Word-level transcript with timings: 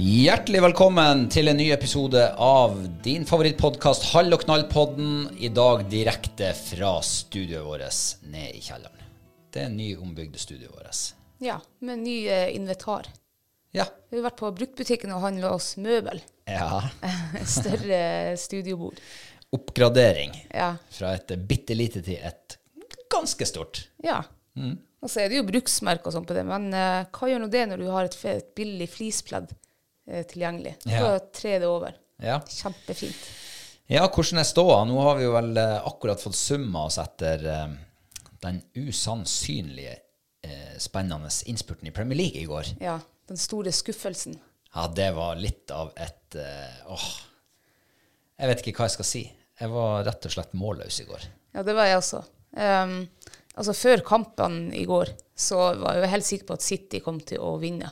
Hjertelig 0.00 0.62
velkommen 0.64 1.26
til 1.28 1.50
en 1.50 1.58
ny 1.60 1.66
episode 1.74 2.20
av 2.40 2.72
din 3.04 3.26
favorittpodkast 3.28 4.06
Hall 4.14 4.32
og 4.32 4.40
knall-podden. 4.46 5.26
I 5.44 5.50
dag 5.52 5.82
direkte 5.92 6.54
fra 6.56 6.94
studioet 7.04 7.66
vårt 7.66 8.28
ned 8.32 8.54
i 8.56 8.62
kjelleren. 8.64 9.02
Det 9.52 9.66
er 9.66 9.74
nyombygde 9.74 10.40
studioet 10.40 10.72
vårt. 10.72 11.02
Ja, 11.44 11.58
med 11.84 12.00
ny 12.06 12.14
eh, 12.32 12.46
inventar. 12.56 13.10
Ja. 13.76 13.84
Vi 14.08 14.16
har 14.22 14.24
vært 14.30 14.40
på 14.40 14.48
bruktbutikken 14.62 15.12
og 15.12 15.20
handla 15.26 15.52
oss 15.58 15.74
møbel. 15.76 16.22
ja. 16.48 16.80
Større 17.58 18.00
studiobord. 18.40 18.96
Oppgradering 19.52 20.32
Ja. 20.54 20.76
fra 20.96 21.12
et 21.18 21.34
bitte 21.44 21.76
lite 21.76 22.00
til 22.06 22.16
et 22.24 22.56
ganske 23.12 23.44
stort. 23.52 23.84
ja. 24.00 24.22
Og 25.00 25.08
så 25.08 25.22
er 25.22 25.30
det 25.32 25.38
jo 25.38 25.46
bruksmerker 25.48 26.10
og 26.10 26.12
sånn 26.12 26.24
på 26.28 26.34
det, 26.36 26.42
men 26.44 26.66
eh, 26.76 27.06
hva 27.16 27.28
gjør 27.30 27.40
nå 27.40 27.46
det 27.52 27.62
når 27.70 27.80
du 27.80 27.86
har 27.88 28.04
et, 28.04 28.16
et 28.28 28.48
billig 28.58 28.84
flispledd 28.92 29.48
eh, 29.54 29.59
tilgjengelig? 30.30 30.74
Ja. 30.88 31.04
Da 31.06 31.30
tre 31.34 31.58
det 31.62 31.68
over. 31.70 31.96
Ja. 32.20 32.40
Kjempefint. 32.48 33.22
ja, 33.90 34.04
hvordan 34.06 34.42
er 34.42 34.48
ståa? 34.48 34.82
Nå 34.88 34.98
har 35.06 35.16
vi 35.18 35.24
jo 35.28 35.32
vel 35.36 35.56
eh, 35.56 35.78
akkurat 35.88 36.20
fått 36.22 36.38
summa 36.38 36.84
oss 36.90 36.98
etter 37.00 37.46
eh, 37.48 37.66
den 38.44 38.60
usannsynlige 38.74 39.96
eh, 40.46 40.76
spennende 40.78 41.32
innspurten 41.46 41.88
i 41.88 41.94
Premier 41.96 42.18
League 42.20 42.42
i 42.42 42.48
går. 42.48 42.74
Ja, 42.80 42.98
den 43.28 43.40
store 43.40 43.72
skuffelsen. 43.72 44.38
Ja, 44.74 44.86
det 44.94 45.10
var 45.16 45.40
litt 45.40 45.70
av 45.74 45.92
et 45.98 46.38
eh, 46.38 46.86
Åh. 46.92 47.10
Jeg 48.40 48.48
vet 48.48 48.62
ikke 48.62 48.78
hva 48.80 48.88
jeg 48.88 48.96
skal 48.98 49.08
si. 49.08 49.22
Jeg 49.60 49.72
var 49.72 50.04
rett 50.06 50.24
og 50.24 50.32
slett 50.32 50.54
målløs 50.56 51.00
i 51.02 51.08
går. 51.08 51.24
Ja, 51.56 51.64
det 51.66 51.74
var 51.76 51.88
jeg 51.90 51.98
også. 52.00 52.22
Um, 52.56 52.94
altså 53.52 53.74
Før 53.76 54.00
kampene 54.06 54.70
i 54.78 54.86
går 54.88 55.10
så 55.40 55.58
var 55.80 55.96
jeg 55.96 56.02
jo 56.02 56.10
helt 56.12 56.26
sikker 56.26 56.48
på 56.50 56.56
at 56.58 56.64
City 56.64 57.00
kom 57.04 57.20
til 57.24 57.40
å 57.40 57.54
vinne. 57.62 57.88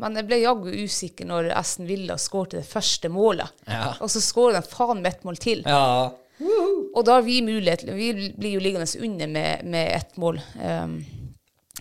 Men 0.00 0.18
jeg 0.18 0.26
ble 0.28 0.40
jaggu 0.42 0.68
usikker 0.84 1.28
når 1.28 1.52
Aston 1.56 1.88
Villa 1.88 2.18
skårte 2.20 2.60
det 2.60 2.68
første 2.68 3.08
målet. 3.12 3.48
Ja. 3.64 3.94
Og 4.04 4.12
så 4.12 4.20
skårer 4.24 4.58
de 4.58 4.68
faen 4.68 5.00
med 5.00 5.14
et 5.14 5.24
mål 5.24 5.40
til. 5.40 5.64
Ja. 5.64 6.10
Og 6.40 7.02
da 7.04 7.18
har 7.18 7.24
vi 7.26 7.42
mulighet 7.44 7.82
Vi 7.84 8.12
blir 8.32 8.54
jo 8.54 8.62
liggende 8.64 8.88
under 9.04 9.28
med, 9.28 9.64
med 9.64 9.90
ett 9.96 10.16
mål. 10.20 10.40
Um, 10.56 10.94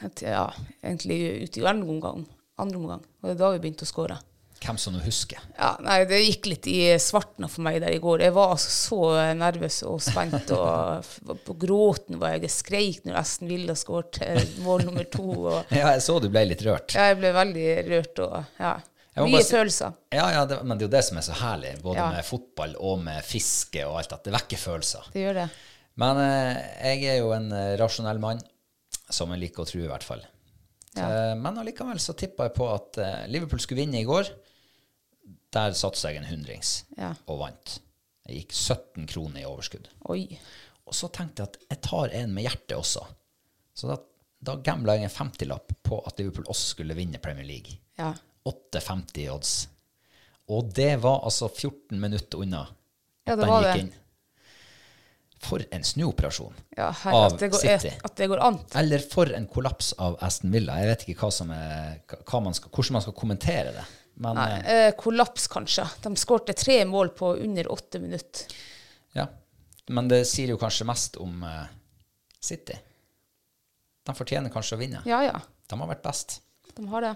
et, 0.04 0.24
ja, 0.24 0.48
egentlig 0.84 1.20
ute 1.44 1.62
i 1.62 1.68
andre 1.68 1.92
omgang, 1.92 2.26
andre 2.60 2.80
omgang. 2.80 3.06
Og 3.20 3.30
det 3.30 3.36
er 3.36 3.40
da 3.44 3.54
vi 3.56 3.62
begynte 3.64 3.88
å 3.88 3.92
skåre. 3.92 4.20
Hvem 4.60 4.78
som 4.82 4.94
nå 4.94 5.00
husker. 5.06 5.40
Ja, 5.56 5.70
nei, 5.82 6.02
det 6.10 6.18
gikk 6.20 6.50
litt 6.52 6.68
i 6.68 6.80
svartna 7.00 7.48
for 7.50 7.64
meg 7.64 7.78
der 7.82 7.94
i 7.96 8.00
går. 8.04 8.22
Jeg 8.26 8.34
var 8.36 8.52
altså 8.58 8.70
så 8.76 9.00
nervøs 9.40 9.78
og 9.88 10.02
spent, 10.04 10.52
og 10.52 11.38
på 11.48 11.56
gråten 11.62 12.20
var 12.20 12.34
jeg. 12.36 12.44
Jeg 12.50 12.56
skreik 12.58 13.06
når 13.08 13.20
Esten 13.22 13.48
Villa 13.50 13.76
skåret 13.80 14.20
mål 14.66 14.84
nummer 14.90 15.08
to. 15.10 15.26
Og, 15.48 15.60
Ja, 15.72 15.94
jeg 15.96 16.04
så 16.06 16.18
du 16.20 16.28
ble 16.34 16.44
litt 16.52 16.62
rørt. 16.68 16.92
ja, 16.98 17.08
jeg 17.14 17.20
ble 17.22 17.32
veldig 17.38 17.68
rørt 17.88 18.24
og 18.28 18.38
ja. 18.60 18.74
Mye 19.20 19.42
si- 19.44 19.52
følelser. 19.56 19.96
Ja, 20.16 20.28
ja, 20.32 20.44
det, 20.48 20.60
men 20.64 20.78
det 20.78 20.86
er 20.86 20.90
jo 20.90 20.96
det 20.98 21.02
som 21.08 21.18
er 21.20 21.26
så 21.28 21.38
herlig, 21.42 21.72
både 21.84 21.98
Ja. 22.00 22.10
med 22.14 22.24
fotball 22.28 22.76
og 22.80 23.02
med 23.04 23.24
fiske 23.28 23.82
og 23.88 23.98
alt, 24.00 24.14
at 24.16 24.24
det 24.28 24.36
vekker 24.36 24.62
følelser. 24.62 25.08
Det 25.16 25.24
gjør 25.26 25.40
det. 25.42 25.48
Men 26.00 26.20
eh, 26.24 26.60
jeg 26.94 27.08
er 27.16 27.18
jo 27.24 27.32
en 27.36 27.50
eh, 27.52 27.74
rasjonell 27.82 28.20
mann, 28.24 28.40
som 29.12 29.32
jeg 29.34 29.42
liker 29.48 29.64
å 29.66 29.68
tro 29.68 29.82
i 29.82 29.90
hvert 29.90 30.06
fall. 30.08 30.22
Eh, 31.00 31.34
men 31.40 31.58
allikevel 31.60 32.00
så 32.00 32.16
tippa 32.18 32.48
jeg 32.48 32.56
på 32.56 32.68
at 32.72 33.00
eh, 33.04 33.26
Liverpool 33.34 33.60
skulle 33.64 33.82
vinne 33.84 34.00
i 34.00 34.08
går. 34.08 34.30
Der 35.56 35.74
satsa 35.74 36.12
jeg 36.12 36.22
en 36.22 36.30
hundrings, 36.30 36.84
Ja. 36.98 37.14
og 37.28 37.40
vant. 37.40 37.80
Jeg 38.28 38.44
gikk 38.44 38.52
17 38.54 39.08
kroner 39.10 39.42
i 39.42 39.46
overskudd. 39.50 39.88
Oi. 40.10 40.38
Og 40.86 40.94
så 40.94 41.10
tenkte 41.12 41.42
jeg 41.42 41.50
at 41.50 41.58
jeg 41.72 41.82
tar 41.82 42.10
en 42.14 42.34
med 42.34 42.44
hjertet 42.46 42.76
også. 42.78 43.02
Så 43.74 43.88
da, 43.90 43.98
da 44.46 44.56
gambla 44.66 44.94
jeg 44.98 45.08
en 45.10 45.16
50-lapp 45.16 45.74
på 45.84 46.02
at 46.06 46.20
Liverpool 46.20 46.46
også 46.50 46.76
skulle 46.76 46.94
vinne 46.98 47.18
Premier 47.24 47.46
League. 47.48 47.80
Ja. 47.98 48.14
8,50 48.46 49.18
i 49.24 49.30
odds. 49.30 49.56
Og 50.50 50.70
det 50.74 50.96
var 51.02 51.24
altså 51.26 51.50
14 51.50 52.00
minutter 52.02 52.40
unna 52.42 52.68
Ja, 53.26 53.36
det 53.36 53.44
den 53.44 53.50
var 53.50 53.64
gikk 53.64 53.74
det. 53.74 53.82
inn. 53.88 53.94
For 55.40 55.64
en 55.72 55.84
snuoperasjon 55.88 56.54
Ja, 56.76 56.90
her, 56.92 57.14
av 57.16 57.34
at, 57.34 57.40
det 57.40 57.48
går, 57.54 57.62
City. 57.62 57.92
at 58.04 58.16
det 58.20 58.28
går 58.28 58.42
an. 58.44 58.58
Eller 58.76 59.00
for 59.00 59.30
en 59.34 59.46
kollaps 59.48 59.94
av 59.98 60.18
Aston 60.26 60.52
Villa. 60.52 60.76
Jeg 60.82 60.90
vet 60.92 61.06
ikke 61.08 61.22
hva 61.24 61.30
som 61.32 61.52
er, 61.56 62.02
hva 62.28 62.42
man 62.44 62.54
skal, 62.58 62.70
hvordan 62.76 62.98
man 62.98 63.06
skal 63.06 63.16
kommentere 63.16 63.72
det. 63.78 63.86
Men 64.20 64.36
Nei, 64.36 64.50
eh, 64.60 64.80
eh, 64.88 64.96
kollaps, 65.00 65.48
kanskje. 65.52 65.86
De 66.04 66.12
skårte 66.20 66.54
tre 66.58 66.82
mål 66.86 67.10
på 67.16 67.34
under 67.40 67.72
åtte 67.72 68.02
minutter. 68.04 68.56
ja. 69.18 69.28
Men 69.90 70.06
det 70.06 70.20
sier 70.30 70.52
jo 70.52 70.58
kanskje 70.62 70.86
mest 70.86 71.16
om 71.18 71.40
eh, 71.44 71.64
City. 72.40 72.76
De 74.06 74.14
fortjener 74.14 74.54
kanskje 74.54 74.78
å 74.78 74.80
vinne. 74.80 75.00
Ja, 75.10 75.24
ja. 75.26 75.40
De 75.70 75.80
har 75.80 75.90
vært 75.90 76.04
best. 76.06 76.36
De 76.78 76.86
har 76.92 77.02
det. 77.02 77.16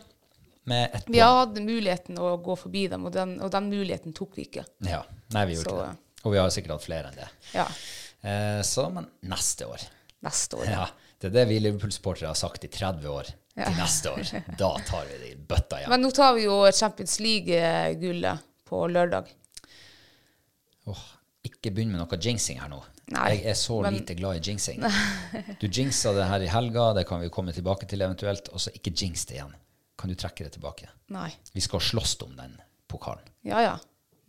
Med 0.71 0.95
ett 0.95 1.05
Vi 1.11 1.19
hadde 1.21 1.61
muligheten 1.61 2.17
å 2.17 2.31
gå 2.41 2.55
forbi 2.57 2.87
dem, 2.89 3.05
og 3.05 3.13
den, 3.13 3.35
og 3.45 3.51
den 3.53 3.69
muligheten 3.69 4.15
tok 4.17 4.39
vi 4.39 4.47
ikke. 4.47 4.63
Ja. 4.89 5.03
Nei, 5.35 5.45
vi 5.51 5.59
gjorde 5.59 5.69
Så, 5.69 5.75
ikke 5.75 5.91
det. 5.91 6.23
Og 6.23 6.33
vi 6.33 6.41
har 6.41 6.55
sikkert 6.55 6.75
hatt 6.77 6.87
flere 6.87 7.11
enn 7.11 7.19
det. 7.21 7.29
Ja, 7.53 7.67
Eh, 8.23 8.61
så, 8.63 8.85
men 8.87 9.03
neste 9.27 9.65
år 9.67 9.81
neste 10.23 10.55
år. 10.55 10.67
Ja, 10.71 10.87
Det 11.19 11.29
er 11.29 11.35
det 11.37 11.45
vi 11.51 11.59
Liverpool-sportere 11.63 12.27
har 12.31 12.35
sagt 12.35 12.65
i 12.67 12.67
30 12.71 13.07
år. 13.07 13.29
Til 13.53 13.75
neste 13.77 14.09
år. 14.11 14.29
Da 14.57 14.69
tar 14.87 15.05
vi 15.11 15.17
det 15.21 15.27
i 15.29 15.35
bøtta 15.37 15.77
igjen. 15.79 15.91
Men 15.93 16.01
nå 16.01 16.09
tar 16.15 16.33
vi 16.37 16.47
jo 16.47 16.55
Champions 16.73 17.19
League-gullet 17.21 18.41
på 18.65 18.79
lørdag. 18.89 19.29
Åh, 20.89 21.03
ikke 21.45 21.71
begynn 21.71 21.93
med 21.93 22.01
noe 22.01 22.17
jinxing 22.19 22.59
her 22.63 22.71
nå. 22.71 22.81
Nei, 23.13 23.27
jeg 23.35 23.45
er 23.51 23.57
så 23.59 23.81
men- 23.83 23.93
lite 23.99 24.15
glad 24.17 24.39
i 24.39 24.43
jinxing. 24.49 24.81
Du 25.61 25.67
jinxa 25.67 26.13
det 26.15 26.25
her 26.31 26.41
i 26.41 26.49
helga, 26.49 26.93
det 26.97 27.05
kan 27.07 27.21
vi 27.21 27.29
komme 27.29 27.53
tilbake 27.53 27.85
til 27.89 28.01
eventuelt. 28.01 28.49
Og 28.55 28.61
så 28.63 28.73
ikke 28.73 28.93
jinx 28.95 29.25
det 29.29 29.37
igjen. 29.37 29.53
Kan 29.99 30.09
du 30.09 30.15
trekke 30.17 30.47
det 30.47 30.55
tilbake? 30.57 30.89
Nei. 31.13 31.29
Vi 31.53 31.61
skal 31.61 31.79
slåss 31.83 32.15
om 32.25 32.33
den 32.35 32.55
pokalen. 32.89 33.27
Ja, 33.45 33.61
ja. 33.61 33.75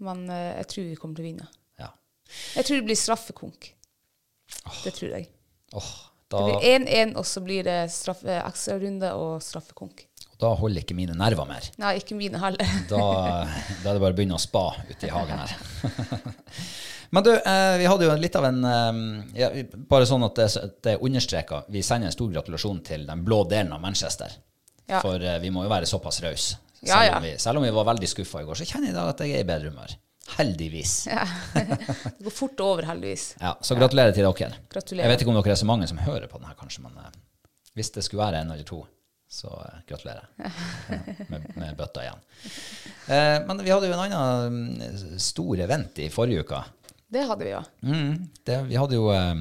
Men 0.05 0.27
uh, 0.29 0.53
jeg 0.59 0.67
tror 0.69 0.85
vi 0.91 0.97
kommer 1.01 1.17
til 1.17 1.25
å 1.25 1.29
vinne. 1.31 1.47
Ja. 1.81 1.89
Jeg 2.59 2.67
tror 2.67 2.77
det 2.83 2.89
blir 2.91 2.99
straffekonk. 2.99 3.71
Det 4.85 4.93
tror 4.99 5.15
jeg. 5.17 5.31
Åh, 5.73 5.93
Det 5.95 6.14
da, 6.35 6.43
blir 6.49 6.67
1-1, 6.87 7.15
og 7.21 7.27
så 7.29 7.43
blir 7.45 7.65
det 7.67 7.79
straffe, 7.95 8.41
ekstrarunde 8.43 9.13
og 9.19 9.39
straffekonk. 9.45 10.05
da 10.43 10.51
holder 10.59 10.83
ikke 10.83 10.97
mine 10.99 11.15
nerver 11.17 11.47
mer. 11.49 11.67
Nei, 11.81 11.95
ikke 12.03 12.17
mine 12.19 12.41
heller. 12.43 12.75
Da, 12.91 12.99
da 13.85 13.91
er 13.91 13.95
det 13.95 14.03
bare 14.03 14.13
å 14.13 14.19
begynne 14.19 14.37
å 14.37 14.43
spa 14.43 14.67
ute 14.91 15.07
i 15.09 15.13
hagen 15.15 15.41
her. 15.45 15.55
Men 17.15 17.23
du, 17.23 17.31
eh, 17.31 17.77
vi 17.79 17.87
hadde 17.87 18.09
jo 18.09 18.15
litt 18.19 18.35
av 18.37 18.45
en 18.49 18.65
eh, 18.67 18.97
ja, 19.39 19.49
Bare 19.91 20.07
sånn 20.09 20.25
at 20.27 20.35
det, 20.41 20.49
det 20.83 20.97
er 20.97 21.05
understreka. 21.07 21.61
Vi 21.71 21.83
sender 21.87 22.11
en 22.11 22.17
stor 22.17 22.33
gratulasjon 22.33 22.81
til 22.87 23.05
den 23.07 23.23
blå 23.25 23.45
delen 23.51 23.71
av 23.77 23.83
Manchester. 23.85 24.35
Ja. 24.91 24.99
For 25.01 25.23
eh, 25.23 25.39
vi 25.41 25.53
må 25.55 25.63
jo 25.65 25.71
være 25.71 25.87
såpass 25.87 26.19
rause. 26.25 26.59
Selv, 26.85 26.91
Ja, 27.25 27.37
selv 27.41 27.61
om 27.61 27.65
vi 27.65 27.71
var 27.73 27.87
veldig 27.89 28.09
skuffa 28.11 28.43
i 28.43 28.49
går, 28.49 28.59
så 28.61 28.67
kjenner 28.69 28.91
jeg 28.91 28.97
i 28.97 28.99
dag 28.99 29.13
at 29.15 29.23
jeg 29.25 29.39
er 29.39 29.45
i 29.45 29.49
bedre 29.49 29.71
humør. 29.73 29.95
Heldigvis. 30.39 31.07
Ja. 31.11 31.27
Det 31.55 32.25
går 32.25 32.35
fort 32.35 32.61
over, 32.65 32.87
heldigvis. 32.89 33.35
så 33.61 33.77
gratulerer 33.79 34.15
til 34.17 34.25
dere. 34.27 34.59
Gratulerer. 34.73 35.05
Jeg 35.05 35.13
vet 35.13 35.25
ikke 35.25 35.35
om 35.35 35.39
dere 35.39 35.55
er 35.55 35.61
så 35.61 35.69
mange 35.69 35.89
som 35.91 36.01
hører 36.01 36.27
på 36.31 36.41
den 36.41 36.49
her, 36.49 36.57
kanskje, 36.59 36.83
men 36.87 36.97
eh, 37.03 37.19
hvis 37.77 37.93
det 37.95 38.05
skulle 38.07 38.25
være 38.25 38.41
en 38.43 38.55
eller 38.55 38.67
to, 38.69 38.81
så 39.31 39.51
eh, 39.67 39.83
gratulerer. 39.89 40.27
Ja, 40.41 40.53
med, 41.33 41.47
med 41.59 41.77
bøtta 41.79 42.07
igjen. 42.07 42.25
Eh, 43.07 43.39
men 43.47 43.63
vi 43.67 43.73
hadde 43.75 43.91
jo 43.91 43.97
en 43.97 44.05
annen 44.07 44.59
mm, 44.81 45.19
stor 45.23 45.65
event 45.67 46.01
i 46.03 46.11
forrige 46.13 46.47
uke. 46.47 46.63
Det 47.15 47.27
hadde 47.29 47.47
vi, 47.47 47.53
ja. 47.53 47.63
Mm, 47.85 48.15
det, 48.47 48.59
vi, 48.71 48.79
hadde 48.81 48.99
jo, 48.99 49.11
eh, 49.15 49.35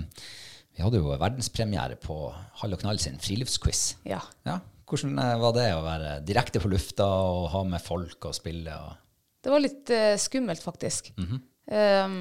vi 0.75 0.83
hadde 0.85 0.99
jo 1.01 1.15
verdenspremiere 1.15 1.97
på 2.01 2.17
Hall 2.61 2.75
og 2.75 2.83
Knall 2.83 3.01
sin 3.01 3.17
friluftsquiz. 3.21 3.85
Ja. 4.09 4.19
Ja, 4.45 4.59
hvordan 4.89 5.15
eh, 5.21 5.37
var 5.41 5.55
det 5.55 5.69
å 5.73 5.85
være 5.85 6.17
direkte 6.27 6.61
på 6.61 6.69
lufta 6.73 7.07
og 7.07 7.47
ha 7.53 7.63
med 7.67 7.81
folk 7.81 8.29
og 8.29 8.35
spille? 8.37 8.75
Og 8.75 8.99
Det 9.43 9.51
var 9.51 9.59
litt 9.63 9.91
uh, 9.91 10.13
skummelt, 10.21 10.63
faktisk. 10.63 11.11
Mhm. 11.19 11.41
um, 11.73 12.15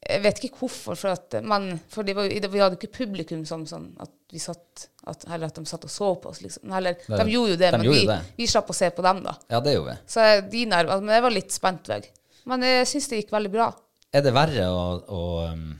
jeg 0.00 0.22
vet 0.24 0.38
ikke 0.40 0.56
hvorfor, 0.62 0.96
for 0.96 1.12
at, 1.12 1.34
men, 1.44 1.74
for 1.92 2.02
det 2.08 2.14
var, 2.16 2.24
vi 2.32 2.58
hadde 2.62 2.78
ikke 2.78 2.88
publikum 3.02 3.42
som 3.46 3.66
sånn 3.68 3.90
at 4.00 4.10
vi 4.32 4.40
satt 4.40 4.86
at, 5.10 5.26
Eller 5.28 5.50
at 5.50 5.58
de 5.58 5.64
satt 5.68 5.84
og 5.84 5.90
så 5.92 6.08
på 6.22 6.30
oss, 6.30 6.40
liksom. 6.40 6.72
Eller, 6.72 6.94
Det- 6.94 7.18
de 7.20 7.34
gjorde 7.34 7.50
jo 7.52 7.58
det, 7.60 7.68
de 7.74 7.78
men 7.78 7.90
vi, 7.90 8.06
det. 8.08 8.16
vi 8.38 8.46
slapp 8.48 8.70
å 8.72 8.76
se 8.76 8.88
på 8.96 9.02
dem, 9.04 9.20
da. 9.26 9.34
ja, 9.52 9.60
det 9.60 9.74
gjorde 9.74 9.92
vi. 9.92 9.98
Så 10.08 10.24
jeg- 10.24 10.46
de 10.50 10.64
nerver, 10.72 11.00
men 11.04 11.14
jeg 11.14 11.22
var 11.22 11.30
litt 11.34 11.52
spent. 11.52 11.88
Veg. 11.92 12.08
Men 12.46 12.62
jeg 12.64 12.86
syns 12.88 13.08
det 13.10 13.20
gikk 13.20 13.30
veldig 13.36 13.52
bra. 13.52 13.68
Er 14.12 14.22
det 14.24 14.32
verre 14.34 14.64
å, 14.72 14.82
å 15.06 15.20
um, 15.52 15.78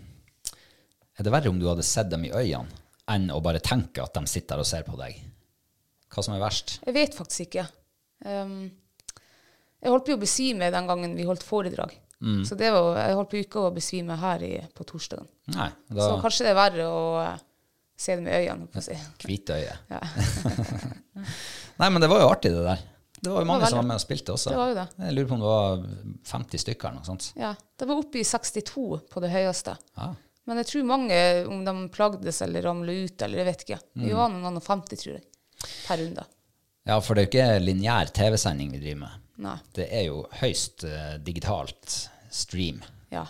Er 1.19 1.25
det 1.25 1.33
verre 1.33 1.49
om 1.49 1.59
du 1.59 1.67
hadde 1.69 1.83
sett 1.83 2.11
dem 2.13 2.25
i 2.25 2.31
øynene, 2.31 2.69
enn 3.09 3.31
å 3.33 3.41
bare 3.43 3.59
tenke 3.61 4.03
at 4.05 4.15
de 4.15 4.27
sitter 4.27 4.59
og 4.61 4.67
ser 4.69 4.85
på 4.85 4.97
deg? 5.01 5.17
Hva 6.13 6.23
som 6.25 6.35
er 6.37 6.41
verst? 6.45 6.79
Jeg 6.85 6.95
vet 6.95 7.15
faktisk 7.17 7.49
ikke. 7.49 7.67
Um, 8.25 8.71
jeg 9.81 9.93
holdt 9.93 10.07
på 10.07 10.17
å 10.17 10.21
besvime 10.21 10.71
den 10.73 10.89
gangen 10.91 11.17
vi 11.17 11.25
holdt 11.29 11.45
foredrag. 11.47 11.95
Mm. 12.21 12.43
Så 12.45 12.55
det 12.61 12.69
var, 12.75 12.99
jeg 13.01 13.17
holdt 13.17 13.31
på 13.33 13.39
ikke 13.41 13.63
å 13.65 13.71
besvime 13.73 14.17
her 14.21 14.43
i, 14.45 14.53
på 14.77 14.85
torsdagen. 14.85 15.29
Nei, 15.55 15.71
Så 15.97 16.11
kanskje 16.21 16.45
det 16.45 16.53
er 16.53 16.59
verre 16.59 16.89
å 16.93 17.05
eh, 17.23 17.39
se 17.97 18.17
det 18.19 18.25
med 18.27 18.37
øynene. 18.37 18.69
på 18.73 18.83
si. 18.85 18.97
hvite 19.25 19.57
øye. 19.57 19.77
Ja. 19.95 20.01
Nei, 21.81 21.89
men 21.89 22.01
det 22.03 22.11
var 22.13 22.21
jo 22.21 22.29
artig, 22.29 22.53
det 22.53 22.65
der. 22.67 22.83
Det 23.21 23.29
var 23.33 23.45
jo 23.45 23.49
mange 23.49 23.65
var 23.65 23.73
som 23.73 23.81
var 23.81 23.87
med 23.89 23.99
og 24.01 24.03
spilte 24.03 24.33
også. 24.33 24.53
Det 24.53 24.59
var 24.61 24.71
jo 24.71 24.77
det. 24.79 24.87
Jeg 25.05 25.15
lurer 25.17 25.29
på 25.29 25.37
om 25.37 25.43
det 25.43 25.51
var 25.51 25.83
50 26.31 26.63
stykker 26.63 26.89
eller 26.89 27.01
noe 27.01 27.09
sånt. 27.09 27.27
Ja, 27.41 27.51
det 27.81 27.89
var 27.89 28.01
oppe 28.01 28.21
i 28.21 28.25
62 28.25 28.85
på 29.13 29.23
det 29.25 29.33
høyeste. 29.33 29.75
Ja. 30.01 30.11
Men 30.49 30.61
jeg 30.63 30.69
tror 30.71 30.87
mange, 30.89 31.19
om 31.53 31.61
de 31.67 31.75
plagdes 31.93 32.41
eller 32.45 32.65
ramla 32.65 32.95
ut, 33.05 33.23
eller 33.23 33.43
jeg 33.43 33.49
vet 33.51 33.65
ikke. 33.67 33.81
Mm. 33.97 34.05
Vi 34.07 34.15
var 34.17 34.33
noen 34.33 34.57
og 34.61 34.65
50, 34.65 35.03
tror 35.03 35.13
jeg, 35.19 35.25
per 35.87 36.01
runde. 36.01 36.25
ja, 36.89 36.97
for 37.05 37.15
det 37.15 37.23
er 37.23 37.29
jo 37.29 37.31
ikke 37.33 37.65
lineær 37.67 38.13
TV-sending 38.17 38.73
vi 38.73 38.81
driver 38.83 39.03
med. 39.05 39.19
Nei. 39.41 39.57
Det 39.77 39.87
er 39.89 40.09
jo 40.11 40.25
høyst 40.43 40.85
uh, 40.85 41.15
digitalt 41.25 41.95
stream. 42.33 42.83
Ja. 43.13 43.25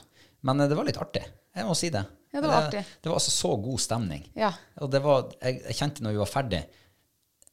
Men 0.46 0.62
uh, 0.62 0.66
det 0.70 0.78
var 0.78 0.88
litt 0.88 0.98
artig. 1.00 1.22
Jeg 1.54 1.66
må 1.68 1.76
si 1.78 1.90
det. 1.94 2.02
Ja, 2.30 2.40
det 2.40 2.48
var 2.48 2.66
artig. 2.66 2.82
Det 3.02 3.10
var 3.10 3.18
altså 3.18 3.32
så 3.34 3.54
god 3.58 3.80
stemning. 3.82 4.26
Ja. 4.38 4.52
Og 4.82 4.90
det 4.92 5.00
var, 5.02 5.30
jeg, 5.40 5.62
jeg 5.66 5.78
kjente 5.80 6.04
når 6.04 6.14
vi 6.14 6.20
var 6.22 6.30
ferdig, 6.30 6.60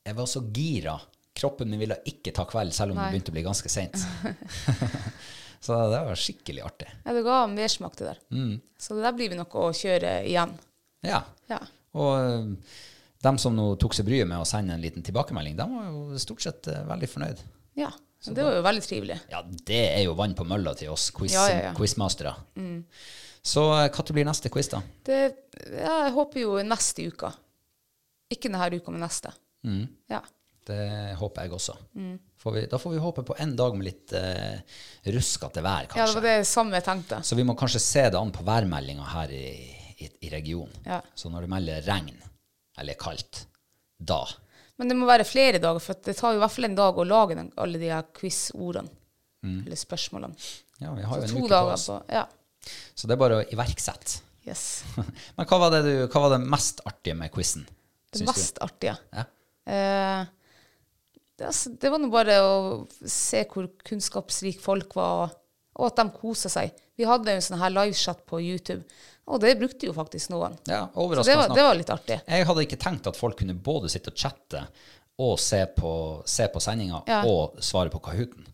jeg 0.07 0.17
var 0.17 0.29
så 0.29 0.43
gira. 0.53 0.97
Kroppen 1.37 1.69
min 1.69 1.81
ville 1.81 1.97
ikke 2.09 2.33
ta 2.33 2.47
kveld, 2.49 2.73
selv 2.73 2.93
om 2.93 2.99
Nei. 2.99 3.07
det 3.07 3.17
begynte 3.17 3.33
å 3.33 3.37
bli 3.37 3.45
ganske 3.45 3.69
sent. 3.69 3.97
så 5.65 5.79
det 5.93 6.03
var 6.09 6.21
skikkelig 6.21 6.65
artig. 6.65 6.89
ja, 7.03 7.13
det 7.13 7.25
ga 7.25 7.39
mersmak, 7.51 7.97
det 7.99 8.11
der. 8.11 8.21
Mm. 8.33 8.53
Så 8.81 8.97
det 8.97 9.05
der 9.05 9.17
blir 9.17 9.33
vi 9.33 9.39
nok 9.39 9.57
å 9.57 9.67
kjøre 9.77 10.19
igjen. 10.29 10.53
Ja. 11.05 11.23
Ja. 11.49 11.61
Og 11.97 12.13
eh, 12.17 12.79
dem 13.25 13.37
som 13.41 13.57
nå 13.57 13.71
tok 13.81 13.97
seg 13.97 14.05
bryet 14.09 14.29
med 14.29 14.41
å 14.41 14.49
sende 14.49 14.77
en 14.77 14.83
liten 14.83 15.05
tilbakemelding, 15.05 15.57
de 15.57 15.69
var 15.73 15.89
jo 15.89 16.21
stort 16.21 16.45
sett 16.45 16.69
veldig 16.89 17.09
fornøyd. 17.09 17.45
Ja. 17.77 17.91
Så 18.27 18.35
det 18.35 18.43
var 18.45 18.57
jo 18.59 18.63
veldig 18.65 18.83
trivelig. 18.85 19.17
Ja, 19.31 19.41
det 19.71 19.81
er 19.95 20.03
jo 20.05 20.15
vann 20.19 20.35
på 20.37 20.45
mølla 20.47 20.73
til 20.77 20.91
oss 20.93 21.09
quiz, 21.15 21.33
Ja, 21.35 21.47
ja, 21.51 21.59
ja. 21.69 21.73
quizmastere. 21.77 22.35
Så 23.47 23.63
hva 23.71 24.03
når 24.03 24.15
blir 24.15 24.27
neste 24.27 24.51
quiz, 24.51 24.67
da? 24.73 24.81
Det, 25.07 25.19
ja, 25.71 25.93
jeg 26.07 26.15
håper 26.17 26.41
jo 26.43 26.57
neste 26.67 27.05
uke. 27.07 27.29
Ikke 28.33 28.49
denne 28.51 28.67
uka, 28.75 28.91
men 28.91 29.05
neste. 29.05 29.31
Mm. 29.63 29.85
Ja. 30.11 30.19
Det 30.67 30.79
håper 31.21 31.45
jeg 31.47 31.53
også. 31.55 31.77
Mm. 31.95 32.17
Får 32.43 32.53
vi, 32.57 32.63
da 32.69 32.77
får 32.81 32.91
vi 32.91 32.99
håpe 33.01 33.23
på 33.25 33.35
en 33.39 33.53
dag 33.57 33.75
med 33.79 33.87
litt 33.87 34.11
uh, 34.19 34.57
ruskete 35.15 35.63
vær, 35.63 35.87
kanskje. 35.87 36.01
ja, 36.03 36.07
det 36.11 36.19
var 36.19 36.27
det 36.27 36.49
samme 36.49 36.75
jeg 36.75 36.85
tenkte. 36.85 37.21
Så 37.23 37.37
vi 37.39 37.45
må 37.47 37.55
kanskje 37.57 37.79
se 37.81 38.03
det 38.11 38.19
an 38.19 38.33
på 38.35 38.43
værmeldinga 38.45 39.07
her 39.13 39.31
i, 39.33 39.45
i, 39.95 40.09
i 40.27 40.33
regionen. 40.33 40.75
Ja. 40.85 40.99
Så 41.15 41.31
når 41.31 41.47
det 41.47 41.51
melder 41.55 41.87
regn, 41.87 42.19
eller 42.77 42.99
kaldt, 42.99 43.45
da 43.97 44.19
Men 44.77 44.89
det 44.91 44.97
må 44.99 45.07
være 45.09 45.25
flere 45.25 45.59
dager, 45.61 45.79
for 45.81 45.97
det 46.05 46.13
tar 46.19 46.33
jo 46.35 46.37
i 46.37 46.43
hvert 46.43 46.53
fall 46.53 46.65
en 46.69 46.75
dag 46.77 46.97
å 47.01 47.05
lage 47.07 47.35
den, 47.39 47.51
alle 47.57 47.79
de 47.81 47.89
her 47.89 48.03
quiz-ordene. 48.13 48.89
Eller 49.47 49.79
spørsmålene. 49.79 50.35
Ja, 50.81 50.91
vi 50.93 51.01
Mm. 51.01 51.07
har 51.09 51.17
jo 51.17 51.23
en 51.23 51.37
uke 51.43 51.49
på 51.49 51.71
oss. 51.73 51.85
på 51.87 52.03
Ja. 52.13 52.25
Så 52.95 53.07
det 53.07 53.13
er 53.15 53.21
bare 53.21 53.37
å 53.41 53.47
iverksette. 53.53 54.19
Yes. 54.47 54.83
Men 55.37 55.45
hva 55.47 55.59
var 55.59 55.71
det, 55.71 55.81
du, 55.87 56.07
hva 56.07 56.21
var 56.25 56.37
det 56.37 56.45
mest 56.47 56.81
artige 56.85 57.15
med 57.15 57.31
quizen? 57.31 57.65
Det 58.13 58.25
mest 58.27 58.55
du? 58.59 58.61
artige. 58.65 58.97
Ja. 59.13 59.23
Eh, 59.67 60.25
det, 61.37 61.45
altså, 61.47 61.69
det 61.79 61.91
var 61.91 61.99
nå 61.99 62.09
bare 62.11 62.37
å 62.43 62.87
se 63.05 63.43
hvor 63.45 63.67
kunnskapsrike 63.87 64.61
folk 64.63 64.95
var, 64.95 65.33
og 65.77 65.85
at 65.91 65.95
de 66.01 66.09
kosa 66.19 66.49
seg. 66.49 66.71
Vi 66.97 67.05
hadde 67.05 67.29
jo 67.29 67.35
en 67.41 67.41
sånn 67.45 67.59
her 67.61 67.69
livechat 67.73 68.23
på 68.25 68.39
YouTube, 68.41 68.83
og 69.27 69.41
det 69.43 69.55
brukte 69.59 69.89
jo 69.89 69.93
faktisk 69.95 70.31
noen. 70.31 70.55
ja, 70.69 70.85
Så 70.95 71.23
det 71.27 71.35
var, 71.35 71.49
det 71.51 71.63
var 71.65 71.75
litt 71.75 71.89
artig. 71.91 72.21
Jeg 72.23 72.45
hadde 72.47 72.63
ikke 72.63 72.79
tenkt 72.79 73.09
at 73.11 73.19
folk 73.19 73.37
kunne 73.39 73.53
både 73.53 73.89
sitte 73.91 74.13
og 74.13 74.19
chatte 74.19 74.61
og 75.17 75.39
se 75.41 75.63
på, 75.75 75.91
se 76.29 76.45
på 76.53 76.61
sendinga 76.61 77.01
Ja. 77.09 77.23
Mm. 77.23 77.27
og 77.31 77.63
svare 77.63 77.89
på 77.93 77.99
Kahooten. 78.05 78.45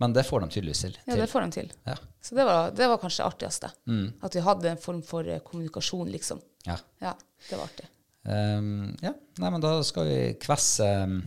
Men 0.00 0.12
det 0.16 0.24
får 0.24 0.40
de 0.40 0.48
tydeligvis 0.48 0.80
til. 0.86 0.94
Ja, 1.04 1.16
det 1.20 1.28
får 1.28 1.44
de 1.44 1.50
til. 1.58 1.72
Ja. 1.84 1.94
Så 2.24 2.34
det 2.34 2.44
var, 2.48 2.70
det 2.72 2.88
var 2.88 2.98
kanskje 3.02 3.20
det 3.22 3.28
artigste. 3.34 3.70
Mm. 3.86 4.06
At 4.24 4.34
vi 4.34 4.40
hadde 4.46 4.70
en 4.70 4.80
form 4.80 5.02
for 5.04 5.28
eh, 5.28 5.42
kommunikasjon, 5.44 6.08
liksom. 6.08 6.40
Ja. 6.64 6.78
Ja, 7.04 7.12
det 7.50 7.58
var 7.58 7.66
artig. 7.68 7.88
Um, 8.24 8.96
ja. 9.04 9.12
Nei, 9.40 9.50
men 9.52 9.60
da 9.60 9.74
skal 9.84 10.04
vi 10.08 10.16
kvesse 10.42 10.84
um, 11.04 11.20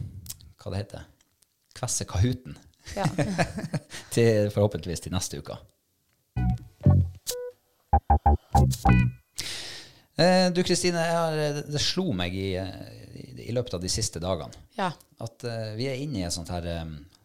Hva 0.61 0.69
det 0.73 0.81
heter 0.83 1.05
Kvesse 1.73 2.05
Kahooten. 2.09 2.57
Ja. 2.97 3.05
til, 4.13 4.49
forhåpentligvis 4.53 5.05
til 5.05 5.13
neste 5.13 5.41
uke. 5.41 5.57
Eh, 10.15 10.47
du 10.53 10.61
Kristine, 10.63 11.01
det 11.65 11.81
slo 11.81 12.11
meg 12.15 12.35
i, 12.37 12.51
i, 12.53 13.23
i 13.47 13.53
løpet 13.55 13.73
av 13.79 13.81
de 13.81 13.89
siste 13.89 14.21
dagene 14.21 14.53
Ja. 14.77 14.91
at 15.25 15.45
eh, 15.49 15.71
vi 15.79 15.87
er 15.89 15.97
inne 16.03 16.21
i 16.21 16.25
et 16.27 16.35
sånt 16.35 16.51
her 16.53 16.67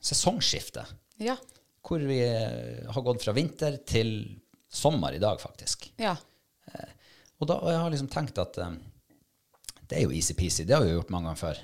sesongskifte. 0.00 0.86
Ja. 1.20 1.36
Hvor 1.84 2.00
vi 2.08 2.20
eh, 2.24 2.86
har 2.88 3.04
gått 3.04 3.24
fra 3.26 3.34
vinter 3.36 3.76
til 3.88 4.14
sommer 4.68 5.12
i 5.16 5.20
dag, 5.22 5.40
faktisk. 5.40 5.90
ja. 6.00 6.16
Og 7.38 7.46
da 7.46 7.54
og 7.62 7.68
jeg 7.70 7.78
har 7.78 7.92
liksom 7.92 8.08
tenkt 8.10 8.38
at 8.42 8.56
eh, 8.58 8.72
det 9.88 10.00
er 10.00 10.02
jo 10.08 10.14
easy-peasy. 10.16 10.64
Det 10.66 10.74
har 10.74 10.82
vi 10.84 10.90
gjort 10.96 11.12
mange 11.14 11.28
ganger 11.30 11.38
før. 11.44 11.60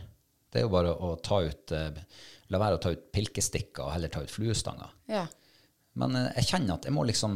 Det 0.55 0.61
er 0.61 0.65
jo 0.69 0.71
bare 0.77 0.93
å 0.95 1.09
ta 1.25 1.41
ut 1.45 1.73
eh, 1.75 1.99
La 2.53 2.61
være 2.61 2.77
å 2.77 2.81
ta 2.85 2.93
ut 2.93 3.07
pilkestikker 3.17 3.83
og 3.87 3.91
heller 3.95 4.13
ta 4.13 4.21
ut 4.23 4.31
fluestanger. 4.31 4.93
ja. 5.11 5.25
Men 5.99 6.15
eh, 6.19 6.29
jeg 6.39 6.49
kjenner 6.53 6.77
at 6.77 6.87
jeg 6.89 6.95
må 6.95 7.03
liksom 7.09 7.35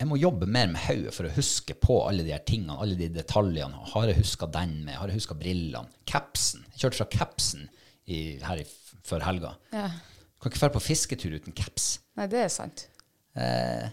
Jeg 0.00 0.08
må 0.08 0.16
jobbe 0.16 0.46
mer 0.48 0.70
med 0.72 0.80
hodet 0.80 1.12
for 1.12 1.28
å 1.28 1.32
huske 1.34 1.74
på 1.76 1.98
alle 2.08 2.24
de 2.24 2.32
her 2.32 2.40
tingene, 2.48 2.78
alle 2.80 2.96
de 2.96 3.10
detaljene. 3.12 3.82
Har 3.92 4.08
jeg 4.08 4.22
huska 4.22 4.46
den 4.48 4.78
med? 4.86 4.96
Har 4.96 5.10
jeg 5.12 5.20
huska 5.20 5.36
brillene? 5.36 5.92
Capsen. 6.08 6.62
Jeg 6.72 6.86
kjørte 6.86 7.02
fra 7.02 7.06
capsen 7.12 7.66
i, 8.08 8.38
her 8.40 8.62
i, 8.62 8.64
før 9.04 9.26
helga. 9.28 9.56
ja. 9.76 9.90
Kan 10.40 10.54
ikke 10.54 10.62
dra 10.62 10.70
på 10.72 10.80
fisketur 10.80 11.34
uten 11.36 11.52
caps. 11.52 11.98
Nei, 12.16 12.24
det 12.32 12.38
er 12.40 12.48
sant. 12.48 12.86
Eh, 13.36 13.90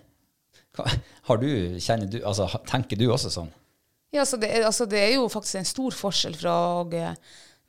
har 1.27 1.41
du, 1.41 1.49
kjenner 1.83 2.07
du, 2.07 2.21
altså, 2.23 2.47
tenker 2.69 2.95
du 2.95 3.09
også 3.11 3.33
sånn? 3.33 3.49
Ja, 4.15 4.23
så 4.23 4.39
det, 4.39 4.53
altså, 4.63 4.87
det 4.87 5.01
er 5.01 5.17
jo 5.17 5.25
faktisk 5.27 5.59
en 5.59 5.67
stor 5.67 5.97
forskjell 6.05 6.37
fra 6.39 6.53
å 6.77 6.85
eh, 6.95 7.19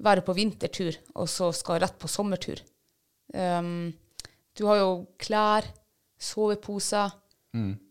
være 0.06 0.22
på 0.22 0.36
vintertur 0.38 0.94
og 1.16 1.26
så 1.26 1.50
skal 1.50 1.82
rett 1.82 1.98
på 1.98 2.06
sommertur. 2.12 2.62
Um, 3.34 3.90
du 4.54 4.62
har 4.70 4.78
jo 4.78 4.92
klær, 5.18 5.66
soveposer. 6.22 7.18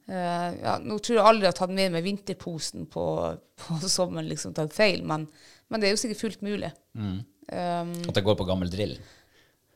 Eh, 0.08 0.50
ja, 0.64 0.78
nå 0.80 0.98
tror 1.04 1.18
jeg 1.20 1.26
aldri 1.28 1.48
jeg 1.48 1.52
har 1.54 1.60
tatt 1.60 1.74
med 1.76 1.92
meg 1.92 2.06
vinterposen 2.06 2.86
på, 2.92 3.04
på 3.60 3.80
sommeren, 3.92 4.30
liksom 4.30 4.54
tatt 4.56 4.74
feil, 4.76 5.04
men, 5.08 5.26
men 5.68 5.82
det 5.84 5.90
er 5.90 5.96
jo 5.98 6.02
sikkert 6.04 6.22
fullt 6.24 6.46
mulig. 6.48 6.72
Um, 6.98 7.20
At 7.52 8.16
det 8.16 8.24
går 8.28 8.38
på 8.40 8.48
gammel 8.48 8.72
drill? 8.72 8.98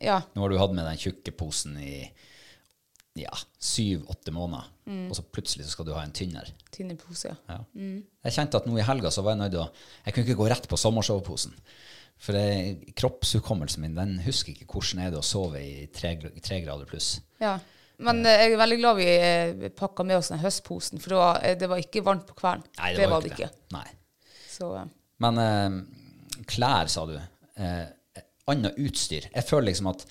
Ja. 0.02 0.22
Nå 0.34 0.42
har 0.46 0.50
du 0.52 0.58
hatt 0.60 0.74
med 0.76 0.88
den 0.88 0.98
tjukke 1.00 1.32
posen 1.38 1.76
i 1.84 1.96
ja, 3.20 3.34
syv-åtte 3.60 4.32
måneder, 4.32 4.70
Mm. 4.92 5.06
og 5.12 5.16
så 5.16 5.22
plutselig 5.24 5.64
så 5.68 5.72
skal 5.76 5.86
du 5.88 5.92
ha 5.94 6.02
en 6.04 6.12
tynnere. 6.16 6.52
Tynne 6.74 6.96
pose, 7.00 7.30
Ja. 7.48 7.60
Jeg 7.78 8.34
kjente 8.34 8.58
at 8.60 8.66
nå 8.68 8.74
i 8.80 8.84
helga 8.84 9.12
så 9.14 9.22
var 9.24 9.36
jeg 9.36 9.40
nødt 9.44 9.52
til 9.54 9.62
å 9.62 9.68
Jeg 10.06 10.14
kunne 10.16 10.26
ikke 10.26 10.40
gå 10.42 10.48
rett 10.50 10.66
på 10.68 10.80
sommersoveposen. 10.80 11.54
For 12.22 12.36
kroppshukommelsen 12.98 13.82
min 13.86 13.96
den 13.96 14.18
husker 14.26 14.52
ikke 14.52 14.68
hvordan 14.74 15.04
er 15.06 15.12
det 15.14 15.20
å 15.22 15.26
sove 15.26 15.62
i 15.62 15.86
tre, 15.94 16.16
tre 16.42 16.60
grader 16.66 16.90
pluss. 16.90 17.22
Ja. 17.40 17.60
Men 18.02 18.24
eh, 18.26 18.40
jeg 18.46 18.54
er 18.56 18.62
veldig 18.62 18.78
glad 18.82 18.98
vi 19.00 19.08
eh, 19.14 19.70
pakka 19.78 20.04
med 20.08 20.18
oss 20.18 20.32
den 20.34 20.42
høstposen, 20.42 21.00
for 21.04 21.14
det 21.14 21.20
var, 21.22 21.40
eh, 21.46 21.56
det 21.62 21.70
var 21.70 21.82
ikke 21.84 22.02
varmt 22.06 22.26
på 22.30 22.36
kvelden. 22.40 22.64
Nei, 22.80 22.92
det, 22.98 23.06
var 23.08 23.16
var 23.20 23.28
ikke 23.30 23.38
det 23.38 23.48
ikke. 23.48 23.76
Nei. 23.78 23.88
Så 24.50 24.70
Men 25.22 25.38
eh, 25.46 26.44
klær, 26.50 26.90
sa 26.92 27.06
du. 27.10 27.16
Eh, 27.56 27.86
Annet 28.52 28.76
utstyr. 28.82 29.28
Jeg 29.32 29.46
føler 29.48 29.70
liksom 29.70 29.88
at 29.92 30.02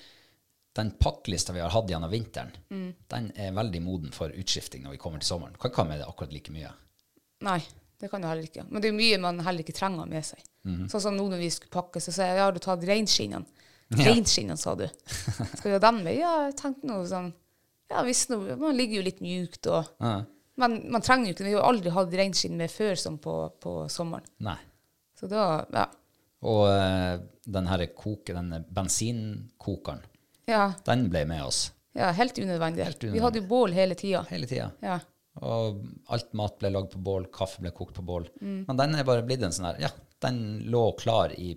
den 0.79 0.93
pakklista 0.95 1.51
vi 1.53 1.59
har 1.59 1.69
hatt 1.73 1.89
gjennom 1.91 2.09
vinteren, 2.09 2.53
Mm. 2.71 2.93
den 3.11 3.25
er 3.35 3.51
veldig 3.51 3.81
moden 3.83 4.13
for 4.15 4.31
utskifting 4.31 4.85
når 4.85 4.95
vi 4.95 4.99
kommer 5.03 5.19
til 5.19 5.27
sommeren. 5.27 5.57
Kan 5.59 5.69
ikke 5.73 5.83
ha 5.83 5.87
med 5.89 5.99
det 5.99 6.07
akkurat 6.07 6.31
like 6.33 6.53
mye. 6.55 6.71
nei, 7.43 7.59
det 7.99 8.09
kan 8.09 8.21
du 8.23 8.27
heller 8.29 8.47
ikke. 8.47 8.63
Men 8.69 8.81
det 8.81 8.87
er 8.89 8.95
mye 8.95 9.17
man 9.19 9.39
heller 9.43 9.65
ikke 9.65 9.75
trenger 9.75 10.07
med 10.09 10.23
seg. 10.25 10.39
Mhm. 10.63 10.87
Sånn 10.89 11.01
som 11.03 11.17
nå 11.17 11.27
når 11.29 11.41
vi 11.43 11.49
skulle 11.51 11.73
pakke, 11.75 11.99
så 12.01 12.13
sa 12.15 12.23
jeg 12.29 12.37
ja, 12.39 12.45
har 12.47 12.55
du 12.55 12.59
tatt 12.63 12.87
reinskinnene? 12.87 13.45
Reinskinnene, 13.99 14.57
sa 14.57 14.73
du. 14.79 14.87
Skal 15.59 15.67
vi 15.67 15.75
ha 15.75 15.79
dem 15.83 15.99
med? 16.05 16.15
Ja, 16.15 16.31
jeg 16.47 16.55
tenkte 16.61 16.87
noe 16.87 17.03
sånn 17.11 17.33
Ja 17.91 18.03
visst, 18.07 18.31
man 18.31 18.77
ligger 18.77 19.01
jo 19.01 19.07
litt 19.09 19.19
mjukt 19.23 19.67
og 19.71 19.89
Ja. 20.01 20.21
Men 20.61 20.77
man 20.93 21.01
trenger 21.01 21.29
jo 21.29 21.33
ikke 21.33 21.45
Vi 21.45 21.53
har 21.53 21.61
jo 21.61 21.67
aldri 21.69 21.91
hatt 21.95 22.15
reinskinn 22.19 22.57
med 22.59 22.69
før 22.69 22.97
som 22.99 23.17
på, 23.23 23.33
på 23.63 23.75
sommeren. 23.89 24.27
Nei. 24.43 24.57
Så 25.19 25.29
da 25.31 25.65
Ja. 25.73 25.85
Og 26.41 26.63
uh, 26.65 27.21
den 27.45 27.67
her 27.69 27.83
koke, 27.93 28.33
denne 28.33 28.63
bensinkokeren, 28.65 30.01
Ja, 30.49 30.73
den 30.87 31.05
ble 31.13 31.21
med 31.29 31.43
oss 31.45 31.69
ja 31.97 32.11
helt 32.15 32.37
unødvendig. 32.39 32.85
Helt 32.87 33.03
Vi 33.03 33.19
hadde 33.19 33.41
jo 33.41 33.47
bål 33.49 33.73
hele 33.75 33.95
tida. 33.99 34.23
hele 34.29 34.47
tida. 34.47 34.69
Ja. 34.83 34.99
Og 35.43 35.81
alt 36.11 36.33
mat 36.35 36.57
ble 36.59 36.71
lagd 36.71 36.93
på 36.93 37.01
bål, 37.03 37.27
kaffe 37.33 37.63
ble 37.63 37.71
kokt 37.75 37.95
på 37.97 38.05
bål. 38.05 38.27
Mm. 38.41 38.65
Men 38.67 38.79
den 38.79 38.95
er 38.95 39.07
bare 39.07 39.25
blitt 39.27 39.43
en 39.43 39.55
sånn 39.55 39.69
her 39.71 39.81
Ja, 39.85 39.91
den 40.23 40.41
lå 40.71 40.85
klar 40.99 41.33
i 41.35 41.53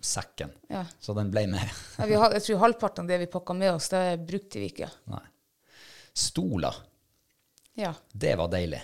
tursekken, 0.00 0.50
Ja. 0.70 0.84
så 1.00 1.14
den 1.14 1.30
ble 1.30 1.46
med. 1.46 1.70
Ja, 1.98 2.06
vi 2.06 2.14
hadde, 2.14 2.34
jeg 2.40 2.42
tror 2.48 2.58
halvparten 2.64 3.04
av 3.04 3.08
det 3.08 3.18
vi 3.18 3.26
pakka 3.32 3.54
med 3.56 3.72
oss, 3.74 3.88
det 3.88 4.02
brukte 4.26 4.58
vi 4.60 4.68
ikke. 4.72 4.90
Nei. 5.12 5.22
Stoler, 6.14 6.74
Ja. 7.74 7.94
det 8.12 8.36
var 8.38 8.48
deilig. 8.48 8.80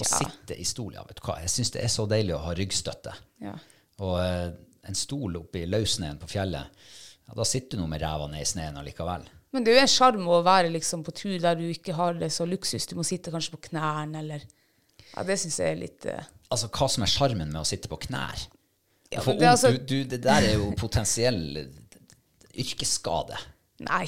Å 0.00 0.04
sitte 0.06 0.56
i 0.56 0.64
stol, 0.64 0.94
ja, 0.94 1.02
vet 1.04 1.16
du 1.20 1.26
hva. 1.26 1.38
Jeg 1.42 1.50
syns 1.52 1.70
det 1.74 1.82
er 1.84 1.88
så 1.92 2.06
deilig 2.08 2.34
å 2.34 2.38
ha 2.46 2.54
ryggstøtte. 2.56 3.12
ja. 3.42 3.54
Og 4.00 4.14
eh, 4.24 4.52
en 4.88 4.94
stol 4.96 5.34
oppi 5.36 5.66
løssneen 5.68 6.16
på 6.18 6.26
fjellet, 6.26 6.64
ja, 7.28 7.34
da 7.36 7.44
sitter 7.44 7.76
du 7.76 7.82
nå 7.82 7.88
med 7.90 8.00
ræva 8.00 8.26
ned 8.32 8.40
i 8.40 8.46
sneen 8.48 8.78
allikevel. 8.80 9.26
Men 9.52 9.62
det 9.64 9.72
er 9.74 9.76
jo 9.76 9.82
en 9.82 9.92
sjarm 9.92 10.24
å 10.30 10.38
være 10.42 10.70
liksom 10.72 11.02
på 11.04 11.12
tur 11.12 11.38
der 11.38 11.54
du 11.58 11.66
ikke 11.68 11.92
har 11.98 12.14
det 12.14 12.30
så 12.32 12.46
luksus. 12.48 12.86
Du 12.86 12.94
må 12.96 13.04
sitte 13.04 13.30
kanskje 13.30 13.52
på 13.58 13.60
knærne, 13.68 14.18
eller 14.22 14.40
Ja, 15.16 15.22
det 15.26 15.36
syns 15.42 15.58
jeg 15.58 15.72
er 15.74 15.80
litt 15.80 16.06
eh, 16.06 16.24
Altså, 16.50 16.68
hva 16.70 16.88
som 16.88 17.02
er 17.02 17.10
sjarmen 17.10 17.50
med 17.52 17.60
å 17.60 17.66
sitte 17.66 17.88
på 17.90 17.98
knær? 18.06 18.46
Ja, 19.10 19.20
For 19.24 19.34
det 19.34 19.48
altså- 19.48 19.72
du, 19.74 19.78
du, 19.78 20.04
det 20.04 20.22
der 20.22 20.46
er 20.52 20.54
jo 20.54 20.70
potensiell 20.78 21.56
eh, 21.56 21.66
yrkesskade. 22.62 23.38
Nei. 23.86 24.06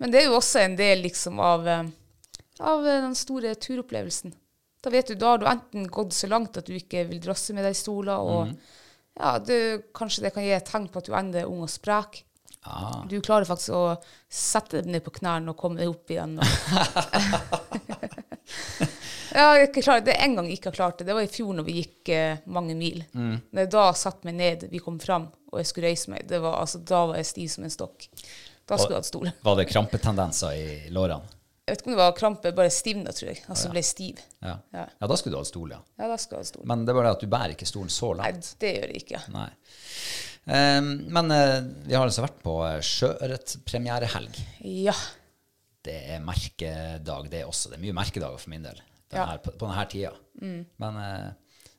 Men 0.00 0.10
det 0.10 0.22
er 0.22 0.30
jo 0.30 0.38
også 0.40 0.64
en 0.64 0.76
del 0.78 1.04
liksom 1.04 1.40
av, 1.44 1.68
eh, 1.68 1.90
av 2.58 2.86
eh, 2.86 3.02
den 3.04 3.14
store 3.14 3.54
turopplevelsen. 3.54 4.34
Da 4.80 4.90
vet 4.90 5.12
du, 5.12 5.14
da 5.14 5.34
har 5.34 5.38
du 5.38 5.46
enten 5.46 5.86
gått 5.92 6.16
så 6.16 6.26
langt 6.30 6.56
at 6.56 6.66
du 6.66 6.74
ikke 6.74 7.04
vil 7.10 7.20
drasse 7.20 7.54
med 7.54 7.66
deg 7.66 7.76
i 7.76 7.78
stoler, 7.78 8.16
og 8.16 8.48
mm. 8.48 8.54
ja, 9.20 9.34
du, 9.44 9.54
kanskje 9.94 10.24
det 10.24 10.32
kan 10.34 10.46
gi 10.46 10.54
et 10.56 10.66
tegn 10.66 10.88
på 10.88 11.02
at 11.02 11.10
du 11.10 11.14
enda 11.14 11.42
er 11.42 11.50
ung 11.50 11.66
og 11.66 11.70
sprek. 11.70 12.22
Ah. 12.62 13.04
Du 13.08 13.16
klarer 13.24 13.48
faktisk 13.48 13.72
å 13.72 13.84
sette 14.28 14.80
deg 14.80 14.90
ned 14.92 15.04
på 15.06 15.14
knærne 15.16 15.54
og 15.54 15.60
komme 15.60 15.80
deg 15.80 15.92
opp 15.92 16.12
igjen. 16.12 16.38
Ja, 19.30 19.52
jeg 19.54 19.62
er 19.62 19.68
ikke 19.68 19.82
klar. 19.84 20.00
Det 20.04 20.16
en 20.18 20.32
gang 20.36 20.48
jeg 20.48 20.58
ikke 20.58 20.72
har 20.72 20.78
klart 20.80 20.98
det. 20.98 21.06
Det 21.06 21.14
var 21.14 21.22
i 21.22 21.30
fjor 21.30 21.54
når 21.54 21.66
vi 21.68 21.76
gikk 21.78 22.10
eh, 22.14 22.40
mange 22.50 22.74
mil. 22.74 23.04
Mm. 23.14 23.36
Da 23.70 23.84
satte 23.96 24.26
meg 24.26 24.34
ned, 24.40 24.64
vi 24.72 24.80
kom 24.82 24.98
fram, 25.02 25.28
og 25.52 25.60
jeg 25.60 25.68
skulle 25.70 25.92
reise 25.92 26.10
meg, 26.10 26.24
det 26.30 26.40
var, 26.42 26.56
altså, 26.64 26.80
da 26.82 27.04
var 27.12 27.20
jeg 27.20 27.28
stiv 27.30 27.52
som 27.52 27.66
en 27.66 27.74
stokk. 27.74 28.08
Da 28.66 28.78
skulle 28.78 28.96
jeg 28.96 29.04
hatt 29.04 29.10
stol. 29.10 29.30
Var 29.46 29.60
det 29.60 29.68
krampetendenser 29.70 30.56
i 30.58 30.72
lårene? 30.94 31.36
Jeg 31.66 31.76
vet 31.76 31.82
ikke 31.84 31.90
om 31.90 31.94
det 31.94 32.00
var 32.00 32.14
krampe, 32.18 32.50
bare 32.56 32.70
stivna, 32.74 33.12
tror 33.14 33.28
jeg. 33.30 33.44
Altså 33.46 33.70
ble 33.70 33.82
stiv. 33.86 34.18
Ja. 34.42 34.56
Ja. 34.74 34.88
ja, 34.90 35.08
da 35.12 35.18
skulle 35.18 35.36
du 35.36 35.38
hatt 35.38 35.50
stol, 35.52 35.70
ja. 35.70 35.78
Ja, 36.00 36.08
da 36.10 36.16
skulle 36.18 36.40
jeg 36.40 36.48
ha 36.48 36.50
stol. 36.50 36.64
Men 36.66 36.82
det 36.82 36.96
bare 36.96 37.12
det 37.12 37.18
at 37.20 37.22
du 37.22 37.30
bærer 37.30 37.54
ikke 37.54 37.68
stolen 37.70 37.92
så 37.94 38.10
Nei, 38.18 38.32
det 38.34 38.72
gjør 38.74 38.90
jeg 38.90 39.04
ikke. 39.04 39.20
Nei. 39.30 39.46
Ehm, 40.50 40.90
men 41.14 41.30
eh, 41.34 41.58
vi 41.86 41.94
har 41.94 42.04
altså 42.06 42.24
vært 42.26 42.40
på 42.42 42.56
uh, 42.64 42.78
sjøørretpremierehelg. 42.82 44.38
Ja. 44.66 44.94
Det 45.84 45.96
er 46.14 46.24
merkedag, 46.24 47.30
det 47.32 47.42
er 47.42 47.48
også. 47.50 47.70
Det 47.70 47.78
er 47.78 47.84
mye 47.86 47.96
merkedager 47.96 48.40
for 48.40 48.52
min 48.52 48.66
del 48.66 48.80
denne 49.10 49.24
Ja. 49.24 49.26
her, 49.32 49.38
på, 49.42 49.52
på 49.58 49.66
denne 49.66 49.86
tida. 49.90 50.12
Men 50.80 50.98
eh, 51.02 51.30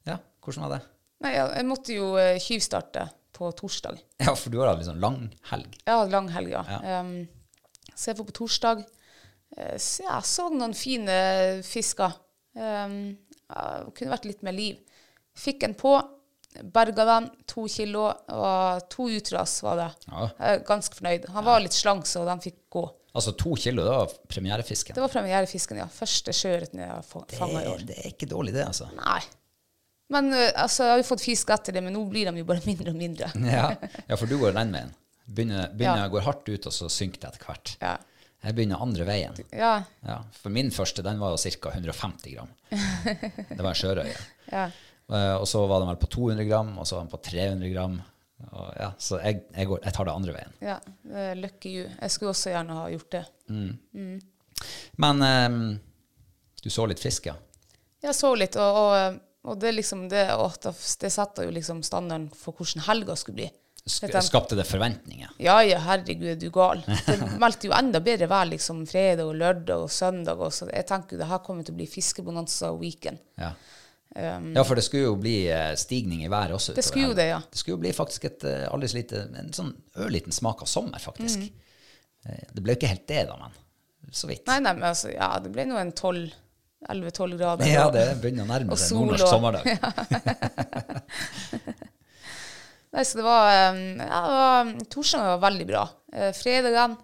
ja, 0.10 0.18
hvordan 0.44 0.66
var 0.66 0.74
det? 0.76 0.80
Nei, 1.22 1.34
jeg, 1.38 1.66
måtte 1.70 1.96
jo 1.96 2.08
eh, 2.20 2.40
tjuvstarte 2.42 3.06
på 3.36 3.52
torsdag. 3.58 4.00
Ja, 4.26 4.34
for 4.36 4.54
du 4.54 4.60
har 4.60 4.72
hatt 4.72 4.82
litt 4.82 4.90
sånn 4.90 5.04
lang 5.04 5.22
helg. 5.52 5.78
Jeg 5.86 5.94
hadde 5.94 6.14
lang 6.16 6.32
helg, 6.34 6.52
ja. 6.54 6.64
Ja. 6.68 7.00
Um, 7.02 7.94
så 7.94 8.12
jeg 8.12 8.20
får 8.20 8.28
på 8.32 8.38
torsdag. 8.42 8.84
Eh, 9.58 9.78
så 9.82 10.08
jeg 10.08 10.28
så 10.32 10.48
noen 10.54 10.76
fine 10.78 11.18
fisker. 11.66 12.18
Um, 12.58 12.98
kunne 13.96 14.14
vært 14.14 14.28
litt 14.28 14.44
mer 14.48 14.56
liv. 14.56 14.80
Fikk 15.38 15.64
en 15.68 15.76
på, 15.80 15.94
berga 16.74 17.06
dem 17.08 17.30
to 17.48 17.66
kilo, 17.72 18.08
og 18.36 18.88
to 18.92 19.08
utras 19.10 19.58
var 19.64 19.78
det. 19.80 19.90
Ja. 20.08 20.30
Jeg 20.38 20.58
er 20.60 20.66
ganske 20.68 20.98
fornøyd. 20.98 21.30
Han 21.36 21.46
var 21.48 21.62
litt 21.64 21.76
slank, 21.78 22.06
så 22.10 22.26
den 22.28 22.42
fikk 22.44 22.58
gå. 22.74 22.86
Altså 23.12 23.34
to 23.36 23.56
kilo, 23.60 23.84
det 23.84 23.92
var 23.92 24.12
premierefisken. 24.32 24.96
Det 24.96 25.04
var 25.04 25.12
premierefisken, 25.12 25.82
ja. 25.82 25.88
Første 25.92 26.32
sjøørreten 26.36 26.80
jeg 26.80 26.90
har 26.92 27.04
fanga 27.04 27.64
i 27.64 27.68
år. 27.68 27.84
det 27.88 27.98
er 28.00 28.12
ikke 28.14 28.30
dårlig, 28.32 28.54
det, 28.56 28.66
altså. 28.70 28.88
Nei. 28.96 29.20
Men 30.12 30.32
eh, 30.36 30.52
altså, 30.60 30.84
jeg 30.88 30.92
har 30.96 31.02
jo 31.02 31.08
fått 31.08 31.24
fisk 31.24 31.52
etter 31.56 31.76
det, 31.76 31.84
men 31.84 31.94
nå 31.96 32.04
blir 32.12 32.28
de 32.32 32.42
jo 32.44 32.48
bare 32.48 32.64
mindre 32.70 32.94
og 32.94 33.00
mindre. 33.00 33.32
Ja, 33.58 33.70
ja 34.08 34.18
for 34.20 34.28
du 34.32 34.38
går 34.42 34.56
den 34.60 34.72
veien. 34.76 34.94
Begynner, 35.32 35.70
begynner 35.76 36.06
Ja. 36.08 36.12
går 36.12 36.26
hardt 36.28 36.50
ut, 36.52 36.66
og 36.68 36.74
så 36.76 36.90
synker 36.92 37.22
det 37.24 37.30
etter 37.34 37.48
hvert. 37.48 37.76
Ja. 37.84 37.98
Jeg 38.42 38.56
begynner 38.58 38.82
andre 38.82 39.06
veien. 39.06 39.36
Ja. 39.54 39.74
Ja, 40.08 40.16
for 40.34 40.50
min 40.52 40.72
første 40.74 41.04
den 41.06 41.20
var 41.22 41.36
ca. 41.38 41.70
150 41.76 42.32
gram. 42.34 42.50
Det 43.52 43.60
var 43.62 43.70
en 43.74 43.78
sjørøye. 43.84 44.16
ja. 44.52 44.70
Eh, 45.12 45.36
Og 45.36 45.48
så 45.48 45.62
var 45.68 45.80
den 45.84 45.92
vel 45.92 46.00
på 46.02 46.08
200 46.08 46.46
gram, 46.48 46.74
og 46.80 46.88
så 46.88 46.96
var 46.98 47.06
den 47.06 47.12
på 47.12 47.22
300 47.30 47.70
gram. 47.74 48.00
Ja, 48.80 48.88
så 48.98 49.20
jeg, 49.22 49.44
jeg, 49.54 49.68
går, 49.70 49.80
jeg 49.86 49.94
tar 49.94 50.08
det 50.08 50.14
andre 50.18 50.34
veien. 50.34 50.54
ja. 50.66 50.78
eh, 51.14 51.34
Lucky 51.38 51.76
you. 51.78 51.90
Jeg 52.02 52.12
skulle 52.12 52.32
også 52.34 52.50
gjerne 52.50 52.74
ha 52.80 52.88
gjort 52.90 53.12
det. 53.14 53.26
Men 54.98 55.22
um, 55.22 55.80
du 56.64 56.70
så 56.70 56.86
litt 56.90 57.02
frisk, 57.02 57.30
ja? 57.30 57.36
Jeg 58.02 58.16
så 58.18 58.32
litt, 58.38 58.56
og, 58.58 58.78
og, 58.82 59.20
og 59.46 59.60
det 59.62 59.76
liksom 59.76 60.08
det, 60.10 60.24
det 61.02 61.12
setter 61.14 61.46
jo 61.48 61.54
liksom 61.54 61.84
standarden 61.86 62.30
for 62.38 62.58
hvordan 62.58 62.86
helga 62.88 63.16
skulle 63.20 63.44
bli. 63.44 63.50
Sk 63.82 64.12
skapte 64.22 64.54
det 64.58 64.68
forventninger? 64.70 65.32
Ja, 65.42 65.56
ja, 65.66 65.80
herregud, 65.82 66.28
er 66.36 66.38
du 66.42 66.50
gal. 66.54 66.84
Det 66.86 67.16
meldte 67.42 67.70
jo 67.70 67.74
enda 67.78 68.02
bedre 68.06 68.28
vær 68.30 68.46
liksom 68.50 68.84
fredag 68.90 69.26
og 69.26 69.38
lørdag 69.40 69.86
og 69.88 69.90
søndag. 69.94 70.42
Og 70.42 70.54
så 70.54 70.68
jeg 70.70 70.86
tenker 70.90 71.18
jo 71.18 71.22
det 71.24 71.30
her 71.32 71.42
kommer 71.46 71.66
til 71.66 71.74
å 71.74 71.80
bli 71.80 71.88
fiskebonanza 71.90 72.70
weekend. 72.78 73.22
Ja. 73.42 73.54
Ja, 74.16 74.64
for 74.68 74.76
det 74.76 74.84
skulle 74.84 75.08
jo 75.08 75.16
bli 75.20 75.46
eh, 75.48 75.72
stigning 75.80 76.26
i 76.26 76.30
været 76.32 76.56
også. 76.58 76.74
Um, 76.74 76.76
Det 76.76 76.84
skulle 76.86 77.08
jo 77.08 77.16
det, 77.18 77.28
ja. 77.30 77.40
Det 77.52 77.60
skulle 77.62 77.78
jo 77.78 77.82
bli 77.86 77.94
faktisk 77.96 78.28
et 78.28 78.44
eh, 78.48 78.68
aldri 78.68 78.90
så 78.92 78.98
lite, 79.00 79.24
en 79.40 79.54
sånn 79.56 79.72
ørliten 80.04 80.36
smak 80.36 80.64
av 80.66 80.70
sommer, 80.72 81.00
faktisk. 81.00 81.40
Mm. 81.48 81.52
Det 82.52 82.62
ble 82.62 82.76
jo 82.76 82.78
ikke 82.82 82.92
helt 82.92 83.08
det, 83.10 83.24
da, 83.30 83.38
men 83.40 84.14
så 84.14 84.28
vidt. 84.30 84.44
Nei, 84.50 84.60
nei, 84.62 84.74
men 84.78 84.86
altså, 84.92 85.10
ja, 85.14 85.32
det 85.42 85.50
ble 85.54 85.66
nå 85.70 85.80
en 85.80 85.94
12 85.96 86.30
11-12 86.92 87.38
grader. 87.38 87.68
Ja, 87.70 87.84
det 87.94 88.08
begynner 88.24 88.48
å 88.48 88.50
nærme 88.50 88.76
seg 88.80 88.98
nordnorsk 88.98 89.28
sommerdag. 89.30 89.68
Nei, 92.92 93.04
så 93.06 93.20
det 93.20 93.26
var, 93.26 93.46
eh, 93.54 93.78
ja, 94.02 94.22
det 94.26 94.40
var 94.40 94.72
Torsdagen 94.92 95.30
var 95.30 95.44
veldig 95.46 95.68
bra. 95.70 95.84
Fredag 96.12 96.40
fredagen, 96.42 96.98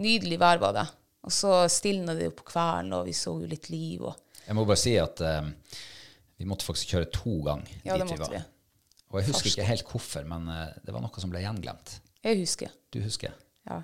nydelig 0.00 0.38
vær 0.40 0.62
var 0.62 0.76
det. 0.78 0.86
Og 1.26 1.34
så 1.34 1.64
stilna 1.72 2.14
det 2.14 2.28
jo 2.28 2.36
på 2.38 2.46
kvelden, 2.52 2.92
og 2.94 3.08
vi 3.08 3.14
så 3.16 3.34
jo 3.40 3.50
litt 3.50 3.68
liv. 3.72 4.04
Og, 4.06 4.14
Jeg 4.46 4.54
må 4.54 4.64
bare 4.66 4.78
si 4.78 4.94
at 5.00 5.20
eh, 5.26 5.48
vi 6.36 6.46
måtte 6.48 6.66
faktisk 6.66 6.92
kjøre 6.94 7.08
to 7.14 7.38
ganger 7.46 7.72
Ja, 7.84 7.96
det 7.96 8.06
dit 8.06 8.16
vi 8.16 8.22
var. 8.22 8.32
vi. 8.34 8.42
Og 9.12 9.20
jeg 9.20 9.28
husker 9.30 9.50
ikke 9.52 9.68
helt 9.68 9.90
hvorfor, 9.90 10.24
men 10.28 10.48
eh, 10.52 10.72
det 10.84 10.94
var 10.94 11.04
noe 11.04 11.22
som 11.22 11.32
ble 11.32 11.42
gjenglemt. 11.44 12.00
jeg 12.26 12.40
husker. 12.42 12.72
Du 12.92 13.00
husker? 13.04 13.36
Ja. 13.68 13.82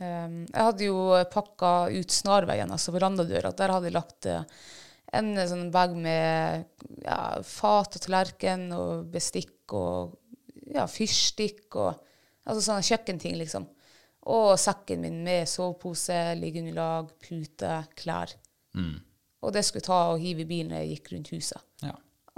Um, 0.00 0.46
jeg 0.46 0.64
hadde 0.64 0.86
jo 0.86 1.00
pakka 1.28 1.90
ut 1.92 2.14
snarveien, 2.14 2.70
altså 2.72 2.94
verandadøra. 2.94 3.50
Der 3.52 3.74
hadde 3.74 3.90
jeg 3.90 3.96
lagt 3.98 4.28
eh, 4.30 4.46
en 5.12 5.34
sånn 5.50 5.66
bag 5.74 5.92
med 5.98 6.64
ja, 7.02 7.18
fat 7.44 7.98
og 7.98 8.04
tallerken 8.06 8.70
og 8.72 9.10
bestikk 9.12 9.74
og 9.76 10.14
ja, 10.70 10.86
fyrstikk 10.88 11.76
og 11.76 11.98
altså 12.46 12.62
sånne 12.64 12.86
kjøkkenting, 12.86 13.36
liksom. 13.42 13.66
Og 14.30 14.54
sekken 14.60 15.02
min 15.04 15.20
med 15.26 15.48
sovepose, 15.50 16.16
liggeunderlag, 16.38 17.10
pute, 17.24 17.74
klær. 17.98 18.32
Og 19.40 19.52
det 19.56 19.64
skulle 19.66 19.84
ta 19.84 19.98
og 20.12 20.20
hive 20.22 20.44
i 20.44 20.48
bilen 20.48 20.70
når 20.72 20.82
jeg 20.84 20.90
gikk 20.94 21.12
rundt 21.14 21.30
huset. 21.34 21.64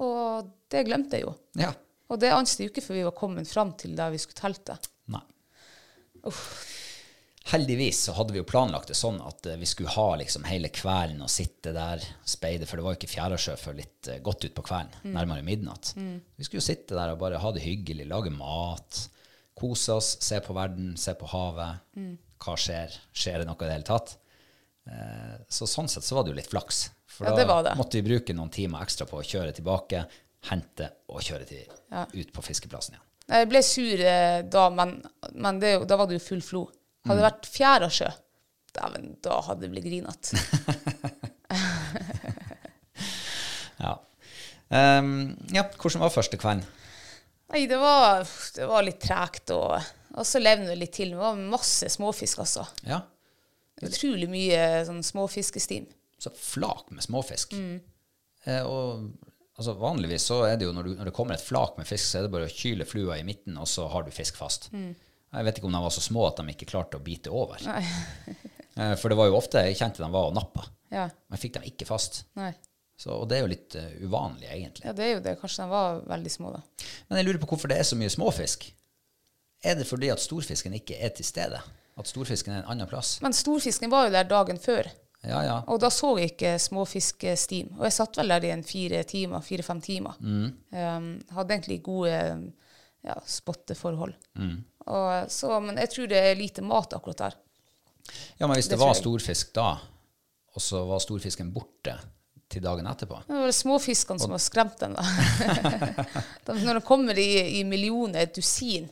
Og 0.00 0.48
det 0.72 0.86
glemte 0.88 1.18
jeg 1.18 1.28
jo. 1.28 1.34
ja. 1.60 1.72
Og 2.12 2.18
det 2.20 2.28
anste 2.34 2.60
jeg 2.60 2.68
jo 2.68 2.72
ikke 2.74 2.84
før 2.84 2.96
vi 2.98 3.04
var 3.06 3.14
kommet 3.16 3.48
fram 3.48 3.70
til 3.80 3.94
der 3.96 4.10
vi 4.12 4.18
skulle 4.20 4.36
telte. 4.36 4.74
Nei. 5.08 5.22
Heldigvis 7.52 8.02
så 8.06 8.12
hadde 8.14 8.34
vi 8.34 8.38
jo 8.38 8.46
planlagt 8.46 8.92
det 8.92 8.96
sånn 8.98 9.16
at 9.24 9.46
eh, 9.48 9.56
vi 9.58 9.66
skulle 9.66 9.90
ha 9.94 10.04
liksom 10.20 10.44
hele 10.46 10.68
kvelden 10.72 11.24
og 11.24 11.32
sitte 11.32 11.72
der, 11.74 12.04
speide, 12.28 12.68
for 12.68 12.78
det 12.78 12.84
var 12.84 12.94
jo 12.94 13.00
ikke 13.00 13.10
Fjærasjø 13.14 13.56
før 13.58 13.78
litt 13.80 14.10
eh, 14.12 14.20
godt 14.24 14.46
utpå 14.50 14.64
kvelden, 14.68 15.14
nærmere 15.16 15.44
midnatt. 15.46 15.94
Vi 15.96 16.44
skulle 16.46 16.60
jo 16.60 16.66
sitte 16.68 16.94
der 16.98 17.14
og 17.14 17.22
bare 17.24 17.40
ha 17.42 17.52
det 17.56 17.64
hyggelig, 17.64 18.06
lage 18.12 18.30
mat, 18.36 19.06
kose 19.58 19.96
oss, 19.96 20.14
se 20.22 20.38
på 20.44 20.54
verden, 20.56 20.92
se 21.00 21.16
på 21.18 21.32
havet. 21.32 21.82
Hva 22.42 22.54
skjer? 22.58 22.94
Skjer 23.16 23.42
det 23.42 23.48
noe 23.48 23.58
i 23.58 23.66
det 23.66 23.74
hele 23.78 23.88
tatt? 23.88 24.14
Eh, 24.90 25.36
så 25.48 25.66
sånn 25.70 25.88
sett 25.88 26.04
så 26.06 26.16
var 26.18 26.24
det 26.26 26.32
jo 26.32 26.38
litt 26.40 26.50
flaks. 26.50 26.84
For 27.12 27.28
Ja, 27.28 27.34
da 27.34 27.36
det 27.42 27.46
var 27.50 27.62
det. 27.66 27.74
måtte 27.78 28.00
vi 28.00 28.06
bruke 28.08 28.34
noen 28.34 28.50
timer 28.50 28.82
ekstra 28.82 29.06
på 29.06 29.20
å 29.20 29.24
kjøre 29.26 29.52
tilbake, 29.54 30.04
hente 30.50 30.88
og 31.12 31.22
kjøre 31.22 31.46
til, 31.46 31.68
ut 32.18 32.32
på 32.34 32.42
fiskeplassen 32.42 32.96
igjen. 32.96 33.08
Jeg 33.32 33.48
ble 33.52 33.60
sur 33.62 34.00
eh, 34.02 34.40
da, 34.50 34.64
men, 34.74 34.96
men 35.38 35.60
det, 35.62 35.76
da 35.86 35.96
var 36.00 36.08
det 36.10 36.18
jo 36.18 36.24
full 36.24 36.42
flo. 36.42 36.62
Hadde 37.06 37.20
det 37.20 37.26
vært 37.28 37.46
Fjærasjø, 37.52 38.08
dæven, 38.74 39.06
da 39.22 39.38
hadde 39.46 39.66
det 39.66 39.70
blitt 39.76 39.86
grinete. 39.86 40.38
Ja. 43.82 43.96
Um, 44.68 45.32
ja, 45.52 45.64
hvordan 45.76 46.04
var 46.04 46.12
første 46.14 46.38
kvelden? 46.40 46.62
Nei, 47.52 47.64
det 47.68 47.76
var, 47.82 48.22
det 48.56 48.68
var 48.70 48.84
litt 48.86 49.00
tregt, 49.02 49.50
og, 49.52 49.74
og 50.14 50.26
så 50.28 50.40
levde 50.40 50.70
det 50.70 50.78
litt 50.80 50.94
til. 50.96 51.10
Det 51.12 51.18
var 51.20 51.40
masse 51.40 51.90
småfisk, 51.92 52.44
altså. 52.44 52.64
Ja, 52.86 53.02
Utrolig 53.82 54.28
mye 54.30 54.62
sånn 54.86 55.02
småfiskestim. 55.02 55.86
så 56.22 56.30
flak 56.30 56.90
med 56.94 57.02
småfisk. 57.02 57.54
Eh, 58.44 58.62
og 58.62 59.08
altså, 59.56 59.72
vanligvis 59.80 60.28
så 60.28 60.44
er 60.46 60.56
det 60.60 60.68
jo 60.68 60.74
når, 60.76 60.86
du, 60.86 60.92
når 61.00 61.08
det 61.10 61.14
kommer 61.16 61.34
et 61.34 61.42
flak 61.42 61.78
med 61.80 61.88
fisk, 61.88 62.04
så 62.06 62.20
er 62.20 62.26
det 62.28 62.32
bare 62.34 62.46
å 62.46 62.52
kyle 62.54 62.86
flua 62.86 63.16
i 63.18 63.24
midten, 63.26 63.56
og 63.58 63.66
så 63.66 63.88
har 63.90 64.06
du 64.06 64.12
fisk 64.14 64.38
fast. 64.38 64.68
Jeg 64.72 65.46
vet 65.48 65.58
ikke 65.58 65.66
om 65.66 65.74
de 65.74 65.80
var 65.82 65.94
så 65.94 66.04
små 66.04 66.28
at 66.28 66.38
de 66.38 66.54
ikke 66.54 66.68
klarte 66.70 67.00
å 67.00 67.04
bite 67.04 67.30
over. 67.32 67.62
Eh, 68.72 68.94
for 68.96 69.12
det 69.12 69.18
var 69.18 69.26
jo 69.28 69.34
ofte 69.36 69.60
jeg 69.66 69.76
kjente 69.76 70.00
de 70.00 70.06
var 70.08 70.30
og 70.30 70.32
nappa, 70.32 70.62
Ja, 70.88 71.02
men 71.28 71.36
fikk 71.36 71.58
dem 71.58 71.66
ikke 71.68 71.84
fast. 71.84 72.22
nei. 72.40 72.54
Så, 72.96 73.10
og 73.12 73.26
det 73.28 73.36
er 73.36 73.42
jo 73.42 73.50
litt 73.50 73.74
uh, 73.76 73.90
uvanlig, 74.06 74.46
egentlig. 74.48 74.86
Ja, 74.86 74.94
det 74.96 75.04
er 75.04 75.10
jo 75.10 75.20
det. 75.26 75.34
Kanskje 75.42 75.66
de 75.66 75.72
var 75.74 75.98
veldig 76.08 76.32
små, 76.32 76.54
da. 76.54 76.62
Men 77.10 77.18
jeg 77.20 77.26
lurer 77.26 77.40
på 77.42 77.50
hvorfor 77.50 77.68
det 77.68 77.76
er 77.82 77.84
så 77.84 77.98
mye 78.00 78.08
småfisk. 78.14 78.64
Er 79.60 79.76
det 79.76 79.84
fordi 79.90 80.08
at 80.14 80.24
storfisken 80.24 80.72
ikke 80.78 80.96
er 81.04 81.12
til 81.18 81.26
stede? 81.28 81.60
At 82.00 82.08
storfisken 82.08 82.54
er 82.54 82.62
en 82.62 82.72
annen 82.72 82.88
plass? 82.88 83.18
Men 83.24 83.34
storfisken 83.36 83.92
var 83.92 84.06
jo 84.06 84.14
der 84.14 84.28
dagen 84.28 84.60
før. 84.60 84.88
Ja, 85.22 85.42
ja. 85.46 85.56
Og 85.70 85.78
da 85.82 85.90
så 85.92 86.16
jeg 86.18 86.32
ikke 86.32 86.56
småfiskestim. 86.58 87.76
Og 87.78 87.86
jeg 87.86 87.94
satt 87.94 88.18
vel 88.18 88.32
der 88.32 88.48
i 88.48 88.52
en 88.54 88.64
fire 88.66 89.02
timer, 89.06 89.44
fire-fem 89.44 89.82
timer. 89.84 90.16
Um, 90.18 91.12
hadde 91.36 91.54
egentlig 91.54 91.78
gode 91.86 92.16
ja, 93.06 93.18
spotteforhold. 93.26 94.16
Og, 94.86 95.30
så, 95.30 95.52
men 95.62 95.78
jeg 95.78 95.92
tror 95.92 96.10
det 96.10 96.22
er 96.22 96.38
lite 96.38 96.64
mat 96.66 96.96
akkurat 96.96 97.26
der. 97.26 97.38
Ja, 98.40 98.48
men 98.48 98.56
hvis 98.56 98.66
det, 98.66 98.74
Det 98.74 98.82
var 98.82 98.96
storfisk 98.98 99.52
da, 99.54 99.76
og 100.52 100.62
så 100.62 100.82
var 100.88 101.02
storfisken 101.04 101.52
borte 101.54 101.94
til 102.50 102.64
dagen 102.64 102.88
etterpå 102.90 103.20
Det 103.28 103.36
var 103.38 103.46
det 103.48 103.54
småfiskene 103.56 104.20
som 104.20 104.34
har 104.34 104.42
skremt 104.42 104.80
dem. 104.82 104.96
Da. 104.98 105.04
de, 106.48 106.56
når 106.64 106.80
det 106.80 106.84
kommer 106.88 107.18
i, 107.18 107.60
i 107.60 107.62
millioner, 107.64 108.26
et 108.26 108.34
dusin 108.34 108.90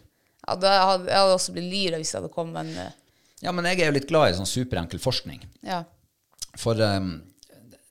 hadde, 0.50 0.74
Jeg 1.08 1.18
hadde 1.18 1.38
også 1.38 1.54
blitt 1.56 1.70
lyra 1.70 2.00
hvis 2.00 2.12
det 2.12 2.20
hadde 2.20 2.34
kommet 2.34 2.60
en 2.64 2.90
uh... 2.90 2.98
Ja, 3.40 3.54
men 3.56 3.64
jeg 3.70 3.80
er 3.80 3.88
jo 3.88 3.96
litt 3.96 4.10
glad 4.10 4.30
i 4.30 4.36
sånn 4.36 4.48
superenkel 4.48 5.00
forskning. 5.02 5.42
ja. 5.66 5.84
For 6.58 6.74
um, 6.82 7.12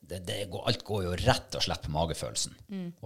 det, 0.10 0.20
det 0.26 0.40
går, 0.50 0.64
alt 0.68 0.84
går 0.88 1.04
jo 1.06 1.16
rett 1.22 1.56
og 1.58 1.64
slett 1.64 1.84
på 1.86 1.94
magefølelsen. 1.94 2.56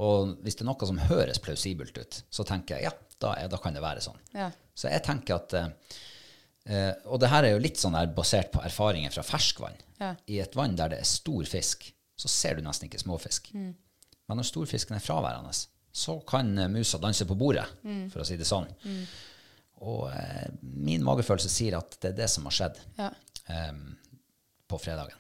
Og 0.02 0.38
hvis 0.44 0.56
det 0.56 0.64
er 0.64 0.70
noe 0.70 0.88
som 0.88 1.02
høres 1.10 1.42
plausibelt 1.44 1.98
ut, 2.00 2.20
så 2.32 2.46
tenker 2.48 2.78
jeg 2.78 2.88
ja, 2.88 2.94
da, 3.20 3.34
er, 3.42 3.50
da 3.52 3.60
kan 3.62 3.76
det 3.76 3.84
være 3.84 4.04
sånn. 4.06 4.20
Ja. 4.36 4.50
Så 4.76 4.92
jeg 4.92 5.04
tenker 5.06 5.38
at 5.38 5.56
uh, 5.60 5.98
eh, 6.66 6.94
Og 7.12 7.20
det 7.22 7.30
her 7.30 7.46
er 7.46 7.54
jo 7.54 7.64
litt 7.64 7.82
sånn 7.82 7.98
der 7.98 8.14
basert 8.16 8.54
på 8.54 8.64
erfaringer 8.64 9.14
fra 9.14 9.26
ferskvann. 9.28 9.76
Ja. 10.00 10.14
I 10.32 10.40
et 10.46 10.56
vann 10.58 10.78
der 10.80 10.94
det 10.96 11.02
er 11.04 11.10
stor 11.10 11.44
fisk, 11.50 11.90
så 12.20 12.32
ser 12.32 12.58
du 12.58 12.64
nesten 12.66 12.88
ikke 12.88 13.04
småfisk. 13.04 13.52
Men 13.54 14.40
når 14.40 14.48
storfisken 14.48 14.96
er 14.96 15.04
fraværende, 15.04 15.52
så 15.94 16.18
kan 16.28 16.56
eh, 16.58 16.72
musa 16.72 16.98
danse 17.04 17.28
på 17.30 17.38
bordet, 17.38 17.68
for 18.14 18.24
å 18.24 18.28
si 18.28 18.40
det 18.40 18.48
sånn. 18.48 18.70
Og 19.84 20.08
eh, 20.14 20.48
min 20.64 21.04
magefølelse 21.04 21.52
sier 21.52 21.76
at 21.80 21.98
det 22.02 22.14
er 22.14 22.18
det 22.24 22.30
som 22.32 22.48
har 22.48 22.56
skjedd 22.56 22.80
Ja. 23.00 23.10
eh, 23.52 23.74
på 24.72 24.80
fredagen. 24.80 25.20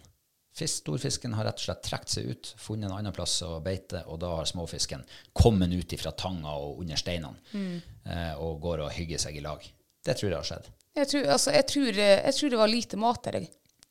Fisk, 0.54 0.84
storfisken 0.84 1.34
har 1.34 1.47
rett 1.47 1.58
og 1.58 1.65
slett 1.65 1.82
trukket 1.88 2.12
seg 2.13 2.28
ut, 2.30 2.49
funnet 2.62 2.86
en 2.86 2.93
annen 2.99 3.13
plass 3.15 3.39
å 3.41 3.56
beite, 3.65 4.04
og 4.06 4.19
da 4.21 4.36
har 4.38 4.45
småfisken 4.45 5.02
kommet 5.34 5.73
ut 5.73 5.95
fra 5.97 6.12
tanga 6.13 6.52
og 6.62 6.84
under 6.84 6.99
steinene 7.02 7.82
eh, 8.06 8.36
og 8.38 8.60
går 8.62 8.84
og 8.86 8.91
hygger 8.93 9.17
seg 9.23 9.39
i 9.39 9.41
lag. 9.41 9.65
Det 10.06 10.13
tror 10.19 10.30
jeg 10.30 10.38
har 10.38 10.49
skjedd. 10.52 10.69
Jeg 10.93 11.10
tror, 11.10 11.26
altså, 11.34 11.52
jeg, 11.58 11.65
tror, 11.71 11.89
eh, 12.06 12.19
jeg 12.28 12.38
tror 12.38 12.54
det 12.54 12.60
var 12.62 12.69
lite 12.69 12.99
mat 13.02 13.23
der. 13.32 13.47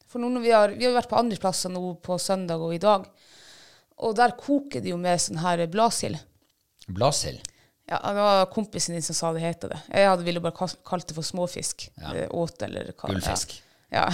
For 0.06 0.22
nå 0.22 0.28
når 0.30 0.44
vi 0.44 0.52
har, 0.54 0.74
vi 0.78 0.86
har 0.86 0.94
vært 0.94 1.10
på 1.10 1.18
andre 1.18 1.40
plasser 1.42 1.72
nå 1.74 1.82
på 2.04 2.18
søndag 2.22 2.62
og 2.62 2.76
i 2.76 2.80
dag, 2.82 3.08
og 4.06 4.14
der 4.18 4.36
koker 4.38 4.82
det 4.84 4.92
jo 4.94 5.00
med 5.02 5.18
sånn 5.22 5.42
her 5.42 5.64
bladsild. 5.72 6.20
Blasild. 6.94 7.42
Ja, 7.92 7.98
det 8.08 8.24
var 8.24 8.46
kompisen 8.54 8.96
din 8.96 9.04
som 9.04 9.16
sa 9.18 9.34
det 9.36 9.42
heter 9.44 9.74
det. 9.74 9.82
Jeg 9.92 10.08
hadde 10.08 10.24
ville 10.24 10.40
bare 10.40 10.56
kalt 10.56 11.08
det 11.08 11.16
for 11.16 11.26
småfisk. 11.26 11.90
Ja. 12.00 12.14
Åt 12.32 12.64
eller 12.64 12.92
hva. 12.94 13.10
Gullfisk. 13.10 13.58
Ja. 13.92 14.06